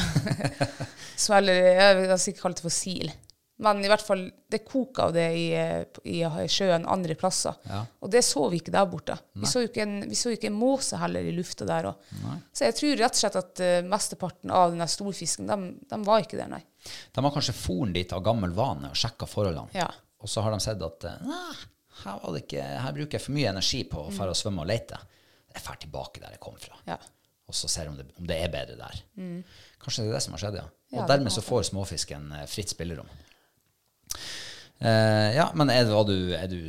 Så 1.14 1.34
eller, 1.38 1.62
jeg 1.78 1.98
ville 2.00 2.18
sikkert 2.18 2.46
kalt 2.48 2.58
det 2.58 2.66
for 2.66 2.74
sil. 2.74 3.12
Men 3.62 3.80
i 3.82 3.88
hvert 3.90 4.02
fall, 4.06 4.20
det 4.50 4.60
koker 4.66 5.08
av 5.08 5.14
det 5.16 5.26
i, 5.34 5.46
eh, 5.58 6.02
i 6.06 6.20
sjøen 6.50 6.86
andre 6.86 7.16
plasser. 7.18 7.56
Ja. 7.66 7.80
Og 8.02 8.10
det 8.12 8.22
så 8.26 8.44
vi 8.52 8.60
ikke 8.60 8.74
der 8.74 8.86
borte. 8.90 9.16
Vi 9.34 9.50
så 9.50 9.64
ikke 9.66 9.82
en, 9.82 9.96
vi 10.06 10.18
så 10.18 10.30
ikke 10.34 10.50
en 10.50 10.58
måse 10.58 10.98
heller 10.98 11.26
i 11.26 11.32
lufta 11.34 11.66
der. 11.66 11.90
òg. 11.90 12.12
Så 12.54 12.68
jeg 12.68 12.76
tror 12.78 12.94
rett 13.02 13.18
og 13.18 13.22
slett 13.22 13.38
at 13.40 13.64
uh, 13.64 13.78
mesteparten 13.90 14.54
av 14.54 14.74
den 14.74 14.86
storfisken, 14.90 15.50
de, 15.50 15.72
de 15.90 15.98
var 16.06 16.22
ikke 16.22 16.38
der, 16.38 16.52
nei. 16.54 16.62
De 17.14 17.24
har 17.24 17.34
kanskje 17.34 17.56
foren 17.58 17.96
dit 17.96 18.14
av 18.14 18.22
gammel 18.26 18.54
vane 18.54 18.92
og 18.92 18.98
sjekka 18.98 19.26
forholdene. 19.26 19.74
Ja. 19.74 19.90
Og 20.22 20.30
så 20.30 20.42
har 20.46 20.54
de 20.54 20.62
sett 20.62 20.82
at 20.82 21.10
eh, 21.10 21.18
«Nei, 21.26 21.58
her, 22.04 22.26
ikke, 22.38 22.64
her 22.84 22.96
bruker 22.96 23.18
jeg 23.18 23.24
for 23.24 23.36
mye 23.36 23.52
energi 23.52 23.84
på 23.90 24.02
å 24.06 24.10
fære 24.14 24.34
og 24.34 24.38
svømme 24.38 24.64
og 24.64 24.70
lete. 24.70 24.98
Jeg 25.54 25.64
drar 25.64 25.78
tilbake 25.82 26.22
der 26.22 26.36
jeg 26.36 26.42
kom 26.42 26.58
fra. 26.60 26.78
Ja. 26.86 26.98
Og 27.48 27.56
så 27.56 27.70
ser 27.72 27.86
jeg 27.86 27.94
om 27.94 27.98
det, 27.98 28.06
om 28.20 28.26
det 28.28 28.36
er 28.44 28.52
bedre 28.52 28.76
der. 28.76 29.00
Kanskje 29.80 30.04
det 30.04 30.10
er 30.10 30.18
det 30.18 30.24
som 30.26 30.36
har 30.36 30.42
skjedd, 30.42 30.58
ja. 30.60 30.66
Og 30.92 31.00
Ja, 31.02 31.06
dermed 31.08 31.32
så 31.32 31.44
får 31.44 31.68
småfisken 31.68 32.30
eh, 32.36 32.46
fritt 32.48 32.72
spillerom. 32.72 33.08
Uh, 34.78 35.34
ja, 35.34 35.48
men 35.58 35.72
er, 35.72 35.88
du, 36.06 36.14
er 36.36 36.46
du 36.48 36.60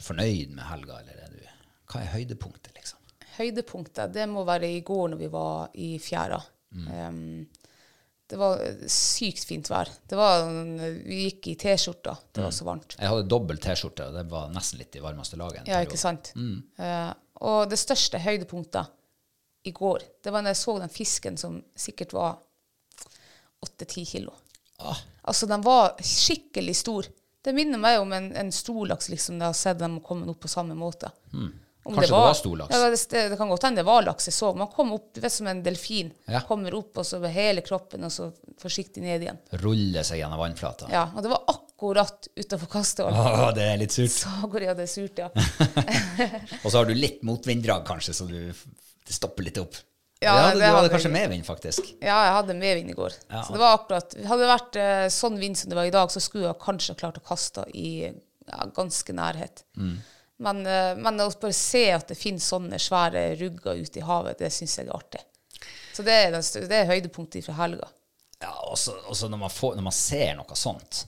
fornøyd 0.00 0.52
med 0.54 0.64
helga, 0.68 1.00
eller 1.02 1.24
er 1.24 1.32
du 1.32 1.40
Hva 1.90 2.02
er 2.02 2.12
høydepunktet, 2.12 2.70
liksom? 2.76 3.00
Høydepunktet, 3.36 4.14
det 4.14 4.24
må 4.30 4.44
være 4.46 4.70
i 4.74 4.80
går 4.86 5.10
når 5.12 5.20
vi 5.20 5.28
var 5.32 5.74
i 5.82 5.90
fjæra. 6.02 6.38
Em, 6.76 7.46
det 8.26 8.38
var 8.40 8.62
sykt 8.90 9.44
fint 9.46 9.68
vær. 9.70 9.90
Det 10.10 10.16
var, 10.18 10.48
vi 11.06 11.20
gikk 11.28 11.46
i 11.52 11.54
T-skjorta. 11.62 12.16
Det 12.34 12.42
var 12.42 12.54
så 12.54 12.66
varmt. 12.66 12.96
Jeg 12.98 13.10
hadde 13.12 13.28
dobbel 13.30 13.60
T-skjorte, 13.62 14.08
og 14.10 14.16
det 14.18 14.24
var 14.32 14.48
nesten 14.54 14.80
litt 14.82 14.96
i 14.98 15.02
varmeste 15.04 15.38
laget. 15.38 15.68
Ja, 15.70 15.78
ikke 15.86 16.00
sant? 16.00 16.32
Eh, 16.34 17.12
og 17.46 17.68
det 17.70 17.78
største 17.78 18.18
høydepunktet 18.24 18.90
i 19.66 19.72
går, 19.74 20.02
det 20.24 20.32
var 20.34 20.42
når 20.42 20.54
jeg 20.54 20.62
så 20.62 20.74
den 20.80 20.92
fisken 20.94 21.38
som 21.38 21.60
sikkert 21.78 22.14
var 22.16 22.36
8-10 23.66 24.04
kilo. 24.10 24.34
Ah, 24.78 24.98
Altså, 25.26 25.46
den 25.50 25.62
var 25.66 25.96
skikkelig 26.02 26.76
stor. 26.76 27.06
Det 27.42 27.54
minner 27.54 27.78
meg 27.82 27.98
om 27.98 28.12
en, 28.14 28.28
en 28.36 28.50
storlaks, 28.54 29.08
liksom. 29.10 29.40
Jeg 29.40 29.48
har 29.48 29.56
sett 29.58 29.78
dem 29.80 29.96
komme 30.04 30.28
opp 30.30 30.38
på 30.44 30.50
samme 30.50 30.74
måte. 30.78 31.10
Om 31.86 31.94
Kanskje 31.94 32.10
det 32.10 32.18
var 32.18 32.34
stor 32.34 32.56
laks? 32.58 32.74
Ja, 32.74 32.90
det, 32.90 32.98
det, 33.10 33.20
det 33.30 33.36
kan 33.38 33.50
godt 33.52 33.66
hende 33.68 33.80
det 33.82 33.86
var 33.86 34.02
laks 34.02 34.26
jeg 34.26 34.34
så. 34.34 34.50
Man 34.58 34.70
kom 34.72 34.90
opp 34.96 35.12
du 35.14 35.20
vet, 35.22 35.32
som 35.32 35.46
en 35.50 35.62
delfin. 35.62 36.10
Ja. 36.26 36.40
Kommer 36.48 36.74
opp, 36.74 36.98
og 36.98 37.06
så 37.06 37.20
med 37.22 37.34
hele 37.34 37.62
kroppen, 37.66 38.06
og 38.08 38.12
så 38.14 38.30
forsiktig 38.62 39.04
ned 39.04 39.22
igjen. 39.22 39.38
Ruller 39.62 40.06
seg 40.06 40.20
gjennom 40.22 40.42
vannflata. 40.42 40.90
Ja, 40.90 41.06
Og 41.14 41.22
det 41.22 41.30
var 41.30 41.44
akkurat 41.52 42.26
utafor 42.34 42.72
Kastehol. 42.72 43.14
Åh, 43.14 43.48
det 43.54 43.68
er 43.70 43.78
litt 43.84 43.94
surt. 43.94 44.14
Sagor, 44.16 44.64
ja, 44.66 44.74
det 44.74 44.88
er 44.88 44.90
surt, 44.90 45.22
ja. 45.22 45.30
Og 46.64 46.70
så 46.72 46.80
har 46.80 46.88
du 46.88 46.96
litt 46.96 47.22
motvinddrag, 47.26 47.86
kanskje, 47.86 48.16
så 48.16 48.26
du, 48.30 48.40
det 48.50 49.14
stopper 49.14 49.46
litt 49.46 49.62
opp. 49.62 49.78
Ja, 50.18 50.32
det 50.32 50.40
hadde, 50.40 50.52
det 50.52 50.60
du 50.60 50.64
hadde 50.64 50.76
hadde 50.80 50.92
kanskje 50.94 51.12
medvind, 51.12 51.44
faktisk. 51.44 51.88
Ja, 52.00 52.16
jeg 52.24 52.36
hadde 52.38 52.54
medvind 52.56 52.90
i 52.90 52.96
går. 52.96 53.16
Ja. 53.28 53.42
Så 53.44 53.52
det 53.52 53.60
var 53.60 53.74
akkurat 53.76 54.14
Hadde 54.16 54.42
det 54.42 54.48
vært 54.48 54.78
eh, 54.80 55.06
sånn 55.12 55.36
vind 55.40 55.58
som 55.60 55.70
det 55.70 55.76
var 55.76 55.88
i 55.90 55.92
dag, 55.92 56.12
så 56.12 56.22
skulle 56.24 56.48
jeg 56.48 56.62
kanskje 56.62 56.96
klart 56.96 57.20
å 57.20 57.24
kaste 57.26 57.66
i 57.76 57.90
ja, 58.08 58.68
ganske 58.76 59.16
nærhet. 59.16 59.64
Mm. 59.76 59.98
Men, 60.38 60.60
eh, 60.66 60.92
men 61.00 61.20
å 61.24 61.30
bare 61.40 61.52
se 61.56 61.84
at 61.94 62.08
det 62.12 62.18
finnes 62.20 62.44
sånne 62.52 62.76
svære 62.82 63.22
rugger 63.40 63.78
ute 63.80 63.98
i 64.02 64.04
havet, 64.04 64.38
det 64.38 64.50
syns 64.52 64.74
jeg 64.78 64.88
er 64.90 64.96
artig. 64.98 65.22
Så 65.96 66.04
det 66.04 66.12
er, 66.12 66.30
den, 66.34 66.44
det 66.68 66.76
er 66.82 66.90
høydepunktet 66.90 67.44
fra 67.46 67.54
helga. 67.62 67.88
Ja, 68.42 68.50
og 68.68 68.76
så 68.76 69.28
når, 69.32 69.38
man 69.46 69.50
får- 69.50 69.76
når 69.78 69.86
man 69.86 69.96
ser 69.96 70.34
noe 70.36 70.56
sånt, 70.60 71.06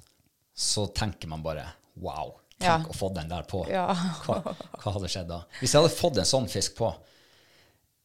så 0.57 0.87
tenker 0.97 1.29
man 1.29 1.43
bare 1.45 1.67
wow. 2.01 2.38
Tenk 2.59 2.64
Ja. 2.67 2.79
å 2.91 2.95
få 2.97 3.11
den 3.14 3.29
der 3.31 3.45
på. 3.47 3.61
Ja. 3.71 3.85
Hva, 4.25 4.41
hva 4.83 4.93
hadde 4.97 5.09
skjedd 5.12 5.29
da? 5.31 5.43
Hvis 5.61 5.75
jeg 5.77 5.83
hadde 5.85 5.95
fått 5.95 6.17
en 6.19 6.27
sånn 6.27 6.49
fisk 6.51 6.75
på 6.81 6.88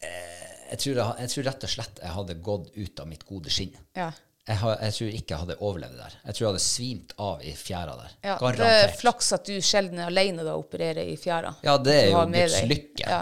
eh, 0.04 0.44
jeg, 0.74 0.80
tror 0.84 1.00
jeg, 1.00 1.16
jeg 1.24 1.32
tror 1.34 1.48
rett 1.48 1.66
og 1.68 1.72
slett 1.74 2.02
jeg 2.04 2.14
hadde 2.18 2.36
gått 2.46 2.70
ut 2.76 3.02
av 3.02 3.10
mitt 3.10 3.24
gode 3.30 3.50
skinn. 3.54 3.74
Ja. 3.98 4.12
Jeg, 4.44 4.60
har, 4.60 4.74
jeg 4.84 4.96
tror 4.98 5.14
ikke 5.16 5.32
jeg 5.34 5.42
hadde 5.46 5.56
overlevd 5.64 5.94
det 5.96 6.02
der. 6.02 6.16
Jeg 6.26 6.36
tror 6.36 6.44
jeg 6.44 6.50
hadde 6.50 6.64
svimt 6.64 7.14
av 7.24 7.44
i 7.48 7.54
fjæra 7.56 7.94
der. 7.96 8.16
Ja, 8.28 8.34
det 8.58 8.72
er 8.80 8.96
flaks 9.00 9.32
at 9.38 9.48
du 9.48 9.54
sjelden 9.64 10.02
er 10.04 10.10
alene 10.12 10.44
da 10.44 10.58
og 10.58 10.66
opererer 10.66 11.08
i 11.08 11.16
fjæra. 11.20 11.54
Ja, 11.64 11.78
det 11.80 11.96
er 12.02 12.10
jo 12.12 12.26
Guds 12.28 12.58
lykke. 12.68 13.06
Ja. 13.08 13.22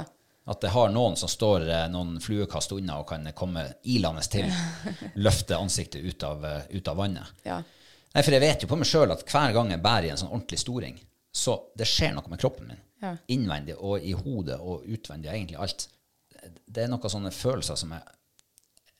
At 0.50 0.64
det 0.66 0.72
har 0.74 0.90
noen 0.90 1.14
som 1.22 1.30
står 1.30 1.68
eh, 1.70 1.84
noen 1.94 2.16
fluekast 2.24 2.74
unna 2.74 2.98
og 3.04 3.06
kan 3.12 3.30
komme 3.38 3.68
ilende 3.86 4.24
til, 4.26 4.50
løfte 5.28 5.60
ansiktet 5.62 6.02
ut 6.02 6.26
av, 6.26 6.42
eh, 6.50 6.74
ut 6.74 6.90
av 6.90 6.98
vannet. 6.98 7.38
Ja. 7.46 7.60
Nei, 8.12 8.24
for 8.26 8.34
jeg 8.34 8.44
vet 8.44 8.66
jo 8.66 8.72
på 8.72 8.82
meg 8.82 8.90
sjøl 8.90 9.14
at 9.14 9.22
hver 9.30 9.54
gang 9.56 9.70
jeg 9.72 9.84
bærer 9.86 10.10
i 10.10 10.12
en 10.16 10.20
sånn 10.20 10.34
ordentlig 10.34 10.60
storing, 10.60 10.98
så 11.32 11.60
det 11.78 11.86
skjer 11.88 12.18
noe 12.18 12.34
med 12.34 12.42
kroppen 12.42 12.74
min. 12.74 12.82
Ja. 13.02 13.14
Innvendig 13.34 13.78
og 13.78 14.02
i 14.02 14.18
hodet 14.18 14.58
og 14.58 14.90
utvendig, 14.90 15.30
og 15.30 15.38
egentlig 15.38 15.62
alt. 15.62 15.88
Det 16.66 16.84
er 16.84 16.90
noen 16.90 17.14
sånne 17.14 17.32
følelser 17.34 17.78
som 17.78 17.94
jeg, 17.94 18.18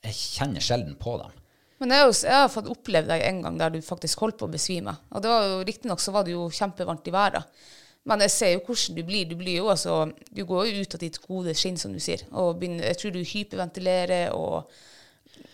jeg 0.06 0.18
kjenner 0.20 0.64
sjelden 0.64 0.94
på 1.02 1.18
dem. 1.18 1.34
Men 1.82 1.96
jeg 1.96 2.06
jo, 2.06 2.14
jeg 2.28 2.38
har 2.38 2.50
fått 2.52 2.70
oppleve 2.70 3.10
deg 3.10 3.24
en 3.26 3.40
gang 3.42 3.56
der 3.58 3.72
du 3.74 3.80
faktisk 3.82 4.22
holdt 4.22 4.38
på 4.38 4.46
å 4.46 4.52
besvime. 4.52 4.94
Og 5.10 5.22
det 5.24 5.30
var 5.32 5.46
jo 5.50 5.62
Riktignok 5.66 6.02
så 6.02 6.14
var 6.14 6.26
det 6.26 6.36
jo 6.36 6.44
kjempevarmt 6.54 7.08
i 7.10 7.14
været. 7.14 7.64
Men 8.06 8.22
jeg 8.24 8.32
ser 8.34 8.52
jo 8.54 8.62
hvordan 8.66 8.96
du 8.98 9.02
blir. 9.06 9.26
Du 9.30 9.34
blir 9.38 9.60
jo 9.60 9.68
altså, 9.70 9.96
du 10.30 10.42
går 10.46 10.70
jo 10.70 10.82
ut 10.82 10.96
av 10.96 11.02
ditt 11.02 11.18
gode 11.22 11.54
skinn, 11.58 11.78
som 11.78 11.94
du 11.94 12.00
sier. 12.02 12.22
Og 12.30 12.56
begynner, 12.60 12.86
jeg 12.90 13.00
tror 13.02 13.14
du 13.14 13.20
hyperventilerer 13.22 14.34
og 14.34 14.70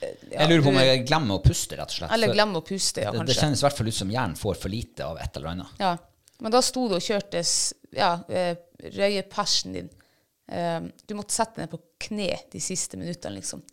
eh, 0.00 0.14
ja, 0.30 0.42
jeg 0.42 0.50
lurer 0.52 0.64
på 0.66 0.72
om 0.72 0.80
jeg 0.80 1.02
glemmer 1.08 1.40
å 1.40 1.44
puste, 1.44 1.76
rett 1.80 1.92
og 1.92 2.00
slett. 2.00 2.12
Eller 2.16 2.32
glemmer 2.36 2.60
å 2.62 2.66
puste, 2.68 3.04
ja, 3.04 3.12
det, 3.16 3.26
det 3.28 3.36
kjennes 3.40 3.64
i 3.64 3.68
hvert 3.68 3.80
fall 3.80 3.92
ut 3.92 3.98
som 4.00 4.12
hjernen 4.12 4.36
får 4.40 4.60
for 4.64 4.72
lite 4.72 5.08
av 5.08 5.20
et 5.20 5.40
eller 5.40 5.52
annet. 5.54 5.80
Ja. 5.80 5.94
Men 6.44 6.54
da 6.54 6.60
sto 6.62 6.84
du 6.88 6.96
og 6.96 7.02
kjørte 7.04 7.42
ja, 7.96 8.12
eh, 8.28 8.52
røye 8.94 9.24
persen 9.28 9.74
din. 9.74 9.88
Eh, 10.48 10.80
Du 11.04 11.16
måtte 11.18 11.36
sette 11.36 11.58
deg 11.58 11.66
ned 11.66 11.72
på 11.74 11.82
kne 12.08 12.30
de 12.52 12.62
siste 12.62 13.00
minuttene, 13.00 13.40
liksom. 13.40 13.64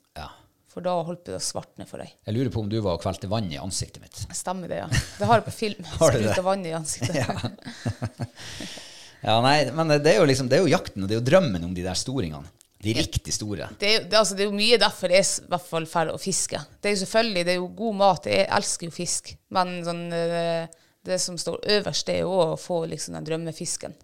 Ja. 0.76 0.82
For 0.82 0.84
da 0.84 0.94
holdt 1.08 1.22
det 1.30 1.38
å 1.38 1.40
svartne 1.40 1.86
for 1.88 2.02
deg. 2.04 2.10
Jeg 2.28 2.36
lurer 2.36 2.50
på 2.52 2.60
om 2.60 2.68
du 2.68 2.76
var 2.84 2.98
og 2.98 3.02
kvelte 3.06 3.30
vann 3.32 3.48
i 3.48 3.56
ansiktet 3.56 4.02
mitt. 4.04 4.18
Stemmer 4.36 4.68
det, 4.68 4.82
ja. 4.82 4.88
Det 4.92 5.26
har 5.30 5.40
jeg 5.40 5.46
på 5.48 5.54
film. 5.56 5.86
Spruta 5.96 6.42
vann 6.44 6.66
i 6.68 6.74
ansiktet. 6.76 7.16
Ja, 9.26 9.40
nei, 9.42 9.72
men 9.74 9.90
det 9.90 10.12
er 10.12 10.20
jo 10.20 10.26
liksom, 10.30 10.46
det 10.52 10.60
er 10.60 10.66
jo 10.68 10.70
jakten, 10.70 11.02
og 11.02 11.10
det 11.10 11.16
er 11.16 11.18
jo 11.22 11.26
drømmen 11.26 11.64
om 11.66 11.72
de 11.74 11.82
der 11.82 11.98
storingene. 11.98 12.46
De 12.86 12.92
riktig 12.94 13.34
store. 13.34 13.72
Det 13.82 13.88
er, 13.90 14.04
det, 14.06 14.18
altså, 14.20 14.36
det 14.38 14.44
er 14.46 14.50
jo 14.52 14.58
mye 14.60 14.78
derfor 14.78 15.10
jeg 15.16 15.26
s- 15.26 15.40
i 15.42 15.48
hvert 15.50 15.66
fall 15.66 15.88
drar 15.90 16.12
å 16.14 16.20
fiske. 16.22 16.60
Det 16.78 16.92
er 16.92 16.94
jo 16.94 17.00
selvfølgelig 17.02 17.46
det 17.48 17.54
er 17.56 17.58
jo 17.58 17.70
god 17.80 17.96
mat. 18.04 18.28
Jeg 18.30 18.46
elsker 18.60 18.86
jo 18.86 18.94
fisk. 18.94 19.32
Men 19.58 19.72
sånn, 19.88 20.04
eh, 20.14 20.68
det 21.10 21.18
som 21.24 21.40
står 21.42 21.58
øverst, 21.80 22.06
det 22.12 22.20
er 22.20 22.28
jo 22.28 22.36
å 22.44 22.60
få 22.62 22.84
liksom 22.92 23.18
den 23.18 23.26
drømmefisken. 23.32 23.98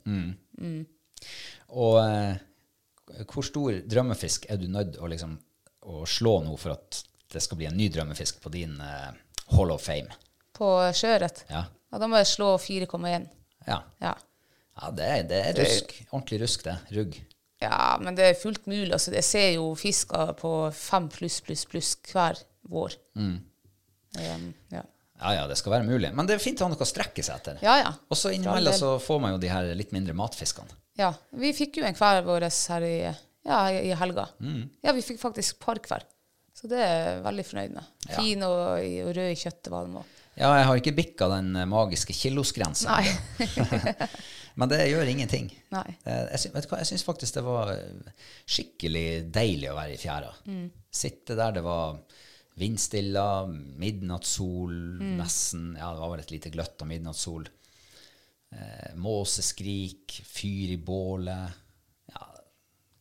Og 1.70 2.00
eh, 2.02 3.22
hvor 3.30 3.46
stor 3.46 3.78
drømmefisk 3.94 4.50
er 4.50 4.58
du 4.58 4.66
nødt 4.74 4.98
å, 4.98 5.06
liksom, 5.12 5.38
å 5.88 6.04
slå 6.06 6.40
nå 6.46 6.56
for 6.62 6.76
at 6.76 7.02
det 7.32 7.42
skal 7.44 7.58
bli 7.62 7.68
en 7.70 7.78
ny 7.80 7.88
drømmefisk 7.94 8.42
på 8.44 8.52
din 8.54 8.76
eh, 8.84 9.12
Hall 9.56 9.72
of 9.74 9.84
Fame? 9.86 10.12
På 10.58 10.74
sjøørret, 10.94 11.46
Ja. 11.50 11.64
ja, 11.92 11.98
da 12.02 12.08
må 12.12 12.20
jeg 12.22 12.30
slå 12.34 12.54
4,1. 12.62 13.28
Ja, 13.68 13.82
Ja. 14.04 14.16
ja 14.82 14.92
det, 14.98 15.08
er, 15.18 15.24
det 15.30 15.42
er 15.50 15.60
rusk. 15.62 15.94
Ordentlig 16.12 16.42
rusk, 16.44 16.64
det. 16.68 16.78
Rugg. 16.98 17.20
ja, 17.62 17.98
men 18.02 18.16
det 18.18 18.26
er 18.30 18.40
fullt 18.42 18.66
mulig. 18.70 18.92
Altså, 18.94 19.14
jeg 19.16 19.24
ser 19.26 19.50
jo 19.56 19.72
fisker 19.76 20.34
på 20.40 20.54
5 20.76 21.10
pluss, 21.18 21.40
pluss, 21.46 21.66
pluss 21.70 21.96
hver 22.12 22.40
vår. 22.70 22.98
Um, 23.16 23.40
ja. 24.72 24.84
Ja, 25.22 25.34
ja, 25.38 25.48
det 25.48 25.58
skal 25.60 25.76
være 25.76 25.86
mulig. 25.86 26.10
Men 26.18 26.26
det 26.26 26.36
er 26.36 26.42
fint 26.42 26.62
å 26.62 26.66
ha 26.66 26.74
noe 26.74 26.82
å 26.82 26.88
strekke 26.90 27.22
seg 27.24 27.38
etter. 27.38 27.60
ja, 27.62 27.76
ja. 27.84 27.92
Og 28.10 28.18
så 28.18 28.32
innimellom 28.34 28.74
så 28.74 28.96
får 29.02 29.20
man 29.22 29.36
jo 29.36 29.42
de 29.42 29.52
her 29.54 29.70
litt 29.78 29.92
mindre 29.94 30.16
matfiskene. 30.18 30.74
Ja, 30.98 31.12
vi 31.38 31.54
fikk 31.56 31.78
jo 31.80 31.86
en 31.88 31.96
hver 31.98 32.24
vår 32.26 32.48
her 32.50 32.86
i, 32.88 32.96
ja, 33.48 33.60
i 33.72 33.94
helga. 33.98 34.28
Mm. 34.40 34.64
Ja, 34.86 34.94
vi 34.94 35.02
fikk 35.06 35.20
faktisk 35.22 35.60
par 35.64 35.80
hver. 35.88 36.04
Så 36.54 36.68
det 36.70 36.78
er 36.84 36.98
jeg 37.16 37.22
veldig 37.26 37.46
fornøyd 37.48 37.72
med. 37.78 37.92
Fin 38.12 38.44
og, 38.46 38.58
og 39.08 39.14
rød 39.16 39.32
i 39.32 39.38
kjøttet 39.40 39.72
var 39.74 39.88
den 39.88 39.96
òg. 40.02 40.18
Ja, 40.38 40.50
jeg 40.58 40.66
har 40.68 40.80
ikke 40.80 40.94
bikka 40.96 41.28
den 41.32 41.56
magiske 41.70 42.14
kilosgrensa. 42.16 42.98
Men 44.60 44.70
det 44.72 44.80
gjør 44.92 45.08
ingenting. 45.12 45.48
Nei. 45.72 45.86
Eh, 46.04 46.26
Jeg, 46.34 46.40
sy- 46.44 46.52
vet 46.54 46.66
du 46.68 46.72
hva, 46.72 46.80
jeg 46.82 46.90
syns 46.92 47.06
faktisk 47.08 47.38
det 47.40 47.44
var 47.46 47.72
eh, 47.74 48.12
skikkelig 48.52 49.06
deilig 49.34 49.70
å 49.72 49.78
være 49.78 49.96
i 49.96 50.00
fjæra. 50.02 50.32
Mm. 50.48 50.66
Sitte 50.92 51.38
der 51.40 51.56
det 51.58 51.64
var 51.66 52.02
vindstilla, 52.62 53.26
midnattssol, 53.48 54.74
Mm. 55.02 55.16
nesten 55.18 55.70
Ja, 55.80 55.94
det 55.96 56.02
var 56.04 56.12
vel 56.14 56.20
et 56.26 56.32
lite 56.36 56.52
gløtt 56.54 56.84
av 56.84 56.88
midnattssol. 56.92 57.48
Eh, 58.52 58.92
måseskrik, 59.00 60.18
fyr 60.28 60.76
i 60.76 60.78
bålet. 60.78 61.58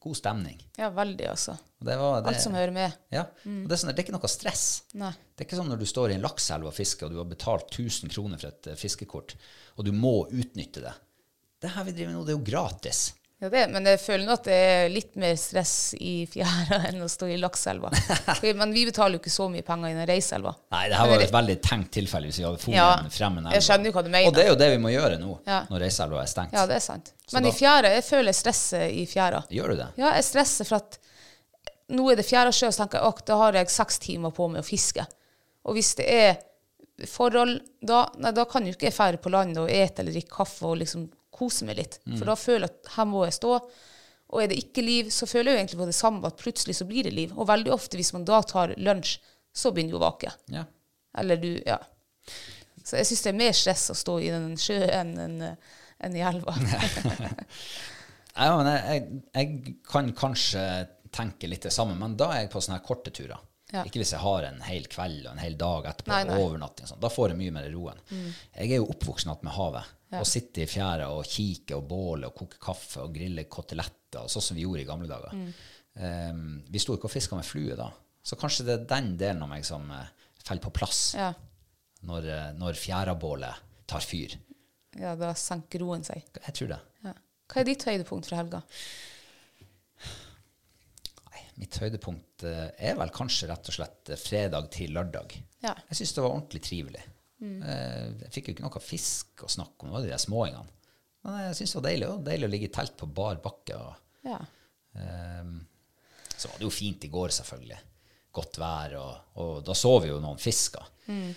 God 0.00 0.16
stemning. 0.16 0.56
Ja, 0.80 0.88
veldig, 0.96 1.26
altså. 1.28 1.58
Det 1.80 1.96
var 2.00 2.22
det, 2.22 2.32
Alt 2.32 2.40
som 2.40 2.54
hører 2.56 2.72
med. 2.72 2.94
Ja, 3.12 3.26
og 3.28 3.68
det 3.68 3.74
er, 3.76 3.80
sånn, 3.82 3.90
det 3.92 4.00
er 4.00 4.06
ikke 4.06 4.14
noe 4.16 4.30
stress. 4.32 4.64
Nei. 4.96 5.12
Det 5.12 5.44
er 5.44 5.48
ikke 5.48 5.58
sånn 5.58 5.68
når 5.68 5.82
du 5.82 5.88
står 5.90 6.12
i 6.12 6.16
en 6.16 6.24
lakseelv 6.24 6.70
og 6.70 6.76
fisker, 6.76 7.08
og 7.08 7.12
du 7.12 7.20
har 7.20 7.28
betalt 7.28 7.68
1000 7.68 8.12
kroner 8.14 8.40
for 8.40 8.48
et 8.48 8.70
eh, 8.72 8.78
fiskekort, 8.80 9.36
og 9.76 9.84
du 9.84 9.92
må 9.92 10.14
utnytte 10.32 10.84
det. 10.86 10.94
Det 11.60 11.72
her 11.74 11.84
vi 11.84 11.92
driver 11.92 12.14
med 12.14 12.16
nå, 12.16 12.24
det 12.24 12.32
er 12.32 12.38
jo 12.38 12.46
gratis. 12.48 13.02
Ja, 13.40 13.48
det, 13.48 13.60
men 13.72 13.86
jeg 13.88 13.96
føler 14.02 14.26
nå 14.28 14.34
at 14.36 14.44
det 14.44 14.56
er 14.60 14.90
litt 14.92 15.14
mer 15.16 15.32
stress 15.40 15.94
i 15.96 16.26
fjæra 16.28 16.76
enn 16.90 17.00
å 17.00 17.06
stå 17.08 17.24
i 17.32 17.38
lakseelva. 17.40 17.88
Men 18.60 18.74
vi 18.76 18.82
betaler 18.84 19.16
jo 19.16 19.20
ikke 19.22 19.32
så 19.32 19.46
mye 19.48 19.64
penger 19.64 19.94
i 19.94 19.96
den 19.96 20.04
reiselva. 20.10 20.52
Nei, 20.74 20.82
det 20.92 20.98
her 21.00 21.08
var 21.08 21.24
et 21.24 21.32
veldig 21.32 21.56
tenkt 21.64 21.88
tilfelle 21.96 22.28
hvis 22.28 22.40
vi 22.42 22.44
hadde 22.44 22.60
funnet 22.60 22.76
Ja, 22.76 22.90
frem 23.14 23.38
en 23.40 23.48
jeg 23.54 23.64
skjønner 23.64 23.88
jo 23.88 23.94
hva 23.96 24.02
du 24.04 24.10
mener. 24.12 24.28
Og 24.28 24.36
det 24.36 24.44
er 24.44 24.50
jo 24.52 24.58
det 24.60 24.68
vi 24.74 24.80
må 24.84 24.92
gjøre 24.92 25.16
nå, 25.22 25.38
Ja. 25.48 25.62
når 25.72 25.84
reiseelva 25.86 26.20
er 26.20 26.28
stengt. 26.34 26.52
Ja, 26.58 26.66
det 26.68 26.76
er 26.76 26.84
sant. 26.84 27.14
Så 27.24 27.38
Men 27.38 27.46
da- 27.48 27.48
i 27.48 27.56
fjæra, 27.62 27.94
jeg 27.96 28.04
føler 28.10 28.28
jeg 28.34 28.38
stresser 28.42 28.84
i 28.92 29.06
fjæra. 29.08 29.40
Gjør 29.56 29.72
du 29.72 29.76
det? 29.80 29.88
Ja, 30.02 30.10
jeg 30.18 30.26
stresser 30.28 30.68
for 30.68 30.82
at 30.82 30.98
nå 31.96 32.10
er 32.12 32.20
det 32.20 32.26
fjæra 32.28 32.52
sjø, 32.52 32.68
så 32.68 32.82
tenker 32.84 33.00
jeg 33.00 33.14
at 33.16 33.24
da 33.32 33.38
har 33.40 33.56
jeg 33.62 33.72
seks 33.72 33.98
timer 34.04 34.36
på 34.36 34.50
meg 34.52 34.60
å 34.60 34.68
fiske. 34.68 35.06
Og 35.64 35.78
hvis 35.78 35.94
det 35.96 36.10
er 36.12 36.36
forhold, 37.08 37.56
da, 37.80 38.02
nei, 38.20 38.34
da 38.36 38.44
kan 38.44 38.68
jo 38.68 38.74
ikke 38.76 38.90
jeg 38.90 38.96
fære 39.00 39.20
på 39.24 39.32
land 39.32 39.56
og 39.64 39.72
ete 39.72 40.02
eller 40.04 40.12
drikke 40.12 40.36
kaffe 40.42 40.68
og 40.68 40.76
liksom 40.82 41.08
kose 41.40 41.66
meg 41.68 41.80
litt. 41.80 41.98
Mm. 42.04 42.18
For 42.20 42.28
da 42.30 42.36
føler 42.38 42.66
jeg 42.68 42.76
at 42.76 42.92
her 42.98 43.08
må 43.10 43.24
jeg 43.26 43.36
stå. 43.40 43.56
Og 44.30 44.44
er 44.44 44.52
det 44.52 44.60
ikke 44.62 44.84
liv, 44.86 45.08
så 45.10 45.26
føler 45.26 45.50
jeg 45.50 45.56
jo 45.56 45.60
egentlig 45.64 45.80
på 45.80 45.88
det 45.90 45.96
samme, 45.98 46.22
at 46.28 46.38
plutselig 46.38 46.76
så 46.78 46.86
blir 46.86 47.08
det 47.08 47.16
liv. 47.16 47.32
Og 47.34 47.48
veldig 47.50 47.72
ofte 47.74 47.98
hvis 47.98 48.12
man 48.14 48.28
da 48.28 48.38
tar 48.46 48.76
lunsj, 48.78 49.16
så 49.50 49.72
begynner 49.74 49.96
du 49.96 49.98
å 49.98 50.04
vake. 50.04 50.30
Ja. 50.54 50.62
Eller 51.18 51.40
du, 51.42 51.50
ja. 51.66 51.80
Så 52.84 53.00
jeg 53.00 53.08
syns 53.08 53.24
det 53.26 53.32
er 53.32 53.40
mer 53.40 53.56
stress 53.56 53.88
å 53.90 53.96
stå 53.98 54.20
i 54.22 54.30
den 54.30 54.52
sjøen 54.60 55.16
enn 55.18 55.40
enn 56.00 56.14
i 56.16 56.22
elva. 56.24 56.54
Ja, 58.40 58.54
men 58.56 58.68
jeg, 58.70 58.82
jeg, 58.86 59.22
jeg 59.34 59.72
kan 59.90 60.10
kanskje 60.16 60.60
tenke 61.12 61.48
litt 61.50 61.64
det 61.66 61.72
samme, 61.74 61.96
men 61.98 62.14
da 62.16 62.30
er 62.32 62.44
jeg 62.44 62.52
på 62.52 62.62
sånne 62.62 62.78
her 62.78 62.84
korte 62.86 63.12
turer. 63.12 63.40
Ja. 63.74 63.82
Ikke 63.86 64.00
hvis 64.00 64.12
jeg 64.14 64.22
har 64.22 64.46
en 64.46 64.60
hel 64.66 64.86
kveld 64.90 65.26
og 65.26 65.32
en 65.34 65.42
hel 65.42 65.56
dag 65.58 65.88
etterpå, 65.90 66.10
Nei, 66.10 66.22
nei. 66.26 66.38
overnatting 66.42 66.88
sånn. 66.88 67.00
Da 67.02 67.10
får 67.12 67.32
jeg 67.32 67.40
mye 67.42 67.54
mer 67.58 67.68
roen. 67.74 68.00
Jeg 68.10 68.70
er 68.70 68.80
jo 68.80 68.88
oppvoksen 68.94 69.34
med 69.46 69.54
havet. 69.54 69.90
Ja. 70.10 70.18
Og 70.20 70.26
sitte 70.26 70.64
i 70.64 70.66
fjæra 70.66 71.06
og 71.14 71.24
kikke 71.30 71.76
og 71.78 71.84
båle 71.86 72.26
og 72.26 72.34
koke 72.34 72.58
kaffe 72.62 73.04
og 73.04 73.12
grille 73.14 73.44
koteletter, 73.46 74.26
sånn 74.26 74.42
som 74.42 74.56
vi 74.58 74.64
gjorde 74.64 74.82
i 74.82 74.88
gamle 74.88 75.06
dager. 75.10 75.36
Um, 76.00 76.40
vi 76.66 76.80
sto 76.82 76.96
ikke 76.96 77.06
og 77.06 77.12
fiska 77.14 77.36
med 77.38 77.46
flue 77.46 77.76
da. 77.78 77.86
Så 78.26 78.34
kanskje 78.40 78.66
det 78.66 78.74
er 78.74 78.88
den 78.90 79.12
delen 79.20 79.42
av 79.46 79.50
meg 79.52 79.62
som 79.66 79.86
uh, 79.90 80.02
faller 80.42 80.64
på 80.64 80.72
plass 80.74 81.14
Ja. 81.18 81.28
når, 82.10 82.26
uh, 82.26 82.48
når 82.58 82.78
fjærabålet 82.80 83.62
tar 83.90 84.02
fyr. 84.02 84.34
ja, 84.98 85.14
da 85.18 85.30
senker 85.38 85.84
roen 85.84 86.02
seg. 86.06 86.26
Jeg 86.42 86.54
tror 86.58 86.72
det. 86.74 86.80
Ja. 87.06 87.14
Hva 87.50 87.62
er 87.62 87.70
ditt 87.70 87.86
høydepunkt 87.86 88.26
fra 88.30 88.40
helga? 88.42 88.60
Nei, 91.30 91.42
mitt 91.60 91.76
høydepunkt 91.82 92.44
eh, 92.46 92.68
er 92.90 92.98
vel 92.98 93.10
kanskje 93.14 93.48
rett 93.50 93.70
og 93.70 93.76
slett 93.76 94.10
eh, 94.14 94.18
fredag 94.20 94.68
til 94.74 94.94
lørdag. 94.96 95.34
Ja. 95.64 95.74
Jeg 95.90 96.00
syns 96.00 96.14
det 96.16 96.24
var 96.24 96.34
ordentlig 96.34 96.62
trivelig. 96.66 97.02
Eh, 97.40 98.06
Jeg 98.26 98.32
fikk 98.34 98.48
jo 98.50 98.54
ikke 98.56 98.66
noe 98.66 98.80
fisk 98.84 99.44
å 99.46 99.48
snakke 99.48 99.82
om, 99.84 99.88
det 99.90 99.96
var 99.98 100.02
de 100.06 100.12
der 100.12 100.22
småingene. 100.24 100.66
Men 101.24 101.38
jeg 101.48 101.54
syntes 101.58 101.72
det 101.72 101.80
var 101.80 101.88
deilig. 101.90 102.08
Deilig 102.24 102.48
å 102.48 102.50
ligge 102.54 102.68
i 102.70 102.72
telt 102.74 102.96
på 102.96 103.06
bar 103.14 103.36
bakke. 103.44 103.76
Og, 103.76 103.94
Ja. 104.24 104.38
um, 104.94 105.66
så 106.36 106.48
var 106.48 106.58
det 106.58 106.64
jo 106.64 106.70
fint 106.72 107.04
i 107.04 107.08
går, 107.12 107.28
selvfølgelig. 107.36 107.78
Godt 108.32 108.58
vær, 108.62 108.94
og, 108.96 109.16
og 109.42 109.64
da 109.66 109.74
så 109.74 109.94
vi 110.00 110.08
jo 110.12 110.20
noen 110.22 110.38
fisker. 110.40 110.84
Mm. 111.08 111.34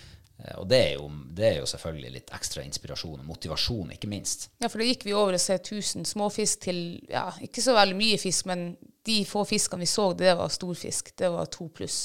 Og 0.58 0.68
det 0.68 0.78
er, 0.80 0.94
jo, 0.98 1.08
det 1.36 1.46
er 1.48 1.58
jo 1.62 1.66
selvfølgelig 1.70 2.12
litt 2.12 2.32
ekstra 2.36 2.64
inspirasjon 2.66 3.20
og 3.22 3.26
motivasjon, 3.28 3.92
ikke 3.96 4.10
minst. 4.12 4.50
ja, 4.60 4.68
for 4.68 4.82
da 4.82 4.88
gikk 4.90 5.06
vi 5.08 5.14
over 5.16 5.34
og 5.38 5.40
se 5.44 5.56
1000 5.60 6.08
småfisk 6.10 6.64
til 6.66 6.80
ja, 7.10 7.28
ikke 7.46 7.62
så 7.64 7.76
veldig 7.78 7.96
mye 8.00 8.18
fisk, 8.20 8.46
men 8.50 8.66
de 9.08 9.20
få 9.30 9.44
fiskene 9.48 9.84
vi 9.86 9.90
så, 9.92 10.10
det 10.18 10.34
var 10.40 10.52
storfisk. 10.52 11.14
Det 11.20 11.30
var 11.32 11.46
to 11.54 11.68
pluss. 11.70 12.00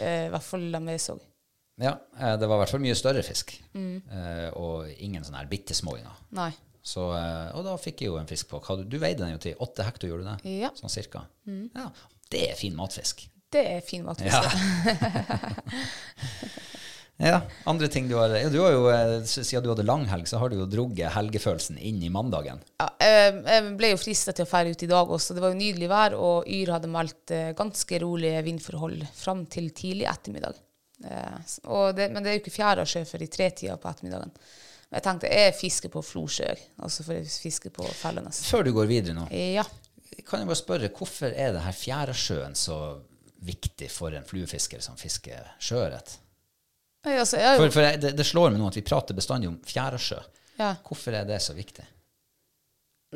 Eh, 0.00 0.26
I 0.26 0.30
hvert 0.32 0.42
fall 0.46 0.70
dem 0.72 0.88
jeg 0.94 1.00
så. 1.04 1.18
Ja, 1.80 2.00
eh, 2.20 2.36
det 2.36 2.46
var 2.46 2.58
i 2.58 2.62
hvert 2.62 2.74
fall 2.74 2.82
mye 2.84 2.96
større 2.98 3.22
fisk. 3.24 3.54
Eh, 3.74 4.48
og 4.60 4.90
ingen 5.00 5.24
sånne 5.24 5.40
her 5.40 5.50
bitte 5.50 5.76
småinger. 5.76 6.12
Så, 6.80 7.10
eh, 7.16 7.50
og 7.56 7.64
da 7.66 7.74
fikk 7.80 8.04
jeg 8.04 8.12
jo 8.12 8.20
en 8.20 8.28
fisk 8.28 8.52
på 8.52 8.60
Du, 8.84 8.98
veide 9.00 9.24
den 9.24 9.34
jo 9.34 9.40
til 9.40 9.60
åtte 9.60 9.84
hekto, 9.84 10.08
gjorde 10.08 10.24
du 10.24 10.30
det? 10.30 10.56
Ja. 10.60 10.72
Sånn 10.76 10.92
cirka. 10.92 11.24
Ja, 11.48 11.90
det 12.32 12.50
er 12.50 12.58
fin 12.58 12.76
matfisk. 12.76 13.26
Det 13.50 13.64
er 13.66 13.80
fin 13.82 14.04
matfisk. 14.06 14.30
Ja. 14.30 14.42
ja, 17.32 17.40
andre 17.66 17.88
ting 17.90 18.06
du 18.06 18.14
har 18.14 18.30
ja, 18.30 18.46
Du 18.52 18.60
har 18.62 18.76
jo, 18.76 18.84
siden 19.26 19.64
du 19.64 19.72
hadde 19.72 19.88
langhelg, 19.88 20.28
så 20.30 20.38
har 20.38 20.52
du 20.52 20.60
jo 20.60 20.68
drugget 20.70 21.16
helgefølelsen 21.16 21.80
inn 21.80 21.98
i 22.06 22.12
mandagen. 22.12 22.62
Ja, 22.78 22.92
jeg 23.00 23.74
ble 23.80 23.94
jo 23.96 24.00
frista 24.00 24.36
til 24.36 24.46
å 24.46 24.52
fære 24.52 24.76
ut 24.76 24.86
i 24.86 24.92
dag 24.92 25.10
også. 25.16 25.34
Det 25.34 25.42
var 25.42 25.56
jo 25.56 25.62
nydelig 25.64 25.90
vær, 25.90 26.14
og 26.14 26.46
Yr 26.46 26.76
hadde 26.76 26.92
meldt 26.92 27.34
ganske 27.58 28.04
rolige 28.04 28.44
vindforhold 28.46 29.08
fram 29.16 29.48
til 29.50 29.72
tidlig 29.74 30.06
ettermiddag. 30.12 30.60
Eh, 31.04 31.92
det, 31.96 32.08
men 32.12 32.22
det 32.22 32.30
er 32.30 32.36
jo 32.38 32.42
ikke 32.42 32.52
fjæra 32.58 32.84
sjø 32.88 33.04
før 33.08 33.22
i 33.24 33.30
tretida 33.32 33.76
på 33.80 33.88
ettermiddagen. 33.88 34.32
Men 34.90 34.98
jeg 34.98 35.04
tenkte 35.06 35.30
jeg 35.30 35.54
fisker 35.54 35.88
på 35.94 36.02
Flosjø, 36.02 36.48
altså 36.82 37.04
for 37.06 37.14
jeg 37.14 37.28
fisker 37.30 37.70
på 37.70 37.86
Fellenes. 37.94 38.42
Før 38.50 38.64
du 38.66 38.72
går 38.74 38.88
videre 38.90 39.14
nå, 39.14 39.28
Ja. 39.30 39.62
kan 40.26 40.40
jeg 40.42 40.48
bare 40.50 40.56
spørre, 40.58 40.88
hvorfor 40.90 41.30
er 41.34 41.52
det 41.52 41.62
her 41.62 41.72
fjærasjøen 41.72 42.54
så 42.58 42.98
viktig 43.42 43.88
for 43.90 44.10
en 44.12 44.24
fluefisker 44.26 44.80
som 44.84 44.96
fisker 45.00 45.46
sjøørret? 45.60 46.18
Altså, 47.06 47.38
jo 47.40 47.56
For, 47.56 47.70
for 47.70 47.80
jeg- 47.80 48.00
det, 48.02 48.16
det 48.18 48.26
slår 48.26 48.50
meg 48.50 48.60
nå 48.60 48.66
at 48.68 48.76
vi 48.76 48.82
prater 48.82 49.14
bestandig 49.16 49.48
om 49.48 49.60
fjærasjø. 49.64 50.18
Ja. 50.58 50.74
Hvorfor 50.84 51.14
er 51.16 51.24
det 51.24 51.40
så 51.40 51.54
viktig? 51.56 51.86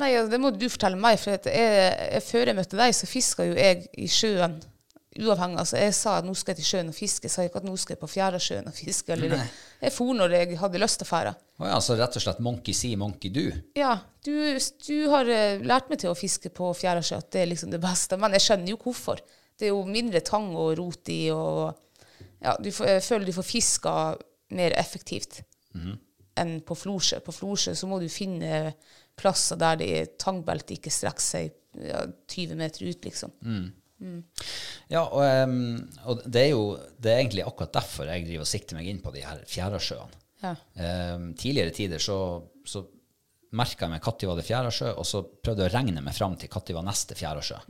Nei, 0.01 0.09
ja, 0.15 0.25
det 0.27 0.41
må 0.41 0.51
du 0.51 0.65
fortelle 0.69 0.97
meg. 0.99 1.19
For 1.21 1.31
jeg, 1.37 1.45
jeg, 1.47 2.23
før 2.23 2.47
jeg 2.51 2.57
møtte 2.57 2.77
deg, 2.81 2.95
så 2.97 3.07
fiska 3.07 3.45
jo 3.47 3.55
jeg 3.55 3.85
i 4.01 4.09
sjøen. 4.11 4.57
Uavhengig. 5.15 5.61
Altså, 5.63 5.79
jeg 5.79 5.95
sa 5.95 6.17
at 6.19 6.27
nå 6.27 6.33
skal 6.35 6.55
jeg 6.55 6.61
til 6.63 6.69
sjøen 6.73 6.91
og 6.91 6.97
fiske. 6.97 7.29
Jeg 7.29 7.35
sa 7.35 7.45
ikke 7.47 7.61
at 7.63 7.69
nå 7.69 7.77
skal 7.79 7.95
jeg 7.95 8.01
på 8.01 8.11
Fjærasjøen 8.11 8.67
og 8.71 8.75
fiske. 8.75 9.15
Eller, 9.15 9.45
jeg 9.81 9.95
for 9.95 10.17
når 10.19 10.35
jeg 10.35 10.59
hadde 10.59 10.81
lyst 10.83 10.99
til 11.01 11.07
å 11.07 11.11
fære. 11.11 11.35
Oh, 11.61 11.69
ja, 11.71 11.79
så 11.85 11.95
rett 11.99 12.19
og 12.19 12.25
slett 12.25 12.43
monkey 12.43 12.75
see, 12.75 12.99
monkey 12.99 13.31
do. 13.35 13.45
Ja, 13.79 13.95
du, 14.27 14.35
du 14.89 14.97
har 15.13 15.31
eh, 15.31 15.63
lært 15.63 15.93
meg 15.93 16.03
til 16.03 16.11
å 16.11 16.19
fiske 16.19 16.51
på 16.55 16.73
Fjærasjø, 16.81 17.21
at 17.23 17.31
det 17.37 17.45
er 17.45 17.51
liksom 17.53 17.71
det 17.75 17.81
beste. 17.85 18.19
Men 18.19 18.35
jeg 18.35 18.47
skjønner 18.49 18.75
jo 18.75 18.81
hvorfor. 18.83 19.23
Det 19.55 19.69
er 19.69 19.75
jo 19.75 19.85
mindre 19.87 20.25
tang 20.27 20.51
og 20.59 20.73
rot 20.81 21.13
i, 21.15 21.21
og 21.31 21.71
ja, 22.43 22.57
du 22.59 22.73
får, 22.75 22.97
jeg 22.97 23.07
føler 23.07 23.31
du 23.31 23.37
får 23.37 23.47
fiska 23.47 23.95
mer 24.59 24.75
effektivt 24.81 25.45
enn 26.43 26.57
på 26.67 26.75
Florsjø. 26.75 27.21
På 27.23 27.33
Florsjø 27.33 27.77
så 27.79 27.87
må 27.87 28.01
du 28.03 28.09
finne 28.11 28.75
plasser 29.15 29.59
der 29.61 29.79
det 29.79 30.19
tangbeltet 30.19 30.77
ikke 30.77 30.91
strekker 30.91 31.23
seg 31.23 31.55
ja, 31.87 32.03
20 32.35 32.59
meter 32.59 32.83
ut, 32.91 33.05
liksom. 33.07 33.31
Ja, 34.93 35.03
og, 35.05 35.23
og 36.05 36.25
det 36.29 36.43
er 36.43 36.51
jo 36.53 36.65
det 37.01 37.13
er 37.13 37.23
egentlig 37.23 37.47
akkurat 37.47 37.73
derfor 37.77 38.11
jeg 38.11 38.27
driver 38.27 38.45
og 38.45 38.51
sikter 38.51 38.79
meg 38.79 38.91
inn 38.91 39.01
på 39.05 39.13
de 39.15 39.25
her 39.25 39.41
fjærasjøene. 39.49 40.21
Ja. 40.45 40.55
Um, 41.15 41.31
tidligere 41.41 41.73
tider 41.73 42.03
så, 42.03 42.17
så 42.69 42.83
merka 43.57 43.87
jeg 43.87 43.95
meg 43.95 44.05
når 44.05 44.29
var 44.29 44.41
det 44.41 44.47
fjærasjø, 44.49 44.91
og 45.01 45.07
så 45.09 45.23
prøvde 45.25 45.65
jeg 45.65 45.73
å 45.73 45.77
regne 45.79 46.03
meg 46.05 46.17
fram 46.17 46.35
til 46.41 46.53
når 46.53 46.75
var 46.77 46.85
neste 46.89 47.17
fjærasjø. 47.19 47.61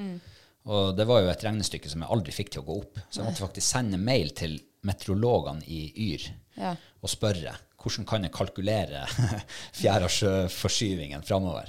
Og 0.75 0.95
det 0.97 1.05
var 1.07 1.21
jo 1.21 1.29
et 1.29 1.45
regnestykke 1.45 1.91
som 1.93 2.03
jeg 2.03 2.13
aldri 2.15 2.33
fikk 2.33 2.55
til 2.55 2.63
å 2.63 2.69
gå 2.69 2.79
opp. 2.81 3.01
Så 3.11 3.21
jeg 3.21 3.29
måtte 3.29 3.45
faktisk 3.45 3.69
sende 3.69 4.01
mail 4.01 4.33
til 4.37 4.57
meteorologene 4.85 5.65
i 5.69 5.85
Yr 6.11 6.33
Ja. 6.55 6.75
og 7.03 7.11
spørre 7.11 7.57
hvordan 7.85 8.07
kan 8.09 8.25
jeg 8.25 8.33
kalkulere 8.33 9.03
fjærasjøforskyvingen 9.81 11.25
framover. 11.27 11.69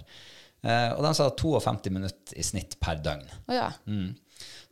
Uh, 0.65 0.95
og 0.95 1.03
de 1.05 1.11
sa 1.17 1.27
52 1.29 1.91
minutter 1.93 2.37
i 2.39 2.45
snitt 2.45 2.77
per 2.81 3.01
døgn. 3.03 3.27
Oh, 3.45 3.53
ja. 3.53 3.67
Mm. 3.85 4.15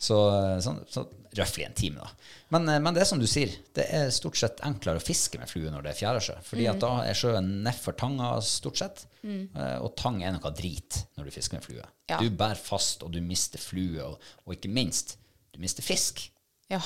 Så, 0.04 0.18
så, 0.60 0.74
så 0.92 1.06
røftlig 1.38 1.64
en 1.64 1.76
time, 1.78 2.04
da. 2.04 2.10
Men, 2.52 2.68
eh, 2.70 2.82
men 2.84 2.96
det 2.96 3.04
er 3.06 3.08
som 3.08 3.22
du 3.22 3.28
sier, 3.30 3.54
det 3.78 3.86
er 3.96 4.10
stort 4.12 4.36
sett 4.40 4.60
enklere 4.68 5.00
å 5.00 5.04
fiske 5.04 5.40
med 5.40 5.48
flue 5.48 5.72
når 5.72 5.86
det 5.86 5.94
er 5.94 6.00
fjærasjø. 6.02 6.36
fordi 6.44 6.68
at 6.68 6.82
da 6.84 6.92
er 7.08 7.16
sjøen 7.18 7.48
nedfor 7.66 7.96
tanga, 8.00 8.34
stort 8.44 8.82
sett. 8.82 9.06
mm. 9.24 9.56
Og 9.86 9.94
tang 10.00 10.20
er 10.24 10.36
noe 10.36 10.52
drit 10.58 11.00
når 11.16 11.30
du 11.30 11.36
fisker 11.38 11.58
med 11.58 11.68
flue. 11.70 11.88
Ja. 12.12 12.20
Du 12.20 12.28
bærer 12.30 12.60
fast, 12.60 13.04
og 13.08 13.16
du 13.16 13.22
mister 13.24 13.62
flue, 13.64 14.04
og, 14.04 14.20
og 14.44 14.58
ikke 14.58 14.72
minst, 14.76 15.18
du 15.56 15.62
mister 15.64 15.86
fisk. 15.86 16.26
ja. 16.74 16.82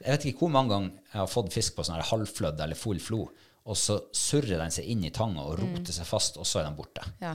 Jeg 0.00 0.14
vet 0.14 0.22
ikke 0.30 0.46
hvor 0.46 0.52
mange 0.54 0.72
ganger 0.72 0.92
jeg 0.96 1.18
har 1.18 1.26
fått 1.28 1.52
fisk 1.52 1.74
på 1.76 1.84
sånn 1.84 2.00
halvflødd 2.08 2.60
eller 2.64 2.78
full 2.78 3.00
flo, 3.04 3.26
og 3.68 3.76
så 3.76 3.98
surrer 4.16 4.56
den 4.62 4.72
seg 4.72 4.86
inn 4.88 5.02
i 5.04 5.10
tanga 5.12 5.42
og 5.44 5.58
roter 5.60 5.92
seg 5.92 6.08
fast, 6.08 6.38
og 6.40 6.46
så 6.48 6.62
er 6.62 6.70
den 6.70 6.78
borte. 6.78 7.04
ja. 7.20 7.34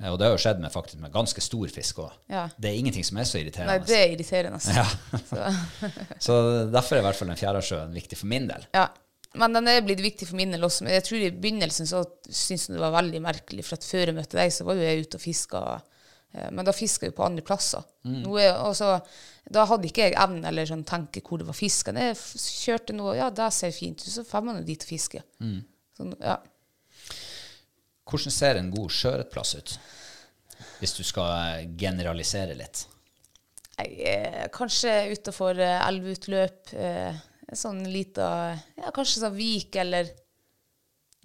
Eh, 0.00 0.08
Og 0.12 0.18
det 0.18 0.26
har 0.28 0.32
jo 0.36 0.40
skjedd 0.42 0.60
med 0.64 0.72
faktisk 0.72 0.98
med 1.02 1.12
ganske 1.12 1.42
stor 1.44 1.68
fisk 1.68 2.00
òg. 2.06 2.14
Ja. 2.32 2.46
Det 2.58 2.70
er 2.70 2.78
ingenting 2.80 3.04
som 3.04 3.20
er 3.20 3.28
så 3.28 3.38
irriterende. 3.42 3.76
Nei, 3.76 3.86
det 3.86 3.98
er 4.00 4.14
irriterende. 4.16 4.58
altså. 4.60 4.72
Ja. 4.80 5.20
Så, 5.30 5.86
Så 6.26 6.40
derfor 6.72 6.96
er 6.96 7.04
i 7.04 7.06
hvert 7.10 7.20
fall 7.20 7.28
den 7.32 7.40
fjærasjøen 7.40 7.94
viktig 7.96 8.18
for 8.18 8.26
min 8.32 8.48
del. 8.50 8.66
ja. 8.76 8.88
Men 9.38 9.52
den 9.54 9.68
er 9.70 9.84
blitt 9.86 10.00
viktig 10.02 10.26
for 10.26 10.34
min 10.34 10.50
del 10.50 10.64
også. 10.66 10.82
Men 10.82 10.96
jeg 10.96 11.04
tror 11.06 11.20
i 11.22 11.28
begynnelsen 11.30 11.86
så 11.86 12.00
syntes 12.26 12.64
jeg 12.66 12.74
det 12.74 12.80
var 12.82 12.96
veldig 12.96 13.20
merkelig, 13.22 13.62
for 13.62 13.76
at 13.78 13.84
før 13.86 14.10
jeg 14.10 14.16
møtte 14.16 14.34
deg, 14.40 14.50
så 14.50 14.64
var 14.66 14.74
jo 14.74 14.82
jeg 14.82 15.04
ute 15.04 15.20
og 15.20 15.22
fiska. 15.22 15.60
Men 16.50 16.66
da 16.66 16.72
fiska 16.74 17.06
jo 17.06 17.14
på 17.14 17.22
andre 17.28 17.44
plasser. 17.46 17.84
Mm. 18.02 18.24
er, 18.42 18.56
og 18.58 18.74
så, 18.74 18.88
da 19.54 19.64
hadde 19.70 19.86
ikke 19.86 20.08
jeg 20.08 20.16
evnen 20.18 20.48
eller 20.50 20.66
sånn 20.66 20.82
tenke 20.82 21.22
hvor 21.22 21.38
det 21.38 21.46
var 21.46 21.54
fisk. 21.54 21.92
Jeg 21.94 22.18
kjørte 22.42 22.96
noe, 22.98 23.14
ja, 23.20 23.28
det 23.30 23.52
ser 23.54 23.70
fint 23.70 24.02
ut, 24.02 24.10
så 24.10 24.26
drar 24.26 24.42
man 24.48 24.58
jo 24.58 24.66
dit 24.66 24.82
og 24.82 24.90
fiske. 24.90 25.22
Sånn, 25.38 26.12
ja. 26.18 26.36
Hvordan 28.10 28.34
ser 28.34 28.58
en 28.58 28.72
god 28.74 28.92
sjøørretplass 28.94 29.56
ut? 29.58 29.74
Hvis 30.80 30.96
du 30.96 31.02
skal 31.06 31.30
eh, 31.60 31.68
generalisere 31.78 32.56
litt. 32.58 32.84
Jeg, 33.80 33.96
eh, 34.10 34.46
kanskje 34.52 34.94
utenfor 35.14 35.60
eh, 35.60 35.78
elveutløp. 35.86 36.72
Eh, 36.74 37.20
en 37.50 37.58
sånn 37.58 37.80
lita 37.90 38.26
ja, 38.78 38.92
Kanskje 38.94 39.24
sånn 39.24 39.34
vik 39.34 39.74
eller 39.80 40.06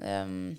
um, 0.01 0.55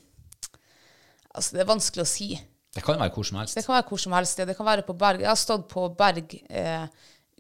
Altså, 1.35 1.57
det 1.57 1.65
er 1.65 1.69
vanskelig 1.69 2.05
å 2.05 2.09
si. 2.09 2.29
Det 2.73 2.81
kan 2.85 2.97
være 3.01 3.13
hvor 3.13 3.27
som 3.29 3.37
helst. 3.41 3.59
Det 3.59 3.65
kan 3.67 3.75
være 3.75 3.89
hvor 3.91 4.01
som 4.01 4.15
helst. 4.17 4.39
ja. 4.41 4.47
Det 4.49 4.55
kan 4.57 4.69
være 4.69 4.85
på 4.87 4.95
berg. 4.97 5.21
Jeg 5.21 5.29
har 5.29 5.37
stått 5.37 5.67
på 5.69 5.83
berg 5.99 6.33
eh, 6.49 6.87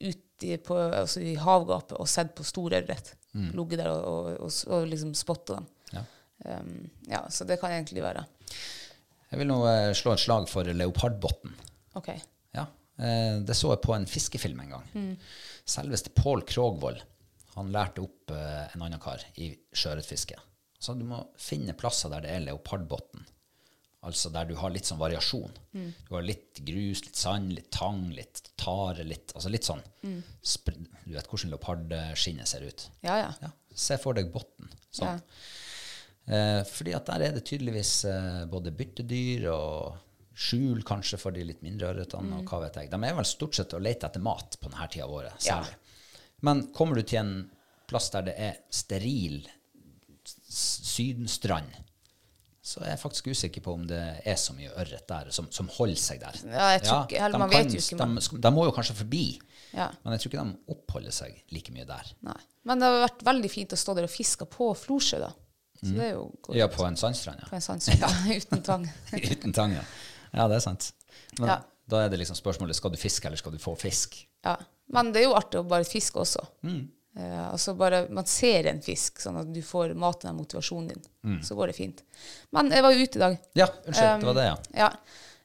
ute 0.05 0.59
på, 0.66 0.77
altså 0.77 1.22
i 1.25 1.33
havgapet 1.40 1.96
og 1.96 2.11
sett 2.12 2.35
på 2.37 2.44
storørret. 2.44 3.14
Ligget 3.57 3.81
der 3.81 3.88
og, 3.92 4.05
og, 4.05 4.29
og, 4.44 4.53
og 4.72 4.85
liksom 4.90 5.14
spotta 5.16 5.57
dem. 5.57 5.70
Ja. 5.92 6.03
Um, 6.59 6.90
ja, 7.09 7.22
så 7.33 7.49
det 7.49 7.57
kan 7.61 7.72
egentlig 7.72 8.05
være. 8.05 8.27
Jeg 9.37 9.42
vil 9.42 9.51
nå 9.53 9.59
eh, 9.68 9.90
slå 9.92 10.14
et 10.16 10.22
slag 10.22 10.46
for 10.49 10.64
leopardbotn. 10.64 11.53
OK. 12.01 12.07
Ja, 12.57 12.62
eh, 12.96 13.35
det 13.44 13.53
så 13.59 13.75
jeg 13.75 13.83
på 13.85 13.92
en 13.92 14.09
fiskefilm 14.09 14.62
en 14.64 14.70
gang. 14.79 14.87
Selveste 15.68 16.09
Pål 16.16 16.40
Krogvold 16.49 17.03
han 17.59 17.68
lærte 17.72 18.01
opp 18.01 18.33
eh, 18.33 18.62
en 18.72 18.85
annen 18.87 19.01
kar 19.01 19.20
i 19.37 19.51
sjøørretfiske. 19.77 20.38
Så 20.81 20.94
du 20.96 21.05
må 21.05 21.20
finne 21.37 21.77
plasser 21.77 22.09
der 22.14 22.25
det 22.25 22.33
er 22.33 22.46
leopardbotn. 22.46 23.29
Altså 24.09 24.33
der 24.33 24.49
du 24.49 24.55
har 24.57 24.72
litt 24.72 24.88
sånn 24.88 25.03
variasjon. 25.03 25.53
Du 26.09 26.14
har 26.14 26.25
litt 26.25 26.62
grus, 26.64 27.05
litt 27.05 27.20
sand, 27.20 27.53
litt 27.59 27.68
tang, 27.77 28.07
litt 28.16 28.40
tare, 28.57 29.05
litt, 29.05 29.37
altså 29.37 29.53
litt 29.53 29.68
sånn. 29.68 29.85
mm. 30.07 30.18
du 31.05 31.12
vet 31.12 31.29
hvordan 31.29 31.53
leopardskinnet 31.53 32.49
ser 32.49 32.64
ut. 32.64 32.88
Ja, 33.05 33.20
ja. 33.20 33.31
Ja, 33.44 33.53
se 33.77 34.01
for 34.01 34.16
deg 34.16 34.33
botten. 34.33 34.72
Sånn. 34.88 35.20
Eh, 36.27 36.62
fordi 36.67 36.95
at 36.97 37.07
der 37.07 37.23
er 37.29 37.33
det 37.37 37.45
tydeligvis 37.47 37.93
eh, 38.11 38.45
både 38.51 38.73
byttedyr 38.75 39.45
og 39.53 39.97
skjul 40.37 40.83
kanskje 40.85 41.19
for 41.23 41.33
de 41.33 41.45
litt 41.49 41.62
mindre 41.65 41.93
ørretene, 41.95 42.41
og 42.43 42.51
hva 42.51 42.59
vet 42.67 42.75
jeg. 42.83 42.91
De 42.93 42.99
er 43.09 43.15
vel 43.17 43.25
stort 43.29 43.55
sett 43.57 43.73
å 43.73 43.81
lete 43.81 44.09
etter 44.11 44.21
mat 44.21 44.59
på 44.61 44.69
denne 44.73 44.89
tida 44.93 45.07
av 45.07 45.15
året. 45.21 45.47
Ja. 45.47 45.62
Men 46.45 46.67
kommer 46.77 46.99
du 46.99 47.03
til 47.07 47.23
en 47.23 47.35
plass 47.89 48.11
der 48.12 48.27
det 48.27 48.35
er 48.37 48.59
steril 48.75 49.47
sydenstrand, 50.27 51.71
så 52.67 52.81
er 52.83 52.97
jeg 52.97 52.99
faktisk 53.05 53.29
usikker 53.31 53.62
på 53.62 53.77
om 53.79 53.85
det 53.87 54.01
er 54.27 54.39
så 54.43 54.55
mye 54.57 54.73
ørret 54.75 55.05
der 55.09 55.29
som, 55.35 55.47
som 55.55 55.69
holder 55.71 56.01
seg 56.03 56.19
der. 56.25 56.39
Ja, 56.51 56.69
jeg 56.75 56.83
tror 56.83 57.05
ikke- 57.07 57.21
ja, 57.21 57.29
de 57.31 57.39
man 57.39 57.51
vet 57.53 57.71
jo 57.71 57.79
ikke, 57.79 57.99
De, 58.19 58.41
de 58.43 58.51
må 58.51 58.65
jo 58.67 58.73
kanskje 58.75 58.97
forbi, 58.99 59.39
Ja. 59.73 59.87
men 60.03 60.12
jeg 60.17 60.21
tror 60.25 60.33
ikke 60.33 60.45
de 60.45 60.75
oppholder 60.75 61.15
seg 61.15 61.43
like 61.55 61.71
mye 61.73 61.87
der. 61.87 62.12
Nei. 62.27 62.37
Men 62.65 62.79
det 62.83 62.89
har 62.91 63.07
vært 63.09 63.23
veldig 63.23 63.51
fint 63.51 63.71
å 63.73 63.79
stå 63.79 63.95
der 63.95 64.09
og 64.09 64.11
fiske 64.11 64.45
på 64.51 64.73
Florsjø, 64.75 65.21
da. 65.23 65.31
Så 65.83 65.93
det 65.95 66.05
er 66.09 66.12
jo 66.15 66.27
godt. 66.43 66.57
Ja, 66.59 66.67
på 66.73 66.85
en 66.87 66.97
sandstrand, 66.97 67.41
ja. 67.43 67.49
På 67.51 67.57
en 67.59 67.65
sandsøy, 67.65 67.97
uten 68.41 68.62
tang. 68.67 68.87
Uten 69.33 69.53
tang, 69.57 69.75
ja. 69.77 69.85
Ja, 70.33 70.49
det 70.49 70.57
er 70.59 70.65
sant. 70.65 70.91
Men 71.39 71.49
Ja. 71.53 71.59
da 71.89 72.05
er 72.05 72.09
det 72.12 72.19
liksom 72.23 72.37
spørsmålet 72.39 72.77
skal 72.79 72.91
du 72.95 72.97
fiske, 73.01 73.27
eller 73.29 73.37
skal 73.41 73.53
du 73.53 73.59
få 73.62 73.77
fisk? 73.79 74.19
Ja. 74.45 74.57
Men 74.93 75.12
det 75.12 75.23
er 75.23 75.29
jo 75.29 75.35
artig 75.39 75.59
å 75.61 75.67
bare 75.69 75.85
fiske 75.89 76.19
også. 76.23 76.43
Mm. 76.67 76.85
Eh, 77.17 77.45
altså 77.51 77.73
bare, 77.75 78.05
man 78.12 78.27
ser 78.29 78.67
en 78.71 78.83
fisk, 78.85 79.21
sånn 79.23 79.39
at 79.41 79.49
du 79.55 79.62
får 79.65 79.95
maten 79.99 80.29
av 80.31 80.37
motivasjonen 80.37 80.89
din. 80.93 81.05
Mm. 81.25 81.39
Så 81.43 81.57
går 81.59 81.73
det 81.73 81.77
fint. 81.79 82.03
Men 82.53 82.71
jeg 82.71 82.85
var 82.85 82.93
jo 82.95 83.07
ute 83.07 83.19
i 83.19 83.23
dag. 83.23 83.39
Ja, 83.57 83.67
unnskyld, 83.87 84.21
det 84.21 84.29
var 84.31 84.39
det, 84.41 84.45
ja. 84.51 84.57
Ja. 84.85 84.91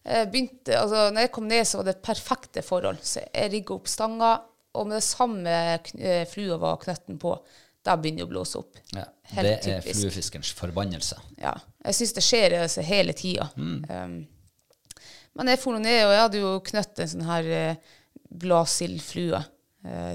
Jeg 0.04 0.32
begynte, 0.34 0.78
altså, 0.82 1.02
når 1.14 1.28
jeg 1.28 1.32
kom 1.32 1.48
ned, 1.48 1.68
så 1.70 1.78
var 1.82 1.88
det 1.92 2.00
perfekte 2.02 2.64
forhold. 2.66 3.02
Så 3.06 3.22
jeg 3.28 3.52
rigga 3.54 3.76
opp 3.78 3.88
stanga, 3.92 4.32
og 4.74 4.88
med 4.88 4.98
det 4.98 5.04
samme 5.06 5.56
eh, 6.00 6.24
flua 6.32 6.58
var 6.62 6.80
knøtten 6.82 7.18
på, 7.22 7.36
da 7.86 7.96
begynner 7.98 8.24
det 8.24 8.30
å 8.30 8.32
blåse 8.32 8.60
opp. 8.62 8.78
ja. 8.96 9.08
Helt 9.32 9.48
Det 9.48 9.54
er 9.56 9.82
typisk. 9.82 10.02
fluefiskerens 10.02 10.52
forbannelse. 10.58 11.16
Ja. 11.40 11.54
Jeg 11.86 11.96
syns 11.96 12.14
det 12.18 12.24
skjer 12.26 12.56
altså, 12.60 12.84
hele 12.84 13.14
tida. 13.16 13.48
Mm. 13.56 13.86
Um, 13.88 14.18
men 15.40 15.52
jeg 15.54 15.62
for 15.62 15.80
ned, 15.80 16.02
og 16.04 16.12
jeg 16.12 16.22
hadde 16.26 16.42
jo 16.42 16.52
knøtt 16.68 17.00
en 17.00 17.12
sånn 17.14 17.24
her 17.30 17.48
uh, 17.48 17.94
bladsildflue. 18.44 19.40
Uh, 19.88 20.12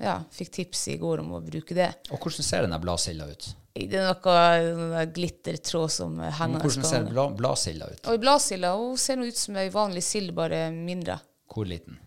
ja, 0.00 0.16
fikk 0.32 0.54
tips 0.56 0.86
i 0.94 0.96
går 1.02 1.20
om 1.20 1.36
å 1.36 1.42
bruke 1.44 1.76
det. 1.76 1.90
Og 2.08 2.16
hvordan 2.16 2.48
ser 2.48 2.64
denne 2.64 2.80
bladsilda 2.80 3.28
ut? 3.28 3.50
Det 3.76 4.00
er 4.00 4.08
noe 4.08 5.04
glittertråd 5.12 5.92
som 5.92 6.16
henger 6.16 6.64
hvordan 6.64 6.88
ser 6.88 7.10
bla, 7.10 7.26
bladsilda 7.36 7.90
ut? 7.92 8.08
Og 8.08 8.22
bladsilda 8.24 8.72
ser 8.96 9.20
ut 9.20 9.36
som 9.36 9.60
ei 9.60 9.68
vanlig 9.74 10.00
sild, 10.06 10.32
bare 10.36 10.70
mindre. 10.72 11.18
Hvor 11.52 11.68
liten? 11.68 12.00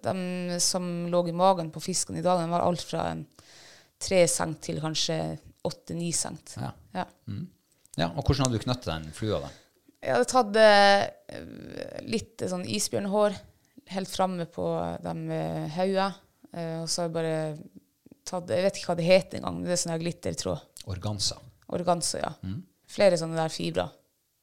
De 0.00 0.58
som 0.64 0.88
lå 1.12 1.20
i 1.28 1.36
magen 1.36 1.68
på 1.70 1.84
fisken 1.84 2.16
i 2.16 2.24
dag, 2.24 2.40
den 2.40 2.56
var 2.56 2.64
alt 2.64 2.82
fra 2.82 3.04
en 3.12 3.26
tre 4.04 4.24
cent 4.30 4.60
til 4.64 4.80
kanskje 4.82 5.18
åtte-ni 5.64 6.10
cent. 6.12 6.56
Ja. 6.60 6.70
Ja. 6.94 7.06
ja. 7.96 8.08
Og 8.12 8.22
hvordan 8.22 8.46
hadde 8.46 8.60
du 8.60 8.64
knøtt 8.66 8.88
den 8.88 9.08
flua, 9.16 9.40
da? 9.46 9.52
Jeg 10.04 10.18
hadde 10.18 10.28
tatt 10.28 10.58
eh, 10.60 12.02
litt 12.04 12.44
sånn 12.50 12.66
isbjørnhår 12.68 13.38
helt 13.94 14.10
framme 14.12 14.46
på 14.52 14.66
de 15.04 15.40
haugene. 15.76 16.10
Eh, 16.52 16.76
og 16.82 16.88
så 16.88 17.02
har 17.02 17.08
jeg 17.08 17.14
bare 17.16 17.38
tatt 18.24 18.52
Jeg 18.54 18.64
vet 18.64 18.78
ikke 18.78 18.92
hva 18.92 18.96
det 18.96 19.08
heter 19.08 19.40
engang, 19.40 19.58
men 19.58 19.68
det 19.68 19.74
er 19.74 19.80
sånn 19.82 19.98
glittertråd. 20.00 20.68
Organza. 20.92 21.40
Organza, 21.76 22.20
ja. 22.20 22.32
Flere 22.94 23.18
sånne 23.20 23.36
der 23.40 23.52
fibrer. 23.52 23.90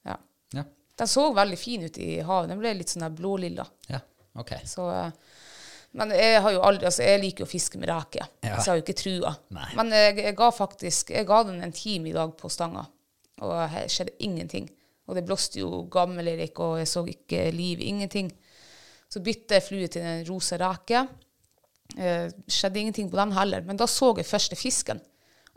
Ja. 0.06 0.17
Ja. 0.58 0.65
Den 0.97 1.10
så 1.10 1.28
veldig 1.34 1.58
fin 1.58 1.86
ut 1.86 1.97
i 2.02 2.12
havet. 2.26 2.50
Den 2.52 2.62
ble 2.62 2.74
litt 2.78 2.93
sånn 2.93 3.06
der 3.06 3.15
blålilla. 3.17 3.65
ja. 3.89 4.02
ok. 4.41 4.54
Så, 4.69 4.89
eh, 4.93 5.38
men 5.98 6.12
jeg 6.16 6.42
har 6.42 6.54
jo 6.56 6.62
aldri, 6.64 6.86
altså 6.88 7.04
jeg 7.04 7.20
liker 7.22 7.44
jo 7.44 7.48
å 7.50 7.52
fiske 7.52 7.80
med 7.82 7.90
reker, 7.92 8.28
Ja. 8.44 8.58
så 8.60 8.66
jeg 8.66 8.72
har 8.72 8.78
jo 8.80 8.86
ikke 8.86 9.00
trua. 9.02 9.34
Nei. 9.58 9.70
Men 9.76 9.92
jeg, 9.96 10.18
jeg 10.24 10.36
ga 10.40 10.50
faktisk, 10.56 11.10
jeg 11.16 11.28
ga 11.28 11.42
den 11.50 11.62
en 11.64 11.74
time 11.76 12.10
i 12.10 12.14
dag 12.16 12.32
på 12.40 12.50
stanga, 12.50 12.86
og 13.42 13.52
det 13.74 13.88
skjedde 13.92 14.16
ingenting. 14.24 14.70
Og 15.10 15.18
det 15.18 15.26
blåste 15.28 15.60
jo 15.60 15.82
gammel-Erik, 15.92 16.60
og 16.64 16.78
jeg 16.80 16.88
så 16.88 17.04
ikke 17.12 17.50
liv, 17.52 17.82
ingenting. 17.84 18.30
Så 19.12 19.20
bytte 19.20 19.58
jeg 19.58 19.66
flue 19.66 19.88
til 19.92 20.06
en 20.08 20.22
rosa 20.30 20.56
rake. 20.62 21.02
Eh, 21.98 22.30
skjedde 22.48 22.80
ingenting 22.80 23.10
på 23.12 23.18
den 23.20 23.34
heller, 23.36 23.66
men 23.68 23.76
da 23.80 23.88
så 23.92 24.14
jeg 24.16 24.30
første 24.30 24.56
fisken. 24.56 25.02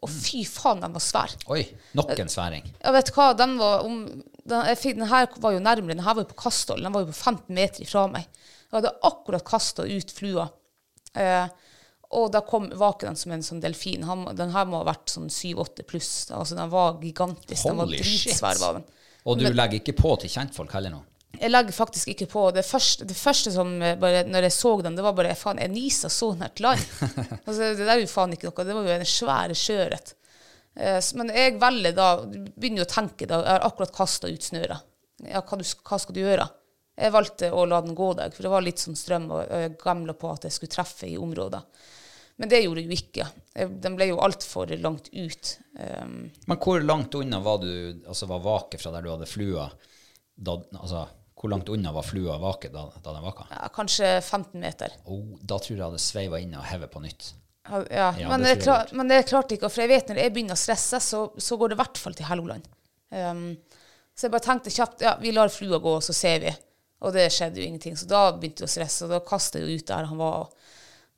Og 0.03 0.11
fy 0.11 0.43
faen, 0.49 0.81
den 0.83 0.93
var 0.97 1.01
svær. 1.01 1.33
Oi, 1.55 1.63
nok 1.97 2.11
en 2.19 2.29
sværing. 2.33 2.67
Ja, 2.83 2.91
vet 2.93 3.09
du 3.09 3.15
hva, 3.17 3.29
den 3.39 3.55
var 3.61 3.85
om, 3.87 4.01
den, 4.45 4.67
jeg 4.69 4.81
fikk, 4.81 4.99
den 4.99 5.09
her 5.09 5.29
var 5.41 5.55
jo 5.55 5.63
nærmere, 5.63 5.95
den 5.95 6.03
her 6.05 6.17
var 6.19 6.27
jo 6.27 6.33
på 6.35 6.41
Kasthold, 6.43 6.83
den 6.85 6.93
var 6.93 7.05
jo 7.07 7.13
på 7.13 7.17
15 7.31 7.55
meter 7.55 7.87
ifra 7.87 8.03
meg. 8.11 8.27
Jeg 8.75 8.83
hadde 8.83 8.97
akkurat 9.07 9.45
kastet 9.47 9.87
ut 9.91 10.11
flua, 10.11 10.49
eh, 11.15 11.47
og 12.15 12.29
da 12.35 12.41
kom 12.47 12.67
vaken 12.79 13.17
som 13.19 13.33
en 13.35 13.43
sånn 13.43 13.63
delfin. 13.63 14.03
Han, 14.07 14.27
den 14.35 14.51
her 14.55 14.67
må 14.67 14.81
ha 14.83 14.87
vært 14.91 15.13
sånn 15.15 15.31
7-8 15.31 15.87
pluss, 15.87 16.11
altså 16.35 16.59
den 16.59 16.71
var 16.73 16.99
gigantisk, 17.03 17.69
den 17.69 17.79
var 17.79 17.91
dritsvær 17.91 18.61
var 18.63 18.79
den. 18.81 18.87
Og 19.25 19.39
du 19.39 19.45
Men- 19.47 19.57
legger 19.57 19.81
ikke 19.81 19.97
på 19.97 20.19
til 20.21 20.31
kjentfolk 20.31 20.75
heller 20.75 20.91
nå? 20.91 21.03
Jeg 21.41 21.51
legger 21.51 21.75
faktisk 21.75 22.09
ikke 22.13 22.27
på. 22.31 22.43
Det 22.55 22.63
første, 22.67 23.07
det 23.07 23.17
første 23.17 23.51
som 23.51 23.73
bare, 23.81 24.25
når 24.31 24.47
jeg 24.47 24.55
så 24.55 24.83
den, 24.83 24.95
det 24.95 25.03
var 25.03 25.17
bare 25.19 25.35
faen, 25.35 25.59
jeg 25.59 25.71
nisa 25.73 26.11
så 26.13 26.29
nært 26.39 26.61
land. 26.63 26.83
altså, 27.47 27.73
det 27.75 27.81
der 27.81 27.97
er 27.97 28.03
jo 28.05 28.11
faen 28.11 28.37
ikke 28.37 28.51
noe. 28.51 28.67
Det 28.69 28.77
var 28.77 28.87
jo 28.87 28.99
en 28.99 29.09
svær 29.09 29.55
sjøørret. 29.59 30.15
Eh, 30.77 31.01
men 31.15 31.31
jeg 31.31 31.57
velger 31.63 31.95
da 31.95 32.09
Begynner 32.27 32.83
jo 32.83 32.87
å 32.87 32.91
tenke 32.91 33.27
da. 33.31 33.41
Jeg 33.43 33.51
har 33.57 33.67
akkurat 33.67 33.95
kasta 33.95 34.31
ut 34.31 34.47
snøret. 34.47 34.87
Ja, 35.27 35.41
hva, 35.43 35.59
du, 35.59 35.65
hva 35.65 35.99
skal 36.03 36.15
du 36.15 36.21
gjøre? 36.23 36.47
Jeg 36.95 37.11
valgte 37.15 37.51
å 37.51 37.65
la 37.67 37.81
den 37.83 37.97
gå 37.99 38.13
der, 38.15 38.31
for 38.31 38.47
det 38.47 38.53
var 38.53 38.63
litt 38.63 38.83
sånn 38.83 38.99
strøm, 38.99 39.27
og 39.35 39.43
jeg 39.51 39.75
gamla 39.81 40.15
på 40.19 40.31
at 40.31 40.47
jeg 40.47 40.55
skulle 40.55 40.75
treffe 40.75 41.09
i 41.11 41.19
området. 41.19 41.63
Men 42.37 42.51
det 42.51 42.65
gjorde 42.65 42.83
jeg 42.83 42.91
jo 42.91 42.99
ikke. 42.99 43.27
Den 43.83 43.97
ble 43.99 44.09
jo 44.11 44.23
altfor 44.23 44.71
langt 44.83 45.11
ut. 45.13 45.51
Um, 45.79 46.31
Men 46.47 46.59
hvor 46.63 46.81
langt 46.83 47.15
unna 47.15 47.39
var 47.43 47.61
du, 47.63 47.71
altså 48.07 48.27
var 48.31 48.43
vake 48.43 48.81
fra 48.83 48.91
der 48.95 49.07
du 49.07 49.13
hadde 49.13 49.29
flua? 49.31 49.69
Da, 50.35 50.57
altså, 50.81 51.05
hvor 51.39 51.53
langt 51.53 51.71
unna 51.71 51.93
var 51.95 52.07
flua 52.07 52.39
vake 52.43 52.73
da, 52.75 52.89
da 52.99 53.15
den 53.15 53.23
vaka? 53.23 53.47
ja, 53.53 53.69
kanskje 53.75 54.17
15 54.21 54.61
meter. 54.61 54.99
Oh, 55.05 55.39
da 55.41 55.61
tror 55.63 55.77
jeg 55.77 55.79
jeg 55.79 55.87
hadde 55.87 56.03
sveiva 56.03 56.43
inn 56.43 56.59
og 56.59 56.67
hevet 56.67 56.91
på 56.91 57.03
nytt. 57.05 57.31
Ja, 57.69 57.85
ja. 57.89 58.09
Ja, 58.19 58.29
men, 58.29 58.43
det 58.43 58.57
jeg 58.57 58.65
klar, 58.67 58.91
men 58.93 59.09
det 59.09 59.23
klarte 59.31 59.57
ikke, 59.57 59.71
for 59.73 59.85
jeg 59.85 59.95
vet 59.95 60.11
når 60.11 60.21
jeg 60.21 60.35
begynner 60.35 60.59
å 60.59 60.63
stresse, 60.65 61.01
så, 61.01 61.25
så 61.39 61.59
går 61.61 61.71
det 61.71 61.79
i 61.79 61.83
hvert 61.85 62.03
fall 62.03 62.19
til 62.19 62.29
Helgoland. 62.29 62.67
Um, 63.15 63.47
så 64.15 64.27
jeg 64.27 64.35
bare 64.35 64.47
tenkte 64.47 64.75
kjapt 64.75 65.07
ja, 65.07 65.15
vi 65.23 65.33
lar 65.35 65.53
flua 65.55 65.79
gå, 65.83 65.99
og 66.01 66.05
så 66.05 66.15
ser 66.17 66.43
vi. 66.43 66.53
Og 67.01 67.13
det 67.13 67.27
skjedde 67.33 67.61
jo 67.61 67.67
ingenting. 67.67 67.97
Så 67.99 68.07
da 68.09 68.31
begynte 68.33 68.65
jeg 68.65 68.71
å 68.71 68.75
stresse, 68.75 69.05
og 69.05 69.11
da 69.13 69.19
kastet 69.25 69.61
jeg 69.61 69.69
jo 69.69 69.83
ut 69.83 69.89
der 69.91 70.07
han 70.09 70.21
var. 70.21 70.39
Og, 70.45 70.71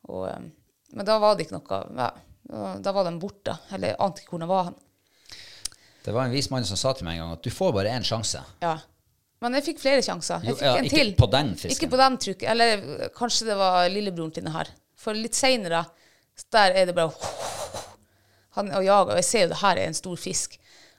og, 0.08 0.24
um, 0.32 0.48
men 0.96 1.06
da 1.06 1.18
var 1.22 1.36
det 1.36 1.46
ikke 1.46 1.58
noe 1.58 1.80
ja, 1.98 2.10
da- 2.82 2.92
var 2.96 3.04
den 3.04 3.20
borte. 3.22 3.54
Eller 3.74 3.92
jeg 3.92 4.00
ante 4.00 4.22
ikke 4.24 4.34
hvor 4.36 4.42
de 4.42 4.48
var. 4.50 4.64
han 4.70 4.76
Det 6.04 6.14
var 6.14 6.24
en 6.24 6.34
vis 6.34 6.50
mann 6.50 6.64
som 6.64 6.78
sa 6.80 6.92
til 6.94 7.06
meg 7.06 7.18
en 7.18 7.24
gang 7.26 7.36
at 7.36 7.42
du 7.46 7.50
får 7.50 7.72
bare 7.76 7.92
én 7.94 8.06
sjanse. 8.06 8.42
Ja. 8.62 8.76
Men 9.44 9.52
jeg 9.58 9.66
fikk 9.66 9.80
flere 9.82 10.02
sjanser. 10.02 10.40
Jeg 10.42 10.54
Jo, 10.54 10.56
fikk 10.56 10.64
ja, 10.66 10.74
en 10.78 10.86
ikke 10.88 10.96
til. 11.02 11.14
på 11.18 11.26
den 11.30 11.54
fisken. 11.54 11.74
Ikke 11.76 11.90
på 11.92 11.98
den, 12.00 12.18
trukken. 12.24 12.48
Eller 12.54 13.08
kanskje 13.14 13.46
det 13.50 13.56
var 13.60 13.88
lillebroren 13.92 14.32
til 14.32 14.46
den 14.46 14.54
her. 14.54 14.70
For 14.96 15.14
litt 15.14 15.36
seinere, 15.36 15.84
der 16.52 16.72
er 16.72 16.86
det 16.88 16.94
bare 16.96 17.12
Han 18.56 18.70
og 18.72 18.84
jager, 18.86 19.10
og 19.12 19.18
jeg 19.20 19.24
ser 19.28 19.42
jo 19.44 19.48
det 19.52 19.58
her 19.60 19.76
er 19.76 19.90
en 19.90 19.94
stor 19.98 20.16
fisk. 20.16 20.54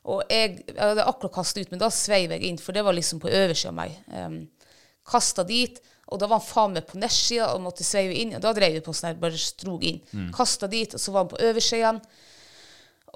Og 0.08 0.22
jeg, 0.30 0.60
jeg 0.68 0.78
hadde 0.78 1.04
akkurat 1.10 1.34
kastet 1.40 1.66
ut, 1.66 1.72
men 1.74 1.82
da 1.82 1.90
sveiv 1.92 2.32
jeg 2.36 2.44
inn, 2.46 2.60
for 2.62 2.72
det 2.78 2.84
var 2.86 2.94
liksom 2.94 3.20
på 3.20 3.32
øversida 3.34 3.72
av 3.74 3.78
meg. 3.80 3.96
Um, 4.14 4.38
Kasta 5.08 5.44
dit, 5.48 5.80
og 6.12 6.20
da 6.22 6.28
var 6.28 6.40
han 6.40 6.48
faen 6.48 6.74
meg 6.78 6.86
på 6.88 7.00
nedsida 7.00 7.50
og 7.54 7.62
måtte 7.66 7.84
sveive 7.88 8.16
inn. 8.16 8.36
Og 8.38 8.44
da 8.44 8.54
drev 8.56 8.78
vi 8.78 8.84
på 8.84 8.94
sånn 8.96 9.10
her, 9.14 9.20
bare 9.22 9.40
strog 9.40 9.84
inn. 9.88 10.02
Mm. 10.12 10.30
Kasta 10.36 10.68
dit, 10.72 10.94
og 10.96 11.00
så 11.04 11.14
var 11.16 11.26
han 11.26 11.32
på 11.34 11.42
øversida 11.50 11.82
igjen. 11.82 12.02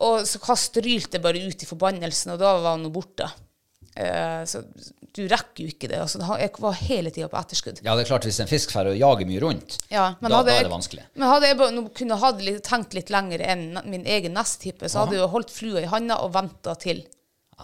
Og 0.02 0.26
så 0.28 0.40
kast 0.42 0.80
rylte 0.82 1.20
jeg 1.20 1.24
bare 1.24 1.44
ut 1.46 1.64
i 1.64 1.70
forbannelsen, 1.70 2.34
og 2.34 2.42
da 2.42 2.56
var 2.58 2.74
han 2.76 2.84
nå 2.88 2.92
borte. 2.96 3.28
Uh, 3.92 4.42
så 4.48 4.64
du 5.12 5.26
rekker 5.28 5.66
jo 5.66 5.72
ikke 5.74 5.90
det. 5.92 6.00
Altså, 6.00 6.22
jeg 6.40 6.52
var 6.64 6.78
hele 6.80 7.12
tida 7.12 7.28
på 7.28 7.38
etterskudd. 7.38 7.82
Ja, 7.84 7.96
det 8.00 8.06
er 8.06 8.10
klart 8.14 8.26
hvis 8.28 8.40
en 8.40 8.48
fisk 8.50 8.72
får 8.72 8.94
jager 8.96 9.28
mye 9.28 9.42
rundt, 9.44 9.76
Ja, 9.92 10.14
men 10.22 10.32
da, 10.32 10.38
hadde 10.38 10.48
da 10.48 10.54
jeg- 10.56 10.64
er 10.64 10.70
det 10.70 10.76
vanskelig. 10.78 11.04
Men 11.16 11.28
hadde 11.28 11.48
jeg 11.50 11.58
bare, 11.60 11.84
kunne 12.00 12.18
hadde 12.24 12.46
litt, 12.48 12.64
tenkt 12.64 12.94
litt 12.96 13.10
lenger 13.12 13.44
enn 13.44 13.66
min 13.92 14.06
egen 14.06 14.34
nesttippe, 14.34 14.88
så 14.88 15.04
hadde 15.04 15.18
jeg 15.18 15.26
jo 15.26 15.28
holdt 15.36 15.52
flua 15.52 15.84
i 15.84 15.92
handa 15.92 16.22
og 16.24 16.32
venta 16.34 16.76
til. 16.80 17.04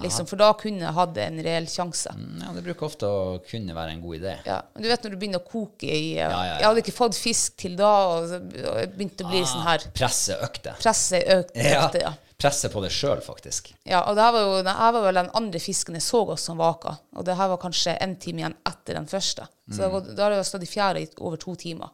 Liksom, 0.04 0.28
for 0.30 0.40
da 0.40 0.52
kunne 0.60 0.86
jeg 0.86 0.96
hatt 0.98 1.18
en 1.24 1.40
reell 1.46 1.68
sjanse. 1.72 2.12
Mm, 2.16 2.44
Ja, 2.44 2.52
det 2.56 2.64
bruker 2.66 2.88
ofte 2.88 3.10
å 3.10 3.40
kunne 3.48 3.76
være 3.78 3.96
en 3.96 4.04
god 4.04 4.20
idé. 4.20 4.36
Ja, 4.48 4.62
men 4.74 4.86
du 4.86 4.90
vet 4.92 5.04
når 5.04 5.16
du 5.16 5.18
begynner 5.22 5.42
å 5.44 5.48
koke 5.48 5.90
i 5.90 6.16
ja, 6.18 6.30
ja. 6.30 6.54
Jeg 6.62 6.68
hadde 6.68 6.84
ikke 6.84 6.96
fått 6.96 7.20
fisk 7.20 7.58
til 7.64 7.76
da, 7.80 7.92
og, 8.14 8.38
jeg 8.54 8.94
begynte 8.94 9.26
å 9.26 9.32
bli 9.34 9.44
sånn 9.48 9.66
her 9.66 9.86
Presse 9.98 10.38
økte. 10.48 10.78
Presset 10.82 11.28
økte, 11.34 11.66
Ja, 11.66 12.14
presse 12.38 12.70
på 12.70 12.82
det 12.84 12.92
sjøl, 12.94 13.22
faktisk. 13.26 13.72
Ja, 13.88 14.04
og 14.06 14.18
det 14.18 14.26
her 14.26 14.34
var 14.36 14.46
jo 14.46 14.58
her 14.68 14.92
var 14.94 15.06
vel 15.08 15.22
den 15.24 15.32
andre 15.40 15.62
fisken 15.64 15.98
jeg 15.98 16.06
så 16.06 16.22
oss 16.36 16.46
som 16.50 16.60
vaka. 16.62 16.98
Og 17.18 17.26
det 17.26 17.38
her 17.40 17.50
var 17.50 17.62
kanskje 17.62 17.98
en 18.04 18.14
time 18.22 18.44
igjen 18.44 18.58
etter 18.70 19.00
den 19.00 19.10
første. 19.10 19.48
Så 19.74 19.90
da, 19.90 20.02
da 20.14 20.28
har 20.28 20.38
jeg 20.38 20.50
stått 20.52 20.68
i 20.68 20.70
fjæra 20.70 21.02
i 21.02 21.08
over 21.18 21.42
to 21.42 21.56
timer. 21.58 21.90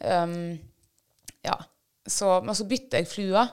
Um, 0.00 0.56
ja. 1.44 1.58
Så, 2.08 2.40
men 2.42 2.56
så 2.58 2.64
bytta 2.66 2.98
jeg 3.02 3.10
flue 3.10 3.44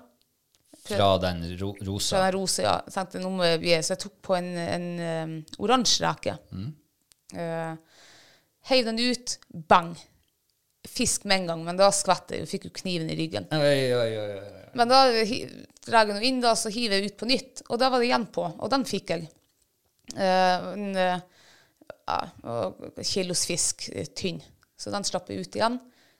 Fra 0.85 1.09
den 1.21 1.43
ro 1.59 1.73
rosa. 1.85 2.15
fra 2.15 2.25
den 2.25 2.39
rosa. 2.39 2.63
Ja. 2.63 2.75
Jeg 2.95 3.23
nå 3.23 3.31
må 3.33 3.47
jeg 3.47 3.83
så 3.85 3.95
jeg 3.95 4.03
tok 4.05 4.15
på 4.25 4.37
en, 4.37 4.49
en 4.57 4.87
um, 4.99 5.33
oransje 5.65 6.05
reke. 6.05 6.37
Uh, 7.35 7.73
heiv 8.71 8.87
den 8.87 9.01
ut. 9.01 9.35
Bang! 9.69 9.91
Fisk 10.89 11.25
med 11.27 11.41
en 11.41 11.49
gang, 11.51 11.65
men 11.67 11.79
da 11.79 11.89
skvatt 11.93 12.31
jeg. 12.33 12.47
Fikk 12.49 12.69
jo 12.69 12.73
kniven 12.79 13.11
i 13.11 13.17
ryggen. 13.19 13.49
Oi, 13.53 13.81
oi, 13.93 14.11
oi. 14.23 14.29
Men 14.79 14.89
da 14.89 15.03
drar 15.09 16.05
jeg 16.05 16.13
den 16.13 16.27
inn, 16.29 16.39
da, 16.43 16.55
så 16.57 16.71
hiver 16.73 16.99
jeg 16.99 17.11
ut 17.11 17.19
på 17.19 17.29
nytt. 17.29 17.65
Og 17.67 17.81
da 17.81 17.91
var 17.91 18.01
det 18.01 18.09
igjen 18.09 18.29
på, 18.33 18.43
og 18.47 18.71
den 18.71 18.85
fikk 18.89 19.07
jeg. 19.15 19.27
Uh, 20.15 20.57
en 20.73 20.87
uh, 20.97 21.17
kilos 23.05 23.45
fisk, 23.49 23.89
tynn. 24.17 24.39
Så 24.79 24.93
den 24.93 25.05
slapp 25.05 25.29
jeg 25.29 25.43
ut 25.43 25.59
igjen. 25.59 25.75